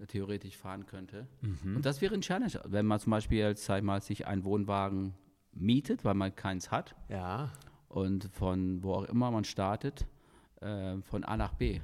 theoretisch 0.07 0.57
fahren 0.57 0.85
könnte. 0.85 1.27
Und 1.63 1.85
das 1.85 2.01
wäre 2.01 2.13
ein 2.15 2.21
Challenge, 2.21 2.59
wenn 2.65 2.85
man 2.85 2.99
zum 2.99 3.11
Beispiel 3.11 3.37
jetzt, 3.39 3.65
sag 3.65 3.77
ich 3.79 3.83
mal, 3.83 4.01
sich 4.01 4.25
einen 4.25 4.43
Wohnwagen 4.45 5.13
mietet, 5.53 6.03
weil 6.05 6.15
man 6.15 6.35
keins 6.35 6.71
hat 6.71 6.95
Ja. 7.09 7.51
und 7.89 8.29
von 8.33 8.81
wo 8.83 8.93
auch 8.93 9.03
immer 9.03 9.29
man 9.31 9.43
startet, 9.43 10.07
äh, 10.61 10.97
von 11.01 11.23
A 11.23 11.37
nach 11.37 11.53
B. 11.53 11.81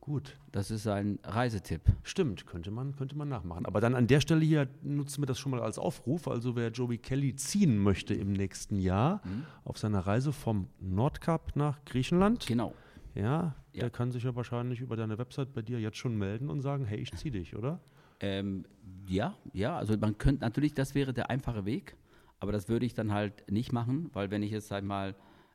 Gut. 0.00 0.38
Das 0.50 0.70
ist 0.70 0.86
ein 0.86 1.18
Reisetipp. 1.24 1.82
Stimmt, 2.02 2.46
könnte 2.46 2.70
man, 2.70 2.96
könnte 2.96 3.16
man 3.16 3.28
nachmachen. 3.28 3.66
Aber 3.66 3.80
dann 3.80 3.94
an 3.94 4.06
der 4.06 4.20
Stelle 4.20 4.44
hier 4.44 4.66
nutzen 4.82 5.22
wir 5.22 5.26
das 5.26 5.38
schon 5.38 5.50
mal 5.52 5.60
als 5.60 5.78
Aufruf. 5.78 6.26
Also 6.26 6.56
wer 6.56 6.70
Joey 6.70 6.96
Kelly 6.98 7.36
ziehen 7.36 7.76
möchte 7.78 8.14
im 8.14 8.32
nächsten 8.32 8.80
Jahr 8.80 9.20
auf 9.64 9.78
seiner 9.78 10.00
Reise 10.00 10.32
vom 10.32 10.68
Nordkap 10.80 11.54
nach 11.54 11.84
Griechenland, 11.84 12.46
Genau. 12.46 12.72
ja, 13.14 13.54
Ja. 13.72 13.80
der 13.82 13.90
kann 13.90 14.10
sich 14.10 14.24
ja 14.24 14.34
wahrscheinlich 14.34 14.80
über 14.80 14.96
deine 14.96 15.18
Website 15.18 15.52
bei 15.52 15.60
dir 15.62 15.78
jetzt 15.78 15.98
schon 15.98 16.16
melden 16.16 16.48
und 16.48 16.62
sagen, 16.62 16.86
hey, 16.86 16.98
ich 16.98 17.12
zieh 17.12 17.30
dich, 17.30 17.54
oder? 17.54 17.78
Ähm, 18.20 18.64
ja, 19.06 19.34
ja, 19.52 19.76
also 19.76 19.96
man 19.98 20.16
könnte 20.18 20.42
natürlich, 20.42 20.74
das 20.74 20.94
wäre 20.94 21.12
der 21.12 21.30
einfache 21.30 21.64
Weg, 21.66 21.96
aber 22.38 22.52
das 22.52 22.68
würde 22.68 22.86
ich 22.86 22.94
dann 22.94 23.12
halt 23.12 23.50
nicht 23.50 23.72
machen, 23.72 24.10
weil 24.14 24.30
wenn 24.30 24.42
ich 24.42 24.50
jetzt 24.50 24.68
sag 24.68 24.82
mal 24.84 25.14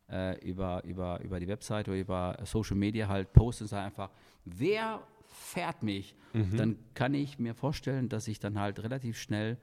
äh, 0.09 0.39
über, 0.47 0.83
über, 0.83 1.19
über 1.21 1.39
die 1.39 1.47
Website 1.47 1.87
oder 1.87 1.97
über 1.97 2.37
Social 2.43 2.75
Media 2.77 3.07
halt 3.07 3.33
poste 3.33 3.65
sage 3.67 3.85
einfach, 3.87 4.09
wer 4.45 5.01
fährt 5.27 5.83
mich, 5.83 6.15
dann 6.57 6.77
kann 6.93 7.13
ich 7.13 7.39
mir 7.39 7.53
vorstellen, 7.55 8.09
dass 8.09 8.27
ich 8.27 8.39
dann 8.39 8.59
halt 8.59 8.83
relativ 8.83 9.17
schnell 9.17 9.57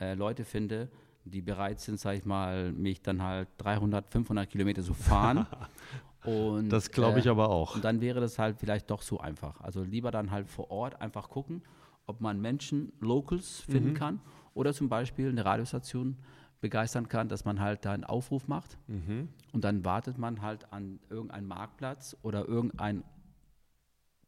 äh, 0.00 0.14
Leute 0.14 0.44
finde, 0.44 0.88
die 1.24 1.42
bereit 1.42 1.80
sind, 1.80 2.00
sag 2.00 2.16
ich 2.16 2.24
mal, 2.24 2.72
mich 2.72 3.02
dann 3.02 3.22
halt 3.22 3.48
300, 3.58 4.08
500 4.10 4.48
Kilometer 4.48 4.82
zu 4.82 4.94
fahren. 4.94 5.46
und, 6.24 6.70
Das 6.70 6.90
glaube 6.90 7.18
ich 7.20 7.26
äh, 7.26 7.30
aber 7.30 7.50
auch. 7.50 7.74
und 7.74 7.84
dann 7.84 8.00
wäre 8.00 8.20
das 8.20 8.38
halt 8.38 8.58
vielleicht 8.58 8.90
doch 8.90 9.02
so 9.02 9.18
einfach. 9.20 9.60
Also 9.60 9.82
lieber 9.82 10.10
dann 10.10 10.30
halt 10.30 10.48
vor 10.48 10.70
Ort 10.70 11.00
einfach 11.00 11.28
gucken 11.28 11.62
ob 12.06 12.20
man 12.20 12.38
Menschen, 12.38 12.92
Locals 13.00 13.60
finden 13.60 13.90
Mhm. 13.90 13.94
kann 13.94 14.20
oder 14.52 14.74
zum 14.74 14.90
Beispiel 14.90 15.30
eine 15.30 15.42
Radiostation 15.42 16.18
begeistern 16.60 17.08
kann, 17.08 17.30
dass 17.30 17.46
man 17.46 17.60
halt 17.60 17.86
da 17.86 17.92
einen 17.92 18.04
Aufruf 18.04 18.46
macht 18.46 18.76
Mhm. 18.88 19.28
und 19.52 19.64
dann 19.64 19.86
wartet 19.86 20.18
man 20.18 20.42
halt 20.42 20.70
an 20.70 21.00
irgendeinen 21.08 21.46
Marktplatz 21.46 22.14
oder 22.20 22.46
irgendeine 22.46 23.02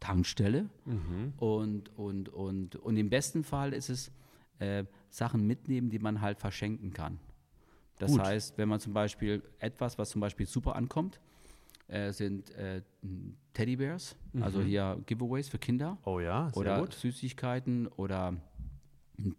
Tankstelle 0.00 0.68
Mhm. 0.84 1.32
und, 1.38 1.96
und, 1.98 2.28
und, 2.28 2.76
und 2.76 2.96
im 2.96 3.08
besten 3.10 3.44
Fall 3.44 3.72
ist 3.72 3.88
es 3.88 4.10
äh, 4.58 4.84
Sachen 5.10 5.46
mitnehmen, 5.46 5.90
die 5.90 5.98
man 5.98 6.20
halt 6.20 6.38
verschenken 6.38 6.92
kann. 6.92 7.18
Das 7.98 8.12
Gut. 8.12 8.20
heißt, 8.20 8.58
wenn 8.58 8.68
man 8.68 8.80
zum 8.80 8.92
Beispiel 8.92 9.42
etwas, 9.58 9.98
was 9.98 10.10
zum 10.10 10.20
Beispiel 10.20 10.46
super 10.46 10.76
ankommt, 10.76 11.20
äh, 11.88 12.12
sind 12.12 12.50
äh, 12.50 12.82
Teddybärs, 13.54 14.16
also 14.40 14.60
hier 14.60 15.00
Giveaways 15.06 15.48
für 15.48 15.58
Kinder 15.58 15.96
Oh 16.04 16.20
ja, 16.20 16.44
Mhm. 16.46 16.50
sehr 16.50 16.60
oder 16.60 16.80
gut. 16.80 16.92
Süßigkeiten 16.94 17.86
oder 17.86 18.34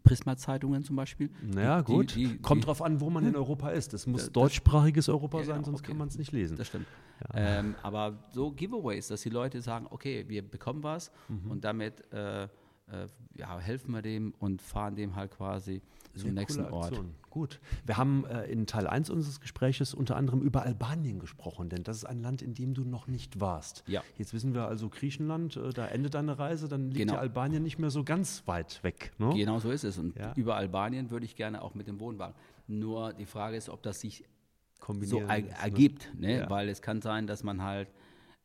Prisma-Zeitungen 0.03 0.83
zum 0.83 0.95
Beispiel. 0.95 1.29
Naja, 1.41 1.81
Die- 1.81 1.91
gut. 1.93 2.15
die- 2.15 2.27
die- 2.27 2.37
Kommt 2.39 2.65
drauf 2.65 2.81
an, 2.81 2.99
wo 2.99 3.09
man 3.09 3.25
in 3.25 3.35
Europa 3.35 3.69
ist. 3.69 3.93
Es 3.93 4.07
muss 4.07 4.23
Das- 4.25 4.31
deutschsprachiges 4.31 5.09
Europa 5.09 5.39
Ja, 5.39 5.43
sein, 5.45 5.63
sonst 5.63 5.79
okay. 5.79 5.89
kann 5.89 5.97
man 5.97 6.07
es 6.07 6.17
nicht 6.17 6.31
lesen. 6.31 6.57
Das 6.57 6.67
stimmt. 6.67 6.85
Ähm, 7.33 7.75
aber 7.83 8.17
so 8.31 8.51
Giveaways, 8.51 9.07
dass 9.07 9.21
die 9.21 9.29
Leute 9.29 9.61
sagen, 9.61 9.87
okay, 9.89 10.25
wir 10.27 10.41
bekommen 10.47 10.83
was 10.83 11.11
Mhm. 11.29 11.51
und 11.51 11.63
damit 11.63 12.03
äh, 12.13 12.47
äh, 12.91 13.07
ja, 13.35 13.59
helfen 13.59 13.91
wir 13.93 14.01
dem 14.01 14.33
und 14.39 14.61
fahren 14.61 14.95
dem 14.95 15.15
halt 15.15 15.31
quasi 15.31 15.81
zum 16.15 16.33
nächsten 16.33 16.65
Ort. 16.65 16.99
Gut. 17.29 17.59
Wir 17.85 17.97
haben 17.97 18.25
äh, 18.25 18.45
in 18.45 18.65
Teil 18.65 18.87
1 18.87 19.09
unseres 19.11 19.39
Gespräches 19.39 19.93
unter 19.93 20.15
anderem 20.15 20.41
über 20.41 20.63
Albanien 20.63 21.19
gesprochen, 21.19 21.69
denn 21.69 21.83
das 21.83 21.97
ist 21.97 22.05
ein 22.05 22.21
Land, 22.21 22.41
in 22.41 22.55
dem 22.55 22.73
du 22.73 22.83
noch 22.83 23.07
nicht 23.07 23.39
warst. 23.39 23.83
Ja. 23.87 24.03
Jetzt 24.17 24.33
wissen 24.33 24.55
wir 24.55 24.67
also 24.67 24.89
Griechenland, 24.89 25.57
äh, 25.57 25.69
da 25.71 25.85
endet 25.87 26.15
deine 26.15 26.39
Reise, 26.39 26.67
dann 26.67 26.85
liegt 26.87 26.97
Genau. 26.97 27.13
ja 27.13 27.19
Albanien 27.19 27.61
nicht 27.61 27.77
mehr 27.77 27.91
so 27.91 28.03
ganz 28.03 28.41
weit 28.47 28.83
weg. 28.83 29.11
Ne? 29.19 29.33
Genau 29.35 29.59
so 29.59 29.69
ist 29.69 29.83
es. 29.83 29.97
Und 29.99 30.17
Ja. 30.17 30.33
über 30.35 30.55
Albanien 30.55 31.11
würde 31.11 31.25
ich 31.25 31.35
gerne 31.35 31.61
auch 31.61 31.75
mit 31.75 31.87
dem 31.87 31.99
Wohnwagen. 31.99 32.35
Nur 32.67 33.13
die 33.13 33.25
Frage 33.27 33.55
ist, 33.57 33.69
ob 33.69 33.83
das 33.83 34.01
sich 34.01 34.23
so 35.01 35.19
er, 35.19 35.27
lässt, 35.41 35.51
ne? 35.51 35.57
ergibt. 35.61 36.11
Ne? 36.17 36.37
Ja. 36.39 36.49
Weil 36.49 36.69
es 36.69 36.81
kann 36.81 37.01
sein, 37.01 37.27
dass 37.27 37.43
man 37.43 37.61
halt 37.61 37.89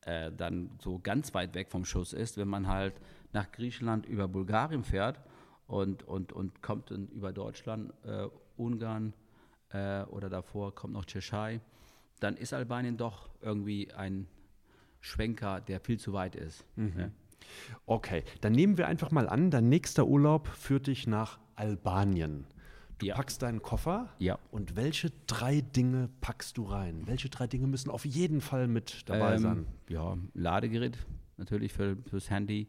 äh, 0.02 0.30
dann 0.32 0.70
so 0.82 0.98
ganz 0.98 1.32
weit 1.32 1.54
weg 1.54 1.70
vom 1.70 1.84
Schuss 1.84 2.12
ist, 2.12 2.36
wenn 2.36 2.48
man 2.48 2.66
halt 2.66 2.94
nach 3.32 3.50
Griechenland 3.52 4.06
über 4.06 4.28
Bulgarien 4.28 4.84
fährt 4.84 5.20
und, 5.66 6.02
und, 6.04 6.32
und 6.32 6.62
kommt 6.62 6.90
dann 6.90 7.08
über 7.08 7.32
Deutschland, 7.32 7.92
äh, 8.04 8.28
Ungarn 8.56 9.14
äh, 9.70 10.02
oder 10.04 10.28
davor 10.28 10.74
kommt 10.74 10.92
noch 10.92 11.04
Tschechei, 11.04 11.60
dann 12.20 12.36
ist 12.36 12.52
Albanien 12.52 12.96
doch 12.96 13.30
irgendwie 13.40 13.92
ein 13.92 14.26
Schwenker, 15.00 15.60
der 15.60 15.80
viel 15.80 15.98
zu 15.98 16.12
weit 16.12 16.36
ist. 16.36 16.64
Mhm. 16.76 16.92
Ne? 16.94 17.12
Okay, 17.86 18.22
dann 18.40 18.52
nehmen 18.52 18.78
wir 18.78 18.86
einfach 18.86 19.10
mal 19.10 19.28
an, 19.28 19.50
dein 19.50 19.68
nächster 19.68 20.06
Urlaub 20.06 20.46
führt 20.46 20.86
dich 20.86 21.06
nach 21.06 21.40
Albanien. 21.56 22.46
Du 22.98 23.06
Ja. 23.06 23.16
packst 23.16 23.42
deinen 23.42 23.62
Koffer 23.62 24.10
Ja. 24.20 24.38
und 24.52 24.76
welche 24.76 25.10
drei 25.26 25.60
Dinge 25.60 26.08
packst 26.20 26.56
du 26.56 26.64
rein? 26.64 27.02
Welche 27.06 27.28
drei 27.30 27.48
Dinge 27.48 27.66
müssen 27.66 27.90
auf 27.90 28.04
jeden 28.04 28.40
Fall 28.40 28.68
mit 28.68 29.08
dabei 29.08 29.34
Ähm, 29.34 29.38
sein? 29.40 29.66
Ja, 29.88 30.16
Ladegerät 30.34 30.96
natürlich 31.36 31.72
für, 31.72 31.96
fürs 32.08 32.30
Handy. 32.30 32.68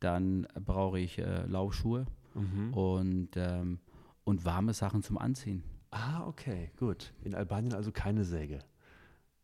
Dann 0.00 0.46
brauche 0.64 0.98
ich 1.00 1.18
äh, 1.18 1.46
Laufschuhe 1.46 2.06
Mhm. 2.34 2.72
und, 2.74 3.28
ähm, 3.36 3.80
und 4.24 4.44
warme 4.44 4.72
Sachen 4.72 5.02
zum 5.02 5.18
Anziehen. 5.18 5.64
Ah, 5.90 6.24
okay, 6.26 6.70
gut. 6.76 7.12
In 7.24 7.34
Albanien 7.34 7.72
also 7.74 7.90
keine 7.90 8.24
Säge. 8.24 8.60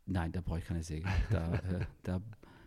Nein, 0.07 0.31
da 0.33 0.41
brauche 0.43 0.59
ich 0.59 0.67
keine 0.67 0.83
Säge. 0.83 1.09
Da, 1.31 1.55
äh, 1.55 1.87
da, 2.03 2.21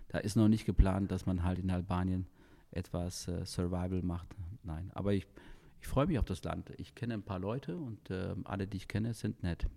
da 0.10 0.18
ist 0.18 0.36
noch 0.36 0.48
nicht 0.50 0.66
geplant, 0.66 1.12
dass 1.12 1.26
man 1.28 1.44
halt 1.44 1.60
in 1.60 1.70
Albanien 1.70 2.26
etwas 2.72 3.28
äh, 3.28 3.46
Survival 3.46 4.02
macht. 4.02 4.36
Nein, 4.64 4.92
aber 4.96 5.14
ich, 5.14 5.28
ich 5.80 5.88
freue 5.88 6.08
mich 6.08 6.18
auf 6.20 6.26
das 6.26 6.44
Land. 6.44 6.72
Ich 6.78 6.96
kenne 6.96 7.14
ein 7.14 7.24
paar 7.24 7.40
Leute 7.40 7.78
und 7.78 8.00
ähm, 8.10 8.42
alle, 8.46 8.68
die 8.68 8.78
ich 8.78 8.88
kenne, 8.88 9.14
sind 9.14 9.44
nett. 9.44 9.68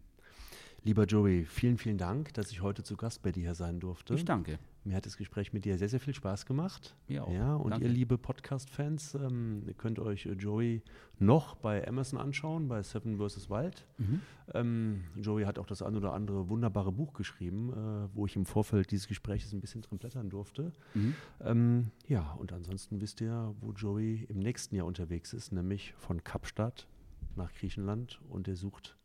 Lieber 0.82 1.04
Joey, 1.04 1.44
vielen, 1.44 1.76
vielen 1.76 1.98
Dank, 1.98 2.32
dass 2.34 2.50
ich 2.50 2.62
heute 2.62 2.82
zu 2.82 2.96
Gast 2.96 3.22
bei 3.22 3.30
dir 3.30 3.42
hier 3.42 3.54
sein 3.54 3.78
durfte. 3.78 4.14
Ich 4.14 4.24
danke. 4.24 4.58
Mir 4.82 4.96
hat 4.96 5.04
das 5.04 5.18
Gespräch 5.18 5.52
mit 5.52 5.66
dir 5.66 5.76
sehr, 5.76 5.90
sehr 5.90 6.00
viel 6.00 6.14
Spaß 6.14 6.46
gemacht. 6.46 6.96
Mir 7.06 7.24
auch. 7.24 7.32
Ja, 7.32 7.54
und 7.54 7.72
Danke. 7.72 7.86
ihr 7.86 7.92
liebe 7.92 8.16
Podcast-Fans, 8.16 9.14
ähm, 9.14 9.62
ihr 9.66 9.74
könnt 9.74 9.98
euch 9.98 10.26
Joey 10.38 10.82
noch 11.18 11.54
bei 11.54 11.86
Amazon 11.86 12.18
anschauen, 12.18 12.66
bei 12.66 12.82
Seven 12.82 13.18
vs. 13.18 13.50
Wild. 13.50 13.86
Mhm. 13.98 14.20
Ähm, 14.54 15.04
Joey 15.16 15.44
hat 15.44 15.58
auch 15.58 15.66
das 15.66 15.82
ein 15.82 15.96
oder 15.96 16.14
andere 16.14 16.48
wunderbare 16.48 16.92
Buch 16.92 17.12
geschrieben, 17.12 17.72
äh, 17.72 18.16
wo 18.16 18.24
ich 18.24 18.36
im 18.36 18.46
Vorfeld 18.46 18.90
dieses 18.90 19.06
Gesprächs 19.06 19.52
ein 19.52 19.60
bisschen 19.60 19.82
drin 19.82 19.98
blättern 19.98 20.30
durfte. 20.30 20.72
Mhm. 20.94 21.14
Ähm, 21.42 21.90
ja, 22.06 22.32
und 22.38 22.52
ansonsten 22.54 23.02
wisst 23.02 23.20
ihr, 23.20 23.54
wo 23.60 23.72
Joey 23.72 24.24
im 24.30 24.38
nächsten 24.38 24.76
Jahr 24.76 24.86
unterwegs 24.86 25.34
ist, 25.34 25.52
nämlich 25.52 25.92
von 25.98 26.24
Kapstadt 26.24 26.88
nach 27.36 27.52
Griechenland 27.52 28.18
und 28.30 28.48
er 28.48 28.56
sucht 28.56 28.96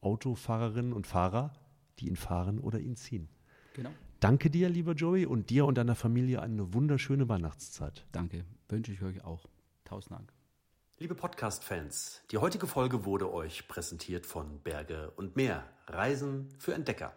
Autofahrerinnen 0.00 0.92
und 0.92 1.08
Fahrer, 1.08 1.52
die 1.98 2.06
ihn 2.06 2.16
fahren 2.16 2.60
oder 2.60 2.78
ihn 2.78 2.94
ziehen. 2.94 3.28
Genau. 3.74 3.90
Danke 4.24 4.48
dir, 4.48 4.70
lieber 4.70 4.92
Joey, 4.92 5.26
und 5.26 5.50
dir 5.50 5.66
und 5.66 5.76
deiner 5.76 5.94
Familie 5.94 6.40
eine 6.40 6.72
wunderschöne 6.72 7.28
Weihnachtszeit. 7.28 8.06
Danke. 8.10 8.46
Wünsche 8.70 8.90
ich 8.90 9.02
euch 9.02 9.22
auch. 9.22 9.44
Tausend 9.84 10.12
Dank. 10.12 10.32
Liebe 10.96 11.14
Podcast-Fans, 11.14 12.22
die 12.30 12.38
heutige 12.38 12.66
Folge 12.66 13.04
wurde 13.04 13.30
euch 13.30 13.68
präsentiert 13.68 14.24
von 14.24 14.60
Berge 14.60 15.12
und 15.16 15.36
Meer. 15.36 15.64
Reisen 15.88 16.48
für 16.58 16.72
Entdecker. 16.72 17.12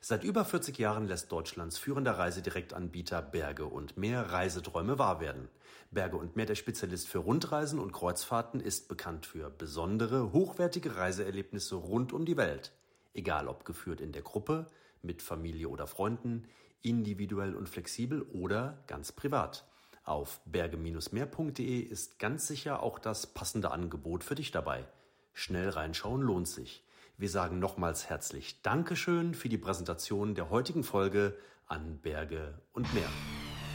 Seit 0.00 0.22
über 0.22 0.44
40 0.44 0.78
Jahren 0.78 1.08
lässt 1.08 1.32
Deutschlands 1.32 1.78
führender 1.78 2.12
Reisedirektanbieter 2.12 3.22
Berge 3.22 3.66
und 3.66 3.96
Meer 3.96 4.30
Reiseträume 4.30 5.00
wahr 5.00 5.20
werden. 5.20 5.48
Berge 5.90 6.16
und 6.16 6.36
Meer, 6.36 6.46
der 6.46 6.54
Spezialist 6.54 7.08
für 7.08 7.18
Rundreisen 7.18 7.80
und 7.80 7.90
Kreuzfahrten, 7.90 8.60
ist 8.60 8.86
bekannt 8.86 9.26
für 9.26 9.50
besondere, 9.50 10.32
hochwertige 10.32 10.94
Reiseerlebnisse 10.94 11.74
rund 11.74 12.12
um 12.12 12.24
die 12.24 12.36
Welt. 12.36 12.70
Egal 13.14 13.48
ob 13.48 13.64
geführt 13.64 14.00
in 14.00 14.12
der 14.12 14.22
Gruppe, 14.22 14.70
mit 15.02 15.22
Familie 15.22 15.68
oder 15.68 15.86
Freunden, 15.86 16.46
individuell 16.82 17.54
und 17.54 17.68
flexibel 17.68 18.22
oder 18.22 18.82
ganz 18.86 19.12
privat. 19.12 19.66
Auf 20.04 20.40
berge-meer.de 20.46 21.78
ist 21.80 22.18
ganz 22.18 22.48
sicher 22.48 22.82
auch 22.82 22.98
das 22.98 23.26
passende 23.26 23.70
Angebot 23.70 24.24
für 24.24 24.34
dich 24.34 24.50
dabei. 24.50 24.84
Schnell 25.32 25.68
reinschauen 25.68 26.22
lohnt 26.22 26.48
sich. 26.48 26.84
Wir 27.16 27.28
sagen 27.28 27.60
nochmals 27.60 28.10
herzlich 28.10 28.62
Dankeschön 28.62 29.34
für 29.34 29.48
die 29.48 29.58
Präsentation 29.58 30.34
der 30.34 30.50
heutigen 30.50 30.82
Folge 30.82 31.36
an 31.66 31.98
Berge 32.02 32.60
und 32.72 32.92
Meer. 32.94 33.08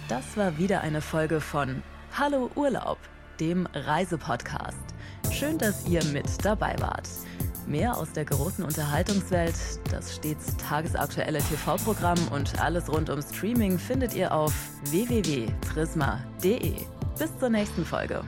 Das 0.09 0.35
war 0.35 0.57
wieder 0.57 0.81
eine 0.81 1.01
Folge 1.01 1.39
von 1.39 1.81
Hallo 2.13 2.49
Urlaub, 2.55 2.97
dem 3.39 3.65
Reisepodcast. 3.67 4.77
Schön, 5.31 5.57
dass 5.57 5.87
ihr 5.87 6.03
mit 6.05 6.43
dabei 6.43 6.75
wart. 6.79 7.07
Mehr 7.67 7.97
aus 7.97 8.13
der 8.13 8.23
großen 8.23 8.63
Unterhaltungswelt, 8.63 9.55
das 9.91 10.15
stets 10.15 10.55
tagesaktuelle 10.55 11.39
TV-Programm 11.39 12.19
und 12.31 12.61
alles 12.61 12.89
rund 12.89 13.09
um 13.09 13.21
Streaming 13.21 13.77
findet 13.77 14.13
ihr 14.15 14.33
auf 14.33 14.53
www.prisma.de. 14.85 16.73
Bis 17.19 17.37
zur 17.37 17.49
nächsten 17.49 17.83
Folge. 17.83 18.23